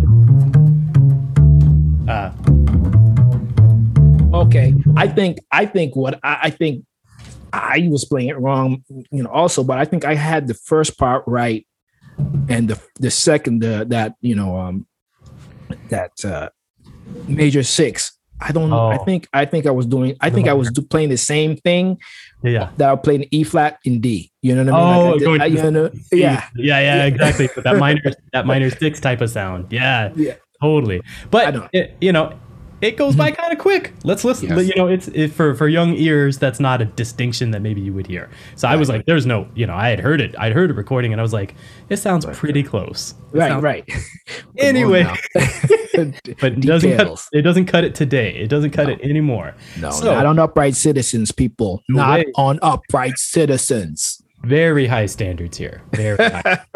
uh, 2.09 2.31
Okay, 4.33 4.75
I 4.95 5.07
think 5.07 5.39
I 5.51 5.65
think 5.65 5.95
what 5.95 6.19
I, 6.23 6.37
I 6.43 6.49
think 6.51 6.85
I 7.51 7.87
was 7.89 8.05
playing 8.05 8.27
it 8.29 8.37
wrong, 8.37 8.83
you 9.09 9.23
know, 9.23 9.29
also, 9.31 9.63
but 9.63 9.79
I 9.79 9.85
think 9.85 10.05
I 10.05 10.13
had 10.13 10.47
the 10.47 10.53
first 10.53 10.97
part 10.97 11.23
right, 11.25 11.65
and 12.47 12.67
the 12.69 12.79
the 12.99 13.09
second 13.09 13.61
the, 13.63 13.85
that 13.89 14.13
you 14.21 14.35
know 14.35 14.57
um 14.59 14.85
that 15.89 16.11
uh 16.23 16.49
major 17.27 17.63
six. 17.63 18.11
I 18.39 18.51
don't 18.51 18.69
know. 18.69 18.89
I 18.89 18.97
Oh. 18.99 19.03
think 19.05 19.27
I 19.33 19.45
think 19.45 19.65
I 19.65 19.71
was 19.71 19.87
doing. 19.87 20.15
I 20.21 20.29
think 20.29 20.47
I 20.47 20.53
was 20.53 20.69
do, 20.75 20.83
playing 20.83 21.09
the 21.09 21.17
same 21.17 21.55
thing 21.57 21.97
yeah, 22.43 22.51
yeah. 22.51 22.69
that 22.77 22.91
was 22.91 22.99
playing 23.03 23.25
E 23.31 23.43
flat 23.43 23.79
in 23.85 23.99
D. 24.01 24.31
You 24.41 24.55
know 24.55 24.71
what 24.71 24.73
I 24.73 25.09
mean? 25.11 25.25
Oh, 25.25 25.29
Like 25.31 25.41
I 25.41 25.49
did- 25.49 25.59
I- 25.59 25.65
you 25.65 25.71
know, 25.71 25.89
yeah, 26.11 26.47
yeah, 26.55 26.79
yeah, 26.79 27.05
exactly. 27.05 27.49
But 27.53 27.63
that 27.65 27.77
minor, 27.79 28.01
that 28.33 28.45
minor 28.45 28.69
six 28.69 28.99
type 28.99 29.21
of 29.21 29.29
sound. 29.29 29.67
Yeah, 29.71 30.11
yeah. 30.15 30.35
totally. 30.61 31.01
But 31.31 31.69
it, 31.73 31.95
you 32.01 32.11
know, 32.11 32.37
it 32.81 32.97
goes 32.97 33.15
by 33.15 33.31
mm-hmm. 33.31 33.41
kind 33.41 33.53
of 33.53 33.59
quick. 33.59 33.93
Let's 34.03 34.23
listen. 34.23 34.49
Yes. 34.49 34.67
You 34.67 34.75
know, 34.75 34.87
it's 34.87 35.07
it, 35.09 35.29
for 35.29 35.55
for 35.55 35.67
young 35.67 35.93
ears. 35.95 36.37
That's 36.37 36.59
not 36.59 36.81
a 36.81 36.85
distinction 36.85 37.51
that 37.51 37.61
maybe 37.61 37.81
you 37.81 37.93
would 37.93 38.07
hear. 38.07 38.29
So 38.55 38.67
I 38.67 38.75
was 38.75 38.89
like, 38.89 39.05
there's 39.05 39.25
no, 39.25 39.47
you 39.55 39.65
know, 39.65 39.73
I 39.75 39.89
had 39.89 39.99
heard 39.99 40.21
it. 40.21 40.35
I'd 40.37 40.53
heard 40.53 40.69
a 40.69 40.73
recording, 40.73 41.11
and 41.11 41.19
I 41.19 41.23
was 41.23 41.33
like, 41.33 41.55
it 41.89 41.97
sounds 41.97 42.25
pretty 42.25 42.63
close. 42.63 43.15
It 43.33 43.37
Right, 43.37 43.49
sounds- 43.49 43.63
right. 43.63 43.89
Anyway, 44.57 45.03
but 45.33 46.53
it 46.53 46.61
doesn't 46.61 46.97
cut, 46.97 47.27
it 47.31 47.41
doesn't 47.43 47.65
cut 47.65 47.83
it 47.83 47.93
today. 47.93 48.33
It 48.35 48.47
doesn't 48.47 48.71
cut 48.71 48.87
No. 48.87 48.93
it 48.93 49.01
anymore. 49.01 49.55
No, 49.79 49.91
So- 49.91 50.13
not 50.13 50.25
on 50.25 50.39
upright 50.39 50.75
citizens, 50.75 51.31
people. 51.31 51.83
No 51.89 51.97
not 51.97 52.19
way. 52.19 52.25
on 52.35 52.59
upright 52.61 53.17
citizens. 53.17 54.21
Very 54.47 54.87
high 54.87 55.07
standards 55.07 55.57
here. 55.57 55.81
Very 55.91 56.15
high. 56.17 56.59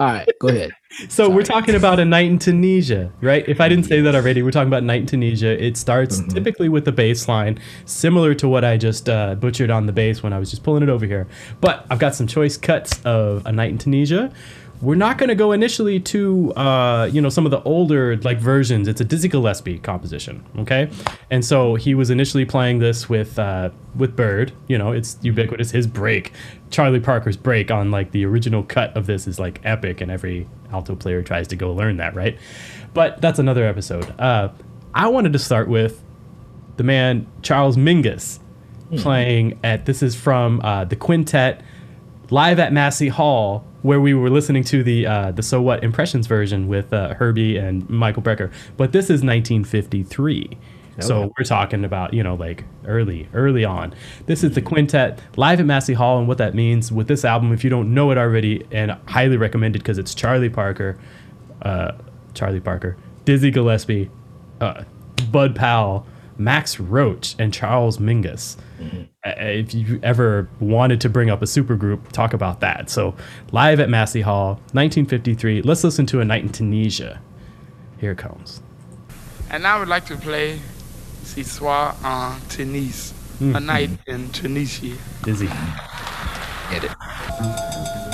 All 0.00 0.06
right, 0.06 0.28
go 0.38 0.48
ahead. 0.48 0.72
So 1.08 1.28
we're 1.30 1.42
talking 1.44 1.74
about 1.74 1.98
a 1.98 2.04
night 2.04 2.26
in 2.26 2.38
Tunisia, 2.38 3.10
right? 3.22 3.46
If 3.48 3.60
I 3.60 3.68
didn't 3.68 3.84
say 3.86 4.00
that 4.02 4.14
already, 4.14 4.42
we're 4.42 4.50
talking 4.50 4.68
about 4.68 4.82
night 4.82 5.00
in 5.02 5.06
Tunisia. 5.06 5.62
It 5.62 5.76
starts 5.76 6.20
Mm-hmm. 6.20 6.28
typically 6.34 6.68
with 6.68 6.84
the 6.84 6.92
bass 6.92 7.26
line, 7.28 7.58
similar 7.86 8.34
to 8.34 8.48
what 8.48 8.64
I 8.64 8.76
just 8.76 9.08
uh, 9.08 9.34
butchered 9.34 9.70
on 9.70 9.86
the 9.86 9.92
bass 9.92 10.22
when 10.22 10.32
I 10.32 10.38
was 10.38 10.50
just 10.50 10.62
pulling 10.62 10.82
it 10.82 10.88
over 10.88 11.06
here. 11.06 11.26
But 11.60 11.86
I've 11.90 11.98
got 11.98 12.14
some 12.14 12.26
choice 12.26 12.56
cuts 12.56 13.00
of 13.04 13.44
a 13.46 13.52
night 13.52 13.70
in 13.70 13.78
Tunisia. 13.78 14.30
We're 14.80 14.94
not 14.94 15.16
going 15.16 15.28
to 15.28 15.34
go 15.34 15.52
initially 15.52 16.00
to, 16.00 16.52
uh, 16.54 17.08
you 17.10 17.20
know, 17.20 17.28
some 17.28 17.46
of 17.46 17.50
the 17.50 17.62
older 17.62 18.16
like 18.18 18.38
versions. 18.38 18.88
It's 18.88 19.00
a 19.00 19.04
Dizzy 19.04 19.28
Gillespie 19.28 19.78
composition, 19.78 20.44
okay? 20.58 20.90
And 21.30 21.44
so 21.44 21.76
he 21.76 21.94
was 21.94 22.10
initially 22.10 22.44
playing 22.44 22.78
this 22.80 23.08
with 23.08 23.38
uh, 23.38 23.70
with 23.94 24.16
Bird. 24.16 24.52
You 24.68 24.78
know, 24.78 24.92
it's 24.92 25.18
ubiquitous. 25.22 25.70
His 25.70 25.86
break, 25.86 26.32
Charlie 26.70 27.00
Parker's 27.00 27.36
break 27.36 27.70
on 27.70 27.90
like 27.90 28.10
the 28.10 28.24
original 28.26 28.62
cut 28.62 28.96
of 28.96 29.06
this 29.06 29.26
is 29.26 29.38
like 29.38 29.60
epic, 29.64 30.00
and 30.00 30.10
every 30.10 30.46
alto 30.72 30.94
player 30.94 31.22
tries 31.22 31.48
to 31.48 31.56
go 31.56 31.72
learn 31.72 31.96
that, 31.96 32.14
right? 32.14 32.38
But 32.92 33.20
that's 33.20 33.38
another 33.38 33.64
episode. 33.64 34.12
Uh, 34.20 34.50
I 34.94 35.08
wanted 35.08 35.32
to 35.32 35.38
start 35.38 35.68
with 35.68 36.02
the 36.76 36.84
man 36.84 37.26
Charles 37.42 37.76
Mingus 37.76 38.40
playing 38.98 39.58
at 39.64 39.86
this 39.86 40.02
is 40.02 40.14
from 40.14 40.60
uh, 40.62 40.84
the 40.84 40.96
quintet 40.96 41.62
live 42.30 42.58
at 42.58 42.72
Massey 42.72 43.08
Hall 43.08 43.66
where 43.86 44.00
we 44.00 44.14
were 44.14 44.30
listening 44.30 44.64
to 44.64 44.82
the 44.82 45.06
uh, 45.06 45.30
the 45.30 45.42
So 45.42 45.62
What 45.62 45.84
Impressions 45.84 46.26
version 46.26 46.66
with 46.66 46.92
uh, 46.92 47.14
Herbie 47.14 47.56
and 47.56 47.88
Michael 47.88 48.22
Brecker. 48.22 48.52
But 48.76 48.90
this 48.90 49.04
is 49.04 49.22
1953. 49.22 50.58
So 50.98 51.30
we're 51.36 51.44
talking 51.44 51.84
about, 51.84 52.14
you 52.14 52.22
know, 52.22 52.36
like 52.36 52.64
early, 52.86 53.28
early 53.34 53.66
on. 53.66 53.94
This 54.24 54.42
is 54.42 54.54
the 54.54 54.62
quintet 54.62 55.20
live 55.36 55.60
at 55.60 55.66
Massey 55.66 55.92
Hall, 55.92 56.18
and 56.18 56.26
what 56.26 56.38
that 56.38 56.54
means 56.54 56.90
with 56.90 57.06
this 57.06 57.22
album, 57.22 57.52
if 57.52 57.62
you 57.62 57.68
don't 57.68 57.92
know 57.92 58.10
it 58.12 58.16
already, 58.16 58.66
and 58.72 58.92
highly 59.06 59.36
recommended 59.36 59.82
because 59.82 59.98
it's 59.98 60.14
Charlie 60.14 60.48
Parker, 60.48 60.98
uh, 61.60 61.92
Charlie 62.32 62.60
Parker, 62.60 62.96
Dizzy 63.26 63.50
Gillespie, 63.50 64.10
uh, 64.62 64.84
Bud 65.30 65.54
Powell, 65.54 66.06
Max 66.38 66.78
Roach, 66.78 67.34
and 67.38 67.52
Charles 67.52 67.98
Mingus. 67.98 68.56
Uh, 68.80 69.30
If 69.38 69.74
you 69.74 69.98
ever 70.02 70.48
wanted 70.60 71.00
to 71.02 71.08
bring 71.08 71.30
up 71.30 71.42
a 71.42 71.46
supergroup, 71.46 72.08
talk 72.12 72.32
about 72.34 72.60
that. 72.60 72.90
So, 72.90 73.14
live 73.52 73.80
at 73.80 73.88
Massey 73.88 74.20
Hall, 74.20 74.54
1953. 74.72 75.62
Let's 75.62 75.82
listen 75.82 76.06
to 76.06 76.20
A 76.20 76.24
Night 76.24 76.42
in 76.42 76.50
Tunisia. 76.50 77.20
Here 77.98 78.12
it 78.12 78.18
comes. 78.18 78.62
And 79.50 79.66
I 79.66 79.78
would 79.78 79.88
like 79.88 80.06
to 80.06 80.16
play 80.16 80.60
ce 81.24 81.42
soir 81.46 81.94
en 82.04 82.40
Tunis. 82.48 83.12
A 83.40 83.60
night 83.60 83.90
in 84.06 84.30
Tunisia. 84.30 84.96
Dizzy. 85.22 85.46
Get 86.70 86.84
it. 86.84 88.05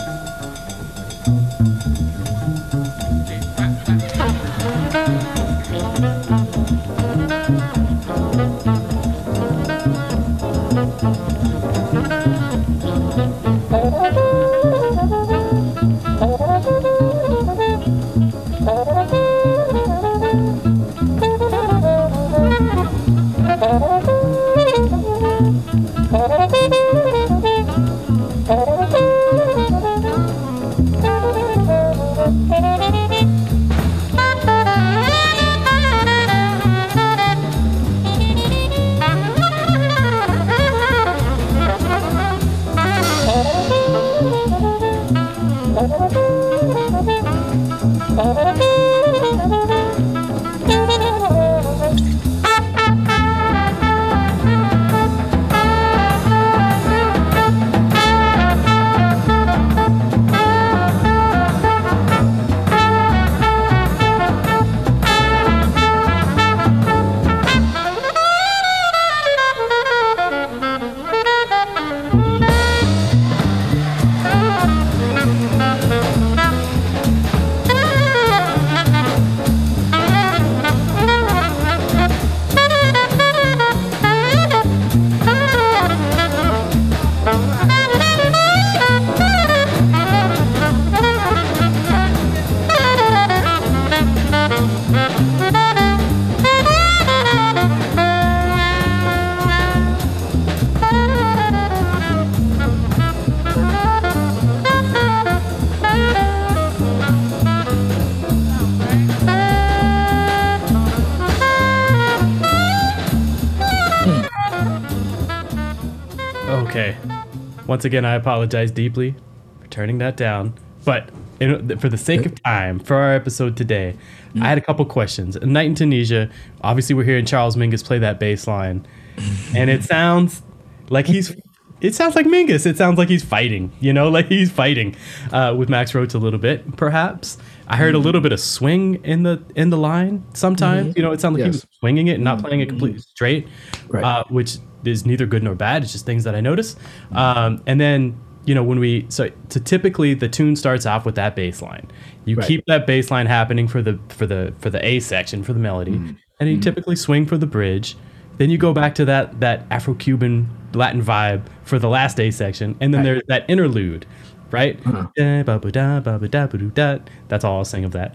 Once 117.73 117.87
again, 117.87 118.05
I 118.05 118.16
apologize 118.16 118.70
deeply 118.70 119.14
for 119.59 119.66
turning 119.68 119.97
that 119.97 120.14
down. 120.14 120.53
But 120.85 121.09
in, 121.41 121.79
for 121.79 121.89
the 121.89 121.97
sake 121.97 122.27
of 122.27 122.43
time, 122.43 122.79
for 122.79 122.97
our 122.97 123.14
episode 123.14 123.57
today, 123.57 123.97
I 124.39 124.47
had 124.47 124.59
a 124.59 124.61
couple 124.61 124.85
questions. 124.85 125.37
A 125.37 125.47
Night 125.47 125.68
in 125.68 125.75
Tunisia, 125.75 126.29
obviously, 126.61 126.95
we're 126.95 127.05
hearing 127.05 127.25
Charles 127.25 127.57
Mingus 127.57 127.83
play 127.83 127.99
that 127.99 128.20
bass 128.20 128.47
line, 128.47 128.87
and 129.57 129.70
it 129.70 129.85
sounds 129.85 130.43
like 130.91 131.07
he's. 131.07 131.35
It 131.81 131.95
sounds 131.95 132.14
like 132.14 132.27
Mingus. 132.27 132.66
It 132.66 132.77
sounds 132.77 132.99
like 132.99 133.09
he's 133.09 133.25
fighting, 133.25 133.73
you 133.81 133.95
know, 133.95 134.09
like 134.16 134.27
he's 134.27 134.53
fighting 134.53 134.95
uh, 135.33 135.55
with 135.57 135.70
Max 135.70 135.95
Roach 135.95 136.12
a 136.12 136.18
little 136.18 136.39
bit, 136.39 136.77
perhaps. 136.77 137.39
I 137.68 137.77
heard 137.79 137.95
a 137.95 137.99
little 137.99 138.20
bit 138.20 138.33
of 138.33 138.41
swing 138.41 139.03
in 139.03 139.23
the 139.23 139.43
in 139.57 139.70
the 139.70 139.79
line 139.79 140.27
sometimes. 140.35 140.95
You 140.95 141.03
know, 141.03 141.12
it 141.12 141.23
sounded 141.23 141.39
like 141.39 141.45
he 141.47 141.57
was 141.57 141.66
swinging 141.81 142.09
it 142.09 142.16
and 142.16 142.25
not 142.25 142.41
playing 142.41 142.61
it 142.61 142.68
completely 142.68 142.99
straight, 142.99 143.49
Right. 143.89 144.05
uh, 144.05 144.25
which 144.29 144.59
is 144.85 145.05
neither 145.07 145.26
good 145.26 145.43
nor 145.43 145.55
bad. 145.55 145.83
It's 145.83 145.93
just 145.93 146.07
things 146.07 146.24
that 146.24 146.35
I 146.35 146.41
notice. 146.41 146.76
Um, 147.12 147.62
and 147.66 147.80
then 147.80 148.18
you 148.45 148.55
know 148.55 148.62
when 148.64 148.78
we 148.80 149.07
so 149.09 149.30
to 149.51 149.61
typically 149.61 150.14
the 150.14 150.28
tune 150.28 150.57
starts 150.57 150.85
off 150.87 151.05
with 151.07 151.14
that 151.16 151.37
bass 151.37 151.62
line. 151.62 151.89
You 152.24 152.37
Right. 152.37 152.47
keep 152.47 152.64
that 152.66 152.87
bass 152.87 153.11
line 153.11 153.26
happening 153.26 153.68
for 153.68 153.83
the 153.83 153.99
for 154.09 154.26
the 154.26 154.53
for 154.59 154.70
the 154.70 154.85
A 154.85 155.01
section 155.01 155.43
for 155.43 155.53
the 155.53 155.61
melody, 155.61 155.93
Mm-hmm. 155.93 156.12
and 156.41 156.51
you 156.51 156.59
typically 156.59 156.97
swing 156.97 157.26
for 157.26 157.37
the 157.39 157.47
bridge. 157.47 157.97
Then 158.39 158.49
you 158.51 158.59
go 158.59 158.72
back 158.72 158.95
to 158.97 159.05
that 159.05 159.41
that 159.41 159.66
Afro-Cuban 159.70 160.49
Latin 160.74 161.03
vibe 161.03 161.43
for 161.64 161.78
the 161.78 161.89
last 161.89 162.18
A 162.18 162.30
section, 162.30 162.76
and 162.80 162.93
then 162.95 163.03
there's 163.05 163.22
that 163.28 163.45
interlude, 163.49 164.07
right? 164.51 164.80
Uh-huh. 164.87 165.07
Da, 165.16 165.43
ba, 165.43 165.59
ba, 165.59 165.70
da, 165.70 166.01
ba, 166.01 166.18
ba, 166.18 166.28
da, 166.28 166.47
ba, 166.47 166.57
doo, 166.59 166.70
da. 166.70 166.99
That's 167.28 167.45
all 167.45 167.59
I'll 167.59 167.64
sing 167.64 167.85
of 167.85 167.93
that. 167.93 168.14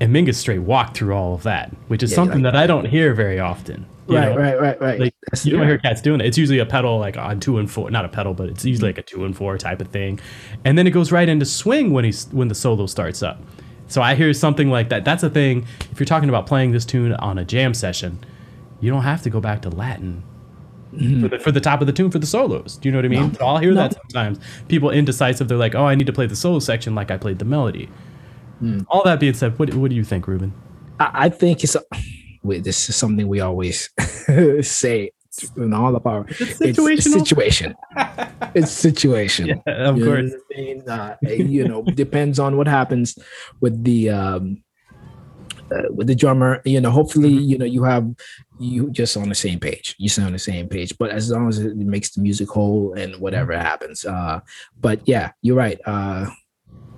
And 0.00 0.14
Mingus 0.14 0.36
straight 0.36 0.60
walked 0.60 0.96
through 0.96 1.14
all 1.14 1.34
of 1.34 1.42
that, 1.42 1.70
which 1.88 2.02
is 2.02 2.10
Yeah, 2.10 2.16
something 2.16 2.42
like- 2.42 2.54
that 2.54 2.58
I 2.58 2.66
don't 2.66 2.86
hear 2.86 3.12
very 3.14 3.38
often. 3.38 3.84
you 4.08 4.16
Right, 4.16 4.36
right, 4.36 4.60
right, 4.60 4.80
right. 4.80 4.98
Like 4.98 5.14
That's- 5.26 5.44
you 5.46 5.52
don't 5.52 5.60
yeah. 5.60 5.68
hear 5.68 5.78
cats 5.78 6.00
doing 6.00 6.20
it. 6.20 6.26
It's 6.26 6.38
usually 6.38 6.58
a 6.58 6.66
pedal 6.66 6.98
like 6.98 7.16
on 7.16 7.38
two 7.38 7.58
and 7.58 7.70
four, 7.70 7.90
not 7.90 8.04
a 8.04 8.08
pedal, 8.08 8.34
but 8.34 8.48
it's 8.48 8.64
usually 8.64 8.90
mm. 8.90 8.96
like 8.96 8.98
a 8.98 9.02
two 9.02 9.24
and 9.24 9.36
four 9.36 9.56
type 9.58 9.80
of 9.80 9.88
thing, 9.88 10.18
and 10.64 10.76
then 10.76 10.86
it 10.86 10.90
goes 10.90 11.12
right 11.12 11.28
into 11.28 11.46
swing 11.46 11.92
when 11.92 12.04
he's 12.04 12.26
when 12.32 12.48
the 12.48 12.54
solo 12.54 12.86
starts 12.86 13.22
up. 13.22 13.40
So 13.86 14.02
I 14.02 14.14
hear 14.14 14.32
something 14.32 14.70
like 14.70 14.88
that. 14.88 15.04
That's 15.04 15.22
a 15.22 15.30
thing. 15.30 15.66
If 15.92 16.00
you're 16.00 16.06
talking 16.06 16.28
about 16.28 16.46
playing 16.46 16.72
this 16.72 16.84
tune 16.84 17.12
on 17.14 17.38
a 17.38 17.44
jam 17.44 17.74
session, 17.74 18.18
you 18.80 18.90
don't 18.90 19.02
have 19.02 19.22
to 19.22 19.30
go 19.30 19.40
back 19.40 19.62
to 19.62 19.68
Latin 19.68 20.22
for, 20.90 20.96
the, 20.96 21.04
mm-hmm. 21.04 21.36
for 21.38 21.52
the 21.52 21.60
top 21.60 21.80
of 21.80 21.86
the 21.86 21.92
tune 21.92 22.10
for 22.10 22.18
the 22.18 22.26
solos. 22.26 22.76
Do 22.76 22.88
you 22.88 22.92
know 22.92 22.98
what 22.98 23.04
I 23.04 23.08
mean? 23.08 23.34
So 23.34 23.46
I'll 23.46 23.58
hear 23.58 23.74
that 23.74 23.94
sometimes. 23.94 24.40
People 24.68 24.90
indecisive. 24.90 25.48
They're 25.48 25.58
like, 25.58 25.74
"Oh, 25.74 25.84
I 25.84 25.94
need 25.94 26.06
to 26.06 26.12
play 26.12 26.26
the 26.26 26.36
solo 26.36 26.58
section 26.58 26.94
like 26.94 27.10
I 27.10 27.16
played 27.16 27.38
the 27.38 27.44
melody." 27.44 27.88
All 28.88 29.02
that 29.04 29.20
being 29.20 29.34
said, 29.34 29.58
what 29.58 29.72
what 29.74 29.90
do 29.90 29.96
you 29.96 30.04
think, 30.04 30.26
Ruben? 30.28 30.52
I, 30.98 31.10
I 31.26 31.28
think 31.30 31.64
it's 31.64 31.74
a, 31.74 31.82
wait, 32.42 32.62
this 32.64 32.88
is 32.88 32.96
something 32.96 33.26
we 33.28 33.40
always 33.40 33.88
say 34.60 35.10
in 35.56 35.72
all 35.72 35.94
of 35.96 36.06
our 36.06 36.26
it's 36.28 36.58
situational. 36.58 37.24
situation. 37.24 37.74
it's 38.54 38.70
situation. 38.70 39.62
of 39.66 39.96
You 39.98 40.04
course. 40.04 40.32
I 40.56 40.60
mean? 40.60 40.88
Uh, 40.88 41.16
you 41.22 41.66
know, 41.66 41.82
depends 41.82 42.38
on 42.38 42.56
what 42.56 42.66
happens 42.68 43.16
with 43.60 43.82
the 43.84 44.10
um, 44.10 44.62
uh, 45.72 45.82
with 45.90 46.06
the 46.08 46.14
drummer. 46.14 46.60
You 46.64 46.80
know, 46.80 46.90
hopefully, 46.90 47.30
Mm-hmm. 47.30 47.48
you 47.50 47.58
know, 47.58 47.64
you 47.64 47.84
have 47.84 48.06
you 48.58 48.90
just 48.90 49.16
on 49.16 49.28
the 49.30 49.34
same 49.34 49.58
page. 49.60 49.94
You 49.98 50.08
sound 50.10 50.26
on 50.26 50.32
the 50.34 50.38
same 50.38 50.68
page. 50.68 50.92
But 50.98 51.10
as 51.10 51.30
long 51.30 51.48
as 51.48 51.58
it 51.58 51.76
makes 51.76 52.10
the 52.10 52.20
music 52.20 52.48
whole 52.50 52.92
and 52.94 53.16
whatever 53.16 53.52
Mm-hmm. 53.52 53.62
happens. 53.64 54.04
Uh, 54.04 54.40
but 54.78 55.00
yeah, 55.06 55.30
you're 55.42 55.56
right. 55.56 55.80
Uh, 55.86 56.28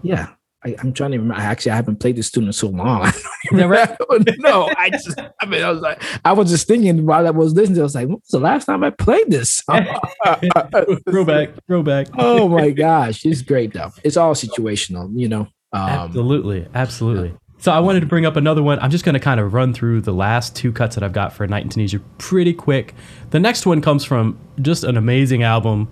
yeah. 0.03 0.31
I, 0.65 0.77
I'm 0.79 0.93
trying 0.93 1.11
to 1.13 1.19
remember. 1.19 1.41
Actually, 1.43 1.73
I 1.73 1.77
haven't 1.77 1.97
played 1.97 2.17
this 2.17 2.31
tune 2.31 2.45
in 2.47 2.53
so 2.53 2.69
long. 2.69 3.03
I 3.03 3.11
don't 3.51 3.59
Yeah, 3.59 3.65
remember. 3.67 4.33
no, 4.39 4.71
I 4.77 4.91
just, 4.91 5.21
I 5.41 5.47
mean, 5.47 5.63
I 5.63 5.71
was 5.71 5.81
like, 5.81 6.03
I 6.25 6.33
was 6.33 6.51
just 6.51 6.67
thinking 6.69 7.05
while 7.05 7.27
I 7.27 7.31
was 7.31 7.53
listening, 7.55 7.81
I 7.81 7.83
was 7.83 7.95
like, 7.95 8.07
when 8.09 8.17
was 8.17 8.29
the 8.31 8.39
last 8.39 8.67
time 8.67 8.85
I 8.85 8.91
played 8.91 9.31
this? 9.31 9.63
song? 9.69 9.87
throwback, 11.09 11.51
throwback. 11.67 12.09
oh 12.19 12.49
my 12.49 12.71
gosh, 12.71 13.25
it's 13.25 13.43
great 13.43 13.73
though. 13.73 13.91
It's 14.05 14.17
all 14.17 14.35
situational, 14.35 15.11
you 15.15 15.29
know. 15.29 15.49
Um, 15.73 15.89
absolutely, 15.89 16.67
absolutely. 16.75 17.35
So 17.59 17.71
I 17.73 17.79
wanted 17.79 18.01
to 18.01 18.07
bring 18.07 18.27
up 18.27 18.35
another 18.37 18.63
one. 18.63 18.79
I'm 18.81 18.91
just 18.91 19.05
going 19.05 19.13
to 19.15 19.21
kind 19.21 19.39
of 19.39 19.55
run 19.55 19.73
through 19.73 20.01
the 20.01 20.13
last 20.13 20.57
two 20.57 20.73
cuts 20.73 20.97
that 20.97 21.05
I've 21.05 21.13
got 21.13 21.33
for 21.33 21.47
Night 21.47 21.63
in 21.63 21.69
Tunisia 21.69 22.01
pretty 22.19 22.53
quick. 22.53 22.93
The 23.31 23.39
next 23.39 23.67
one 23.67 23.81
comes 23.81 24.05
from 24.05 24.37
just 24.61 24.83
an 24.83 24.97
amazing 24.97 25.45
album. 25.45 25.89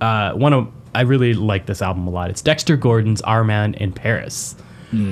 Uh, 0.00 0.32
one 0.34 0.52
of 0.52 0.70
I 0.96 1.02
really 1.02 1.34
like 1.34 1.66
this 1.66 1.82
album 1.82 2.06
a 2.06 2.10
lot. 2.10 2.30
It's 2.30 2.40
Dexter 2.40 2.76
Gordon's 2.76 3.20
Our 3.22 3.44
Man 3.44 3.74
in 3.74 3.92
Paris. 3.92 4.56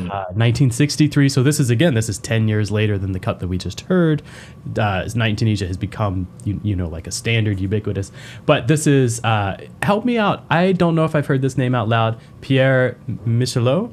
Uh, 0.08 0.30
1963. 0.32 1.28
So 1.28 1.42
this 1.42 1.58
is 1.60 1.68
again, 1.68 1.94
this 1.94 2.08
is 2.08 2.16
10 2.18 2.48
years 2.48 2.70
later 2.70 2.96
than 2.96 3.12
the 3.12 3.18
cut 3.18 3.40
that 3.40 3.48
we 3.48 3.58
just 3.58 3.82
heard. 3.82 4.22
Uh, 4.78 5.06
Night 5.14 5.30
in 5.30 5.36
Tunisia 5.36 5.66
has 5.66 5.76
become, 5.76 6.28
you, 6.44 6.60
you 6.62 6.76
know, 6.76 6.88
like 6.88 7.06
a 7.06 7.10
standard, 7.10 7.58
ubiquitous. 7.60 8.12
But 8.46 8.66
this 8.68 8.86
is, 8.86 9.22
uh, 9.24 9.58
help 9.82 10.04
me 10.04 10.16
out. 10.16 10.44
I 10.48 10.72
don't 10.72 10.94
know 10.94 11.04
if 11.04 11.14
I've 11.14 11.26
heard 11.26 11.42
this 11.42 11.58
name 11.58 11.74
out 11.74 11.88
loud. 11.88 12.18
Pierre 12.40 12.96
Michelot. 13.26 13.92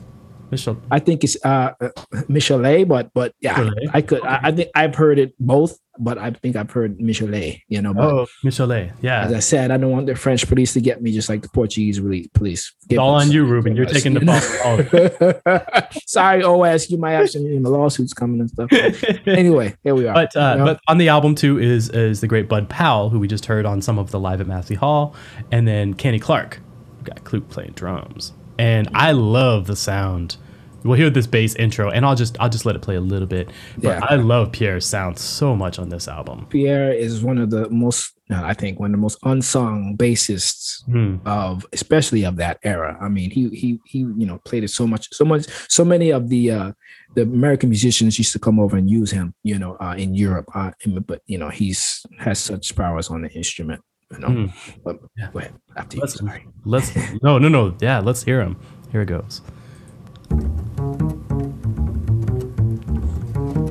Michel. 0.52 0.78
I 0.91 0.99
think 0.99 1.24
it's 1.24 1.38
uh, 1.43 1.72
uh 1.80 1.89
Michelet, 2.30 2.88
but 2.88 3.12
but 3.14 3.34
yeah, 3.39 3.56
Michelet. 3.56 3.89
I 3.93 4.02
could. 4.02 4.22
I, 4.26 4.39
I 4.43 4.52
think 4.52 4.70
I've 4.76 4.93
heard 4.95 5.18
it 5.18 5.34
both, 5.39 5.78
but 5.97 6.18
I 6.18 6.32
think 6.32 6.56
I've 6.56 6.70
heard 6.70 6.99
Michelet. 6.99 7.62
You 7.70 7.82
know, 7.82 7.93
but 7.93 8.04
Oh, 8.04 8.28
Michelet. 8.43 8.93
Yeah. 9.02 9.22
as 9.26 9.34
I 9.34 9.39
said, 9.39 9.72
I 9.72 9.78
don't 9.78 9.91
want 9.91 10.08
the 10.08 10.16
French 10.16 10.47
police 10.47 10.74
to 10.74 10.82
get 10.82 11.02
me 11.02 11.12
just 11.14 11.30
like 11.30 11.41
the 11.41 11.49
Portuguese 11.49 11.99
really 12.02 12.30
police. 12.34 12.74
It's 12.89 12.99
all 12.99 13.16
on 13.16 13.32
you, 13.32 13.45
Ruben. 13.45 13.76
You're 13.76 13.86
taking 13.86 14.14
the 14.14 14.20
ball. 14.22 15.91
Sorry, 16.06 16.43
OS. 16.43 16.89
You 16.89 16.97
might 16.97 17.14
have 17.14 17.30
some 17.30 17.43
you 17.43 17.60
know, 17.60 17.70
lawsuits 17.70 18.14
coming 18.14 18.41
and 18.41 18.49
stuff. 18.49 18.70
anyway, 19.26 19.76
here 19.84 19.95
we 19.95 20.08
are. 20.08 20.14
But 20.14 20.36
uh, 20.36 20.52
You 20.54 20.58
know? 20.60 20.66
but 20.66 20.80
on 20.88 20.97
the 20.97 21.10
album 21.10 21.36
too 21.36 21.58
is 21.60 21.89
is 21.89 22.22
the 22.22 22.28
great 22.28 22.49
Bud 22.49 22.70
Powell, 22.70 23.10
who 23.10 23.20
we 23.20 23.28
just 23.28 23.45
heard 23.45 23.66
on 23.66 23.82
some 23.82 23.97
of 23.97 24.12
the 24.12 24.20
live 24.20 24.41
at 24.41 24.47
Massey 24.47 24.76
Hall, 24.76 25.16
and 25.52 25.68
then 25.68 25.93
Kenny 25.93 26.20
Clarke, 26.20 26.60
who 26.97 27.04
got 27.06 27.24
Klook 27.24 27.47
playing 27.49 27.72
drums, 27.72 28.34
and 28.62 28.88
I 28.93 29.12
love 29.12 29.66
the 29.68 29.76
sound. 29.76 30.38
We'll 30.84 30.97
hear 30.97 31.12
this 31.12 31.28
bass 31.28 31.53
intro, 31.55 31.91
and 31.91 32.03
I'll 32.05 32.16
just 32.16 32.36
I'll 32.39 32.49
just 32.49 32.66
let 32.66 32.76
it 32.76 32.82
play 32.82 32.95
a 32.95 33.01
little 33.01 33.28
bit. 33.28 33.49
But 33.78 33.84
Yeah. 33.99 34.05
I 34.09 34.16
love 34.16 34.51
Pierre's 34.51 34.86
sound 34.86 35.18
so 35.20 35.55
much 35.55 35.78
on 35.78 35.89
this 35.89 36.07
album. 36.07 36.47
Pierre 36.49 36.91
is 36.91 37.22
one 37.24 37.38
of 37.38 37.49
the 37.51 37.70
most, 37.70 38.14
I 38.32 38.55
think, 38.55 38.80
one 38.80 38.89
of 38.91 38.97
the 38.97 39.01
most 39.07 39.20
unsung 39.24 39.95
bassists 39.97 40.84
Hmm. 40.86 41.18
of, 41.26 41.66
especially 41.74 42.24
of 42.26 42.36
that 42.38 42.57
era. 42.64 42.97
I 42.99 43.09
mean, 43.09 43.30
he 43.30 43.49
he 43.49 43.80
he, 43.86 43.99
you 43.99 44.26
know, 44.26 44.39
played 44.43 44.64
it 44.64 44.70
so 44.70 44.88
much, 44.88 45.07
so 45.14 45.24
much, 45.26 45.45
so 45.70 45.86
many 45.86 46.09
of 46.12 46.30
the 46.30 46.43
uh, 46.51 46.72
the 47.16 47.22
American 47.24 47.70
musicians 47.70 48.18
used 48.18 48.34
to 48.34 48.39
come 48.39 48.59
over 48.59 48.76
and 48.78 48.89
use 48.89 49.12
him, 49.12 49.34
you 49.43 49.59
know, 49.59 49.78
uh, 49.86 49.95
in 50.03 50.16
Europe. 50.16 50.47
Uh, 50.55 50.72
but 51.09 51.22
you 51.28 51.38
know, 51.38 51.49
he's 51.49 52.03
has 52.18 52.39
such 52.39 52.76
powers 52.76 53.09
on 53.09 53.22
the 53.22 53.30
instrument. 53.34 53.82
You 54.12 54.20
know, 54.20 54.28
Hmm. 54.28 54.45
but 54.84 54.99
Yeah. 55.18 55.30
go 55.32 55.39
ahead. 55.39 55.53
After 55.78 55.95
you, 55.97 56.01
Let's 56.01 56.20
sorry. 56.20 56.47
let's 56.66 56.95
no 57.24 57.38
no 57.38 57.47
no 57.49 57.76
yeah 57.80 57.99
let's 57.99 58.24
hear 58.24 58.41
him. 58.41 58.57
Here 58.91 59.01
it 59.01 59.07
goes. 59.07 59.41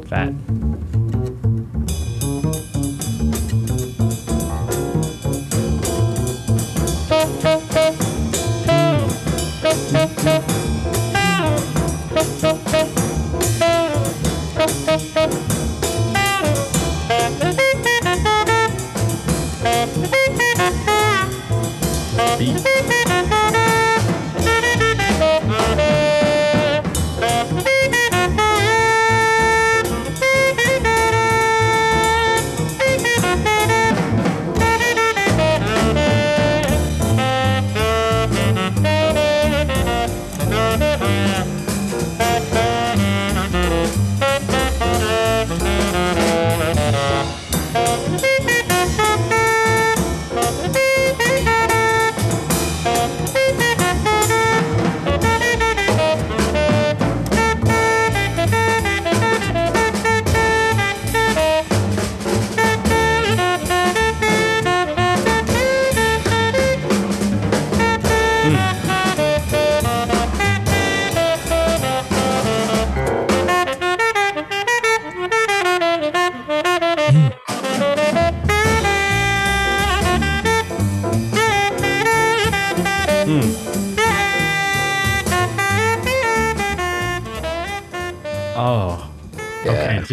Fat. 0.07 0.33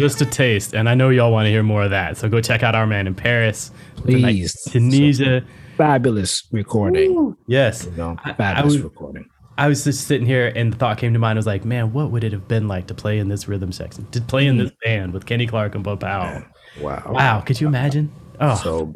Just 0.08 0.22
a 0.22 0.24
taste, 0.24 0.72
and 0.72 0.88
I 0.88 0.94
know 0.94 1.10
y'all 1.10 1.30
want 1.30 1.44
to 1.44 1.50
hear 1.50 1.62
more 1.62 1.82
of 1.82 1.90
that. 1.90 2.16
So 2.16 2.30
go 2.30 2.40
check 2.40 2.62
out 2.62 2.74
our 2.74 2.86
man 2.86 3.06
in 3.06 3.14
Paris, 3.14 3.70
Please. 3.96 4.56
Tunisia. 4.70 5.44
Fabulous 5.76 6.44
recording. 6.50 7.36
Yes, 7.46 7.84
You 7.84 7.90
know, 7.98 8.16
I- 8.24 8.30
I 8.30 8.32
fabulous 8.32 8.72
was- 8.72 8.82
recording. 8.84 9.26
I 9.58 9.68
was 9.68 9.84
just 9.84 10.06
sitting 10.06 10.26
here, 10.26 10.50
and 10.56 10.72
the 10.72 10.78
thought 10.78 10.96
came 10.96 11.12
to 11.12 11.18
mind. 11.18 11.36
I 11.36 11.40
was 11.40 11.46
like, 11.46 11.66
man, 11.66 11.92
what 11.92 12.10
would 12.10 12.24
it 12.24 12.32
have 12.32 12.48
been 12.48 12.68
like 12.68 12.86
to 12.86 12.94
play 12.94 13.18
in 13.18 13.28
this 13.28 13.48
rhythm 13.48 13.70
section, 13.70 14.06
to 14.12 14.20
play 14.22 14.46
in 14.46 14.56
this 14.56 14.70
mm. 14.70 14.76
band 14.82 15.12
with 15.12 15.26
Kenny 15.26 15.46
Clarke 15.46 15.74
and 15.74 15.84
Bud 15.84 16.00
Powell? 16.00 16.42
Wow. 16.80 17.02
Wow, 17.10 17.40
could 17.40 17.60
you 17.60 17.66
imagine? 17.66 18.10
Oh, 18.40 18.54
So 18.54 18.94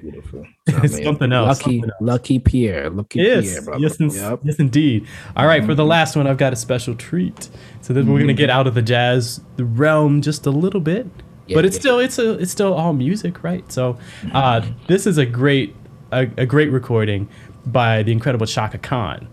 It's 0.83 1.03
something 1.03 1.33
else, 1.33 1.61
Lucky, 1.61 1.79
something 1.79 1.91
else. 1.91 1.99
lucky 2.01 2.39
Pierre. 2.39 2.91
Lucky 2.91 3.21
yes, 3.21 3.45
Pierre, 3.51 3.63
brother. 3.63 3.81
yes, 3.83 3.97
in- 4.01 4.11
Yep. 4.11 4.41
yes, 4.45 4.57
indeed. 4.57 5.07
All 5.37 5.47
right, 5.47 5.65
for 5.65 5.75
the 5.75 5.85
last 5.85 6.17
one, 6.17 6.27
I've 6.27 6.39
got 6.39 6.53
a 6.53 6.57
special 6.57 6.95
treat. 6.95 7.49
So 7.81 7.93
then 7.93 8.07
we're 8.07 8.21
gonna 8.21 8.33
get 8.35 8.51
out 8.51 8.67
of 8.67 8.75
the 8.75 8.83
jazz 8.83 9.41
realm 9.59 10.23
just 10.23 10.47
a 10.47 10.51
little 10.51 10.81
bit, 10.81 11.07
Yeah, 11.47 11.57
but 11.57 11.65
it's 11.65 11.77
yeah. 11.77 11.81
still 11.81 11.99
it's 11.99 12.19
a 12.19 12.33
it's 12.39 12.53
still 12.53 12.75
all 12.75 12.93
music, 12.93 13.43
right? 13.43 13.71
So 13.73 13.99
uh, 14.33 14.63
this 14.89 15.07
is 15.07 15.19
a 15.19 15.27
great 15.27 15.75
a, 16.13 16.29
a 16.37 16.47
great 16.47 16.71
recording 16.71 17.29
by 17.67 18.03
the 18.03 18.13
incredible 18.13 18.47
Chaka 18.47 18.79
Khan 18.79 19.29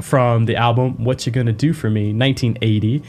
from 0.00 0.46
the 0.46 0.56
album 0.56 1.02
"What 1.04 1.26
You 1.26 1.32
Gonna 1.32 1.52
Do 1.52 1.72
for 1.72 1.90
Me" 1.90 2.12
1980. 2.12 3.02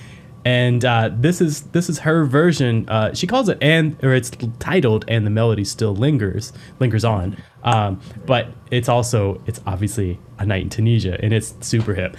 And 0.46 0.84
uh, 0.84 1.10
this 1.14 1.40
is 1.40 1.62
this 1.72 1.88
is 1.90 2.00
her 2.00 2.26
version. 2.26 2.86
Uh, 2.90 3.14
she 3.14 3.26
calls 3.28 3.48
it 3.48 3.58
and 3.62 3.96
or 4.04 4.14
it's 4.14 4.30
titled 4.60 5.06
"And 5.08 5.26
the 5.26 5.30
Melody 5.30 5.64
Still 5.64 5.96
Lingers 5.96 6.52
Lingers 6.82 7.06
On," 7.06 7.38
um, 7.64 8.00
but 8.26 8.48
it's 8.72 8.90
also 8.90 9.42
it's 9.46 9.60
obviously 9.66 10.20
a 10.40 10.46
night 10.46 10.64
in 10.64 10.70
Tunisia 10.70 11.18
and 11.24 11.34
it's 11.34 11.56
super 11.62 11.94
hip. 11.94 12.16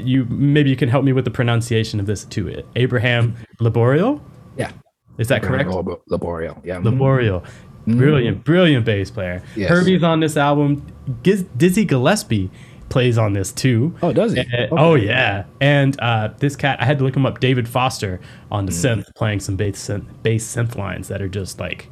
You 0.00 0.24
maybe 0.26 0.70
you 0.70 0.76
can 0.76 0.88
help 0.88 1.04
me 1.04 1.12
with 1.12 1.24
the 1.24 1.30
pronunciation 1.30 1.98
of 2.00 2.06
this 2.06 2.24
too. 2.24 2.62
Abraham 2.76 3.36
Laborio, 3.60 4.20
Yeah. 4.56 4.70
is 5.18 5.28
that 5.28 5.42
correct? 5.42 5.70
Lab- 5.70 6.00
Laborio. 6.10 6.60
Yeah. 6.64 6.80
Laborio. 6.80 7.44
Brilliant, 7.86 8.44
brilliant 8.44 8.84
bass 8.84 9.10
player. 9.10 9.42
Yes. 9.56 9.70
Herbie's 9.70 10.02
on 10.02 10.20
this 10.20 10.36
album. 10.36 10.84
Giz- 11.22 11.46
Dizzy 11.56 11.86
Gillespie 11.86 12.50
plays 12.90 13.16
on 13.16 13.32
this 13.32 13.50
too. 13.50 13.94
Oh, 14.02 14.12
does 14.12 14.34
he? 14.34 14.40
Uh, 14.40 14.42
Okay. 14.42 14.68
Oh 14.72 14.94
yeah, 14.94 15.44
and 15.62 15.98
uh, 16.00 16.28
this 16.38 16.54
cat 16.54 16.82
I 16.82 16.84
had 16.84 16.98
to 16.98 17.04
look 17.04 17.16
him 17.16 17.24
up. 17.24 17.40
David 17.40 17.66
Foster 17.66 18.20
on 18.50 18.66
the 18.66 18.72
synth, 18.72 19.06
playing 19.14 19.40
some 19.40 19.56
bass 19.56 19.76
synth, 19.88 20.04
bass 20.22 20.54
synth 20.54 20.76
lines 20.76 21.08
that 21.08 21.22
are 21.22 21.28
just 21.28 21.58
like 21.60 21.88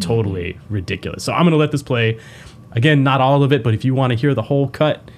totally 0.00 0.58
ridiculous. 0.68 1.24
So 1.24 1.32
I'm 1.32 1.44
gonna 1.44 1.56
let 1.56 1.72
this 1.72 1.82
play. 1.82 2.18
Again, 2.72 3.02
not 3.02 3.20
all 3.20 3.42
of 3.42 3.52
it, 3.52 3.62
but 3.64 3.74
if 3.74 3.84
you 3.84 3.94
want 3.94 4.12
to 4.12 4.18
hear 4.18 4.34
the 4.34 4.42
whole 4.42 4.68
cut, 4.68 5.10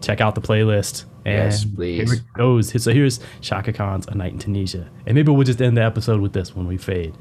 check 0.00 0.20
out 0.20 0.34
the 0.34 0.40
playlist. 0.40 1.04
And 1.24 1.34
Yes, 1.52 1.64
please. 1.64 2.10
Here 2.10 2.18
it 2.20 2.24
goes. 2.36 2.82
So 2.82 2.92
here's 2.92 3.20
Chaka 3.40 3.72
Khan's 3.72 4.06
"A 4.08 4.14
Night 4.16 4.32
in 4.32 4.38
Tunisia," 4.40 4.88
and 5.06 5.14
maybe 5.14 5.30
we'll 5.30 5.44
just 5.44 5.62
end 5.62 5.76
the 5.76 5.84
episode 5.84 6.20
with 6.20 6.32
this 6.32 6.54
when 6.56 6.66
we 6.66 6.76
fade. 6.76 7.14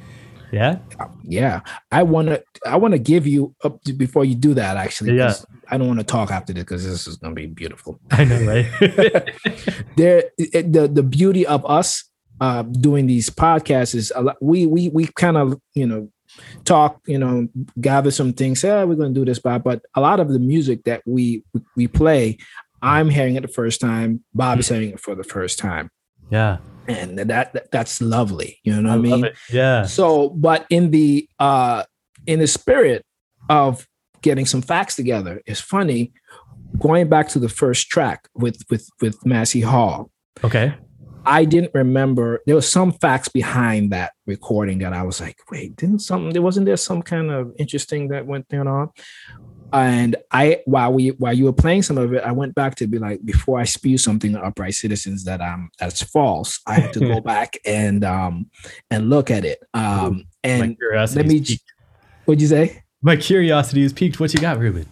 Yeah. 0.52 0.80
Yeah. 1.24 1.62
I 1.92 2.04
want 2.04 2.28
to. 2.30 2.44
I 2.66 2.76
want 2.78 2.94
to 2.94 3.00
give 3.00 3.26
you 3.28 3.56
up 3.64 3.82
to, 3.84 3.94
before 3.94 4.26
you 4.26 4.36
do 4.36 4.54
that. 4.56 4.76
Actually, 4.76 5.16
Yeah. 5.16 5.34
I 5.70 5.78
don't 5.78 5.88
want 5.88 6.00
to 6.00 6.06
talk 6.06 6.30
after 6.32 6.52
this 6.52 6.64
because 6.64 6.84
this 6.84 7.08
is 7.08 7.16
going 7.18 7.34
to 7.36 7.40
be 7.40 7.46
beautiful. 7.48 8.00
I 8.12 8.26
know, 8.26 8.42
right? 8.46 8.66
there 9.96 10.24
it- 10.38 10.74
the 10.74 10.88
the 10.88 11.04
beauty 11.04 11.46
of 11.46 11.66
us 11.66 12.04
uh 12.42 12.64
doing 12.64 13.06
these 13.06 13.30
podcasts 13.30 13.94
is 13.96 14.12
a 14.16 14.24
lot, 14.24 14.38
we 14.42 14.66
we 14.66 14.90
we 14.90 15.06
kind 15.08 15.38
of 15.38 15.60
you 15.74 15.86
know 15.86 16.10
talk 16.66 17.02
you 17.08 17.18
know 17.18 17.48
gather 17.80 18.12
some 18.12 18.34
things 18.34 18.64
yeah 18.64 18.84
we're 18.84 18.96
going 18.96 19.14
to 19.14 19.20
do 19.20 19.26
this 19.26 19.40
Bob. 19.40 19.64
but 19.64 19.82
a 19.96 20.02
lot 20.02 20.20
of 20.20 20.30
the 20.30 20.40
music 20.40 20.84
that 20.84 21.02
we 21.06 21.44
we 21.76 21.88
play 21.88 22.38
i'm 22.82 23.10
hearing 23.10 23.36
it 23.36 23.42
the 23.42 23.48
first 23.48 23.82
time 23.82 24.24
bob's 24.34 24.70
hearing 24.70 24.90
it 24.92 25.00
for 25.00 25.16
the 25.16 25.24
first 25.24 25.60
time 25.60 25.90
yeah. 26.30 26.58
and 26.88 27.20
that, 27.20 27.54
that 27.54 27.72
that's 27.72 28.02
lovely 28.02 28.60
you 28.64 28.74
know 28.74 28.90
what 28.90 28.92
i, 28.92 28.96
I 28.96 28.98
mean 28.98 29.12
love 29.12 29.24
it. 29.26 29.36
Yeah. 29.52 29.86
so 29.86 30.30
but 30.30 30.66
in 30.70 30.92
the 30.92 31.28
uh 31.40 31.84
in 32.26 32.40
the 32.40 32.48
spirit 32.48 33.06
of 33.50 33.88
getting 34.22 34.46
some 34.46 34.62
facts 34.62 34.96
together 34.96 35.42
it's 35.46 35.60
funny 35.60 36.14
going 36.80 37.10
back 37.10 37.28
to 37.30 37.40
the 37.40 37.50
first 37.50 37.90
track 37.90 38.30
with 38.34 38.64
with 38.70 38.88
with 39.02 39.26
massey 39.26 39.62
hall 39.62 40.12
Okay. 40.44 40.74
I 41.26 41.46
didn't 41.46 41.72
remember. 41.74 42.42
There 42.46 42.56
was 42.56 42.70
some 42.70 42.94
facts 42.94 43.28
behind 43.28 43.92
that 43.92 44.14
recording 44.26 44.80
that 44.80 44.94
I 44.94 45.04
was 45.04 45.22
like, 45.22 45.38
wait, 45.52 45.76
didn't 45.76 46.00
something? 46.00 46.34
There 46.34 46.42
wasn't 46.42 46.66
there 46.66 46.78
some 46.78 47.02
kind 47.02 47.32
of 47.32 47.54
interesting 47.60 48.08
that 48.10 48.26
went 48.26 48.48
there 48.50 48.68
on. 48.68 48.90
And 49.74 50.18
I, 50.32 50.62
while 50.66 50.92
we, 50.92 51.10
while 51.10 51.34
you 51.34 51.46
were 51.46 51.54
playing 51.54 51.84
some 51.84 51.98
of 51.98 52.14
it, 52.14 52.24
I 52.24 52.32
went 52.32 52.56
back 52.56 52.76
to 52.76 52.88
be 52.88 53.00
like, 53.00 53.24
before 53.24 53.60
I 53.60 53.64
spew 53.64 53.98
something 53.98 54.34
to 54.34 54.42
upright 54.42 54.74
citizens 54.74 55.24
that 55.26 55.40
um 55.40 55.70
that's 55.80 56.02
false, 56.04 56.60
I 56.68 56.74
had 56.74 56.94
to 56.94 57.00
go 57.00 57.22
back 57.34 57.58
and 57.66 58.04
um 58.04 58.50
and 58.90 59.10
look 59.10 59.32
at 59.32 59.46
it. 59.46 59.64
Um 59.74 60.26
and 60.44 60.78
let 61.16 61.26
me 61.26 61.40
piqued. 61.40 61.64
What'd 62.26 62.42
you 62.42 62.48
say? 62.48 62.84
My 63.02 63.16
curiosity 63.16 63.84
is 63.84 63.94
piqued. 63.94 64.20
What 64.20 64.34
you 64.34 64.42
got, 64.42 64.60
Ruben? 64.60 64.86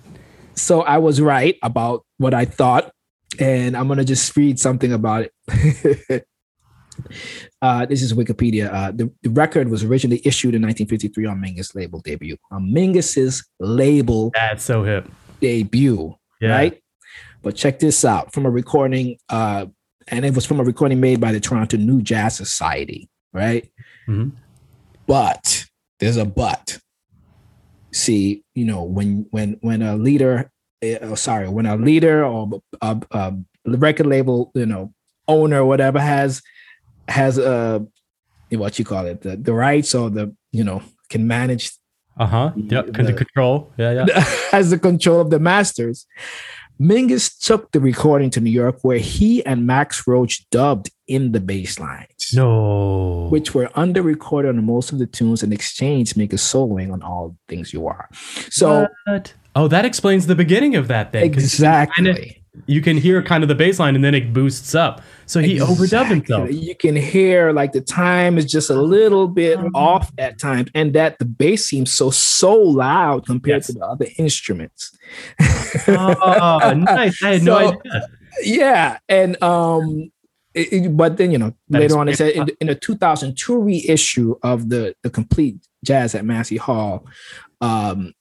So 0.55 0.81
I 0.81 0.97
was 0.97 1.21
right 1.21 1.57
about 1.61 2.05
what 2.17 2.33
I 2.33 2.45
thought, 2.45 2.91
and 3.37 3.75
I'm 3.77 3.87
gonna 3.87 4.03
just 4.05 4.35
read 4.35 4.59
something 4.59 4.91
about 4.93 5.27
it. 5.47 6.25
uh, 7.61 7.85
this 7.85 8.01
is 8.01 8.13
Wikipedia. 8.13 8.71
Uh, 8.73 8.91
the, 8.91 9.11
the 9.23 9.29
record 9.29 9.69
was 9.69 9.83
originally 9.83 10.21
issued 10.25 10.55
in 10.55 10.61
1953 10.61 11.25
on 11.25 11.41
Mingus 11.41 11.75
label 11.75 11.99
debut. 12.01 12.37
On 12.51 12.73
Mingus's 12.73 13.45
label 13.59 14.31
That's 14.33 14.63
so 14.63 14.83
hip. 14.83 15.07
debut, 15.39 16.15
Yeah. 16.41 16.49
right? 16.51 16.81
But 17.41 17.55
check 17.55 17.79
this 17.79 18.03
out 18.03 18.33
from 18.33 18.45
a 18.45 18.49
recording, 18.49 19.17
uh, 19.29 19.67
and 20.09 20.25
it 20.25 20.33
was 20.33 20.45
from 20.45 20.59
a 20.59 20.63
recording 20.63 20.99
made 20.99 21.21
by 21.21 21.31
the 21.31 21.39
Toronto 21.39 21.77
New 21.77 22.01
Jazz 22.01 22.35
Society, 22.35 23.09
right? 23.31 23.69
Mhm. 24.07 24.33
But 25.07 25.65
there's 25.99 26.17
a 26.17 26.25
but. 26.25 26.79
See, 27.91 28.43
you 28.55 28.65
know, 28.65 28.83
when 28.83 29.25
when 29.31 29.57
when 29.61 29.81
a 29.81 29.95
leader, 29.95 30.51
oh, 30.83 31.15
sorry, 31.15 31.47
when 31.49 31.65
a 31.65 31.75
leader 31.75 32.23
or 32.23 32.61
a, 32.81 33.01
a, 33.11 33.33
a 33.65 33.77
record 33.77 34.05
label, 34.07 34.51
you 34.55 34.65
know, 34.65 34.93
owner, 35.27 35.61
or 35.61 35.65
whatever, 35.65 35.99
has 35.99 36.41
has 37.07 37.37
a 37.37 37.85
what 38.51 38.79
you 38.79 38.85
call 38.85 39.05
it, 39.05 39.21
the, 39.21 39.35
the 39.37 39.53
rights 39.53 39.93
or 39.93 40.09
the 40.09 40.33
you 40.51 40.63
know 40.63 40.81
can 41.09 41.27
manage 41.27 41.71
Uh 42.17 42.25
huh. 42.25 42.51
Yep. 42.55 42.93
Con- 42.93 43.05
The- 43.05 43.13
control. 43.13 43.71
Yeah. 43.77 44.05
Yeah. 44.07 44.19
has 44.51 44.69
the 44.71 44.79
control 44.79 45.21
of 45.21 45.29
the 45.29 45.39
masters. 45.39 46.05
Mingus 46.81 47.37
took 47.37 47.71
the 47.73 47.79
recording 47.81 48.29
to 48.31 48.39
New 48.39 48.51
York, 48.51 48.79
where 48.83 48.99
he 48.99 49.45
and 49.45 49.67
Max 49.67 50.07
Roach 50.07 50.49
dubbed 50.49 50.89
in 51.09 51.33
the 51.33 51.41
bass 51.41 51.77
lines, 51.77 52.29
No. 52.33 53.27
which 53.29 53.53
were 53.53 53.69
under 53.75 54.01
recorded 54.01 54.49
on 54.49 54.63
most 54.65 54.93
of 54.93 54.97
the 54.99 55.05
tunes 55.05 55.43
and 55.43 55.51
exchanged 55.51 56.15
Mingus 56.15 56.39
soloing 56.39 56.93
on 56.93 57.01
all 57.03 57.35
things 57.49 57.73
you 57.73 57.85
are. 57.87 58.07
So 58.49 58.87
What? 59.05 59.33
Oh, 59.59 59.67
that 59.67 59.83
explains 59.85 60.25
the 60.27 60.35
beginning 60.35 60.75
of 60.75 60.87
that 60.87 61.11
thing. 61.11 61.23
exactly. 61.25 62.35
You 62.65 62.81
can 62.81 62.97
hear 62.97 63.21
kind 63.23 63.41
of 63.43 63.47
the 63.47 63.55
bass 63.55 63.79
line 63.79 63.95
and 63.95 64.03
then 64.03 64.13
it 64.15 64.33
boosts 64.33 64.73
up. 64.75 65.01
So 65.27 65.39
he 65.39 65.57
overdubbed 65.59 66.07
himself. 66.09 66.51
You 66.51 66.75
can 66.75 66.95
hear 66.95 67.51
like 67.53 67.71
the 67.73 67.81
time 67.81 68.37
is 68.37 68.45
just 68.45 68.69
a 68.69 68.81
little 68.81 69.27
bit 69.27 69.57
Uh-huh. 69.59 69.69
off 69.75 70.11
at 70.17 70.39
times, 70.39 70.69
and 70.73 70.93
that 70.93 71.19
the 71.19 71.25
bass 71.25 71.65
seems 71.65 71.91
so 71.91 72.09
so 72.09 72.53
loud 72.55 73.25
compared 73.25 73.59
Yes. 73.59 73.67
to 73.67 73.73
the 73.73 73.85
other 73.85 74.07
instruments. 74.17 74.97
Oh, 75.87 76.73
nice. 76.85 77.23
I 77.23 77.33
had 77.33 77.43
no 77.43 77.57
idea. 77.57 78.07
yeah 78.43 78.97
and 79.09 79.41
um 79.43 80.11
it- 80.53 80.71
it- 80.73 80.97
but 80.97 81.17
then 81.17 81.31
you 81.31 81.37
know 81.37 81.53
That 81.69 81.79
later 81.81 81.97
on 81.99 82.05
they 82.07 82.13
said 82.15 82.31
in, 82.33 82.47
in 82.61 82.69
a 82.69 82.75
2002 82.75 83.59
reissue 83.61 84.35
of 84.43 84.69
the 84.69 84.95
the 85.03 85.09
complete 85.09 85.57
jazz 85.83 86.15
at 86.15 86.23
massey 86.25 86.57
hall 86.57 87.05
um 87.61 88.13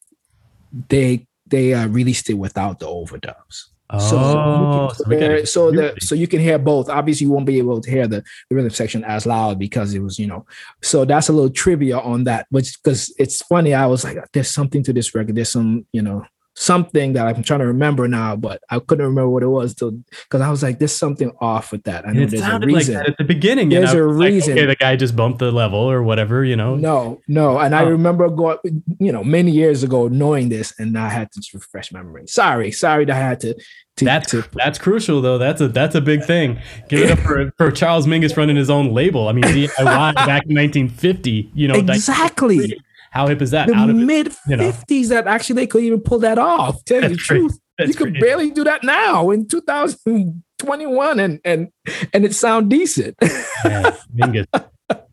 they 0.89 1.26
they 1.51 1.74
uh, 1.74 1.86
released 1.88 2.30
it 2.30 2.34
without 2.34 2.78
the 2.78 2.86
overdubs 2.86 3.66
Oh, 3.90 3.99
so, 3.99 4.94
so 4.94 5.05
can 5.05 5.11
we 5.11 5.16
got 5.16 5.30
hear- 5.30 5.46
so 5.46 5.70
the 5.70 5.94
so 5.99 6.14
you 6.14 6.28
can 6.28 6.40
hear 6.40 6.59
both. 6.59 6.90
Obviously, 6.90 7.24
you 7.26 7.32
won't 7.32 7.46
be 7.46 7.57
able 7.57 7.80
to 7.80 7.90
hear 7.90 8.07
the, 8.07 8.22
the 8.51 8.57
rhythm 8.57 8.70
section 8.70 9.03
as 9.03 9.24
loud 9.24 9.59
because 9.59 9.94
it 9.94 10.01
was, 10.01 10.18
you 10.18 10.26
know. 10.26 10.44
So 10.82 11.07
that's 11.07 11.30
a 11.30 11.32
little 11.32 11.49
trivia 11.49 11.99
on 11.99 12.24
that, 12.24 12.46
which 12.51 12.76
because 12.82 13.14
it's 13.18 13.40
funny. 13.40 13.72
I 13.72 13.86
was 13.86 14.05
like, 14.05 14.18
there's 14.34 14.51
something 14.51 14.82
to 14.82 14.92
this 14.92 15.14
record. 15.14 15.36
There's 15.36 15.51
some, 15.53 15.86
you 15.92 16.03
know, 16.03 16.22
something 16.61 17.12
that 17.12 17.26
I'm 17.26 17.42
trying 17.42 17.61
to 17.61 17.66
remember 17.66 18.09
now, 18.09 18.34
but 18.34 18.61
I 18.68 18.80
couldn't 18.80 19.04
remember 19.06 19.28
what 19.28 19.42
it 19.42 19.48
was 19.48 19.74
till 19.74 19.92
because 19.92 20.40
I 20.40 20.50
was 20.50 20.62
like, 20.62 20.78
there's 20.80 20.94
something 20.94 21.30
off 21.40 21.70
with 21.70 21.84
that. 21.84 22.06
I 22.06 22.12
know 22.12 22.26
there's 22.26 22.42
a 22.42 22.59
like 22.59 22.62
reason. 22.64 22.94
that 22.94 23.09
at 23.11 23.16
the 23.18 23.24
beginning. 23.24 23.68
There's 23.68 23.92
a 23.94 24.04
was 24.04 24.16
like, 24.16 24.30
reason. 24.32 24.52
okay, 24.54 24.66
the 24.66 24.74
guy 24.76 24.96
just 24.96 25.14
bumped 25.14 25.38
the 25.38 25.52
level 25.52 25.78
or 25.78 26.02
whatever, 26.02 26.44
you 26.44 26.56
know. 26.56 26.74
No, 26.74 27.20
no. 27.28 27.59
And 27.59 27.74
I 27.74 27.84
Oh. 27.84 27.90
remember 27.90 28.28
going, 28.28 28.59
you 28.98 29.12
know, 29.12 29.22
many 29.22 29.52
years 29.52 29.82
ago 29.84 30.09
knowing 30.09 30.48
this, 30.48 30.74
and 30.78 30.98
I 30.98 31.09
had 31.09 31.30
to 31.32 31.40
just 31.40 31.54
refresh 31.54 31.92
my 31.92 32.02
memory. 32.02 32.26
Sorry, 32.26 32.72
sorry 32.72 33.04
that 33.04 33.14
I 33.16 33.18
had 33.20 33.40
to. 33.40 33.54
to 33.96 34.04
That's 34.04 34.30
to, 34.32 34.44
that's 34.54 34.78
crucial 34.78 35.20
though. 35.20 35.38
That's 35.38 35.61
a 35.61 35.68
that's 35.68 35.94
a 35.94 36.00
big 36.00 36.24
thing. 36.24 36.61
Give 36.88 37.02
it 37.02 37.11
up 37.12 37.18
for, 37.20 37.52
for 37.56 37.70
Charles 37.70 38.06
Mingus 38.06 38.36
running 38.36 38.56
his 38.56 38.68
own 38.70 38.92
label. 38.92 39.28
I 39.28 39.32
mean, 39.32 39.44
DIY 39.44 40.14
back 40.14 40.44
in 40.48 40.56
1950. 40.56 41.50
You 41.54 41.68
know, 41.68 41.74
like, 41.74 41.96
exactly. 41.96 42.80
How 43.11 43.26
hip 43.28 43.40
is 43.42 43.50
that? 43.52 43.68
the 43.68 43.74
Out 43.74 43.90
of 43.90 43.96
it, 43.96 44.00
mid 44.04 44.34
you 44.48 44.56
know. 44.56 44.70
50s 44.70 45.09
that 45.09 45.26
actually 45.26 45.56
they 45.56 45.66
could 45.66 45.82
even 45.84 46.00
pull 46.00 46.18
that 46.20 46.38
off. 46.38 46.84
Tell 46.86 47.02
you 47.02 47.09
the 47.11 47.14
crazy. 47.16 47.24
truth. 47.24 47.59
That's 47.78 47.88
you 47.88 47.94
could 47.94 48.12
crazy. 48.14 48.20
barely 48.26 48.50
do 48.50 48.64
that 48.64 48.82
now 48.84 49.30
in 49.30 49.46
2021 49.48 51.20
and 51.20 51.40
and 51.44 51.68
and 52.12 52.24
it 52.24 52.34
sound 52.34 52.70
decent. 52.70 53.16
Yeah, 53.64 53.96
Mingus. 54.14 54.46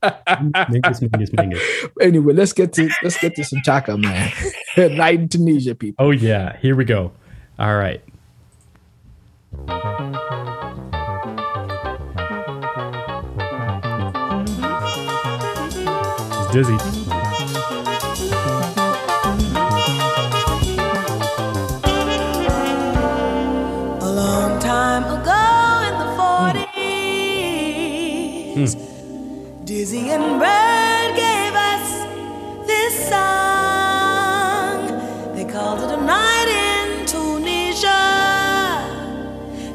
Mingus, 0.04 1.02
Mingus, 1.02 1.30
Mingus. 1.32 1.90
anyway, 2.00 2.34
let's 2.36 2.54
get 2.54 2.72
to 2.74 2.90
let's 3.02 3.18
get 3.20 3.34
to 3.36 3.44
some 3.44 3.60
chaka, 3.64 3.98
man. 3.98 4.32
Night 4.78 5.20
in 5.20 5.30
Tunisia, 5.30 5.74
people. 5.74 6.06
Oh 6.06 6.12
yeah, 6.12 6.58
here 6.58 6.76
we 6.76 6.86
go. 6.86 7.12
All 7.58 7.76
right. 7.76 8.04
Dizzy. 16.52 17.05
And 29.94 30.40
Bird 30.40 31.16
gave 31.16 31.54
us 31.54 32.06
this 32.66 33.08
song. 33.08 34.88
They 35.36 35.46
called 35.46 35.80
it 35.84 35.92
a 35.92 36.02
night 36.02 36.48
in 36.48 37.06
Tunisia, 37.06 37.90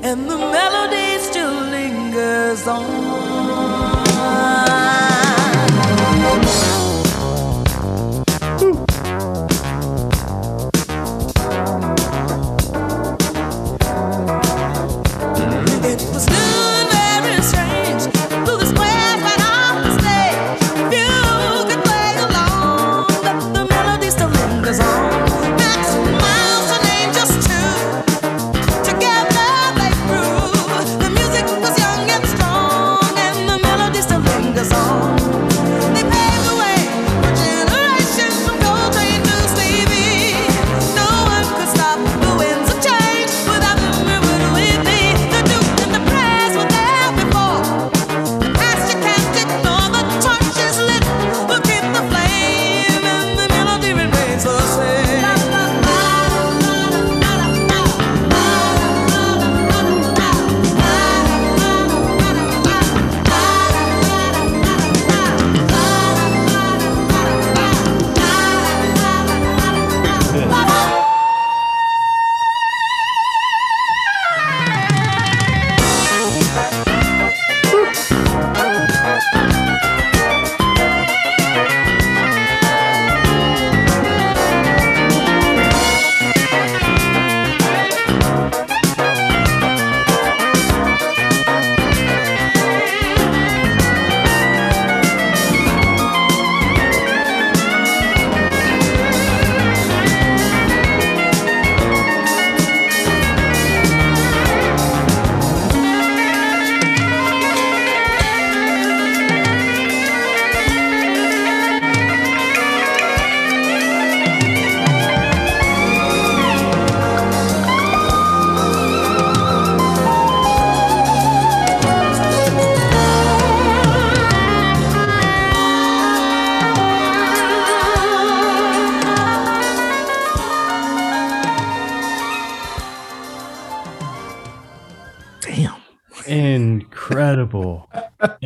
and 0.02 0.28
the 0.28 0.36
melody 0.36 1.16
still 1.20 1.52
lingers 1.70 2.66
on. 2.66 3.89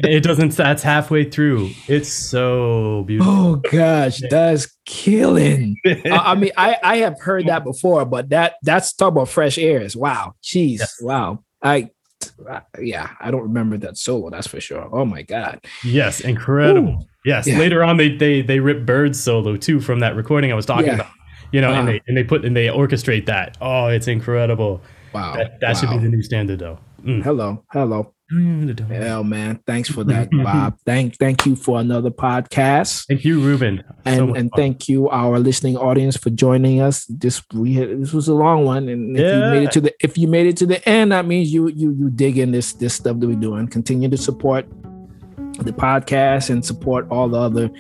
It 0.05 0.23
doesn't. 0.23 0.51
That's 0.57 0.83
halfway 0.83 1.25
through. 1.31 1.71
It's 1.89 2.09
so 2.13 3.05
beautiful. 3.07 3.33
Oh 3.33 3.57
gosh, 3.71 4.21
that's 4.31 4.69
killing. 4.87 5.77
I 5.87 6.01
I 6.11 6.35
mean, 6.35 6.53
I 6.57 6.77
I 6.83 6.97
have 6.99 7.21
heard 7.21 7.47
that 7.47 7.65
before, 7.65 8.05
but 8.05 8.29
that 8.31 8.55
that's 8.63 8.93
talk 8.95 9.13
about 9.13 9.29
fresh 9.29 9.59
airs. 9.59 9.97
Wow, 9.97 10.35
jeez, 10.43 10.79
Yes. 10.81 10.97
wow. 11.01 11.43
I 11.63 11.91
yeah, 12.81 13.11
I 13.21 13.31
don't 13.31 13.43
remember 13.43 13.77
that 13.79 13.97
solo. 13.99 14.31
That's 14.31 14.47
for 14.47 14.61
sure. 14.61 14.89
Oh 14.93 15.05
my 15.05 15.23
god. 15.23 15.61
Yes, 15.85 16.21
incredible. 16.21 16.99
Ooh. 17.03 17.07
Yes. 17.25 17.47
Yeah. 17.47 17.59
Later 17.59 17.83
on, 17.85 17.97
they 17.97 18.15
they 18.17 18.43
they 18.43 18.61
rip 18.61 18.85
Bird's 18.87 19.23
solo 19.23 19.57
too 19.57 19.81
from 19.81 20.01
that 20.01 20.15
recording 20.17 20.53
I 20.53 20.55
was 20.55 20.67
talking 20.67 20.87
Yeah. 20.87 20.95
about. 20.95 21.11
You 21.53 21.61
know, 21.61 21.69
and 21.71 21.79
Uh-huh. 21.81 21.87
they 21.93 22.01
and 22.09 22.17
they 22.17 22.25
put 22.25 22.45
and 22.45 22.57
they 22.57 22.67
orchestrate 22.67 23.27
that. 23.27 23.57
Oh, 23.61 23.87
it's 23.87 24.09
incredible. 24.09 24.83
Wow. 25.15 25.37
That, 25.37 25.61
that 25.61 25.77
should 25.77 25.91
be 25.91 25.99
the 25.99 26.09
new 26.09 26.23
standard, 26.23 26.59
though. 26.59 26.79
Mm. 27.05 27.23
Hello, 27.23 27.65
hello. 27.71 28.15
Hell, 28.89 29.23
man. 29.23 29.61
Thanks 29.67 29.91
for 29.91 30.03
that, 30.05 30.31
Bob. 30.33 30.79
thank 30.87 31.17
thank 31.19 31.45
you 31.45 31.55
for 31.55 31.79
another 31.79 32.11
podcast. 32.11 33.07
Thank 33.07 33.25
you, 33.25 33.39
Ruben. 33.41 33.85
And 34.07 34.29
much 34.29 34.39
and 34.39 34.51
thank 34.57 34.89
you 34.89 35.11
our 35.11 35.39
listening 35.39 35.77
audience 35.77 36.17
for 36.17 36.31
joining 36.31 36.81
us 36.81 37.05
this 37.05 37.43
we 37.53 37.75
had, 37.75 38.01
this 38.01 38.15
was 38.15 38.27
a 38.29 38.35
long 38.35 38.65
one 38.65 38.89
and 38.89 39.17
if 39.17 39.23
you 39.23 39.51
made 39.51 39.63
it 39.65 39.73
to 39.73 39.81
the 39.83 39.95
if 40.01 40.17
you 40.17 40.27
made 40.27 40.47
it 40.47 40.57
to 40.57 40.67
the 40.67 40.89
end 40.89 41.13
that 41.13 41.27
means 41.27 41.53
you 41.53 41.69
you 41.69 41.93
you 41.93 42.09
dig 42.09 42.39
in 42.39 42.51
this 42.51 42.73
this 42.73 42.95
stuff 42.95 43.21
that 43.21 43.27
we're 43.27 43.37
doing 43.37 43.69
continue 43.69 44.09
to 44.09 44.17
support 44.17 44.67
the 45.59 45.73
podcast 45.73 46.49
and 46.49 46.65
support 46.65 47.07
all 47.11 47.29
the 47.29 47.39
other 47.39 47.71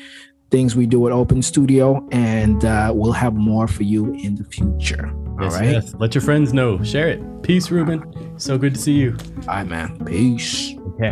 things 0.50 0.76
we 0.76 0.86
do 0.86 1.06
at 1.06 1.12
open 1.12 1.40
studio 1.40 2.06
and 2.12 2.64
uh, 2.66 2.92
we'll 2.94 3.12
have 3.12 3.34
more 3.34 3.66
for 3.66 3.82
you 3.82 4.12
in 4.12 4.34
the 4.36 4.44
future 4.44 5.12
all 5.38 5.44
Yes, 5.44 5.52
right 5.54 5.70
yes. 5.70 5.94
Let 5.98 6.14
your 6.14 6.22
friends 6.22 6.52
know. 6.52 6.82
Share 6.82 7.08
it. 7.08 7.42
Peace, 7.42 7.70
Ruben. 7.70 8.38
So 8.38 8.56
good 8.58 8.74
to 8.74 8.80
see 8.80 8.92
you. 8.92 9.16
all 9.48 9.54
right 9.56 9.66
man 9.66 10.04
peace 10.04 10.74
Okay. 10.94 11.10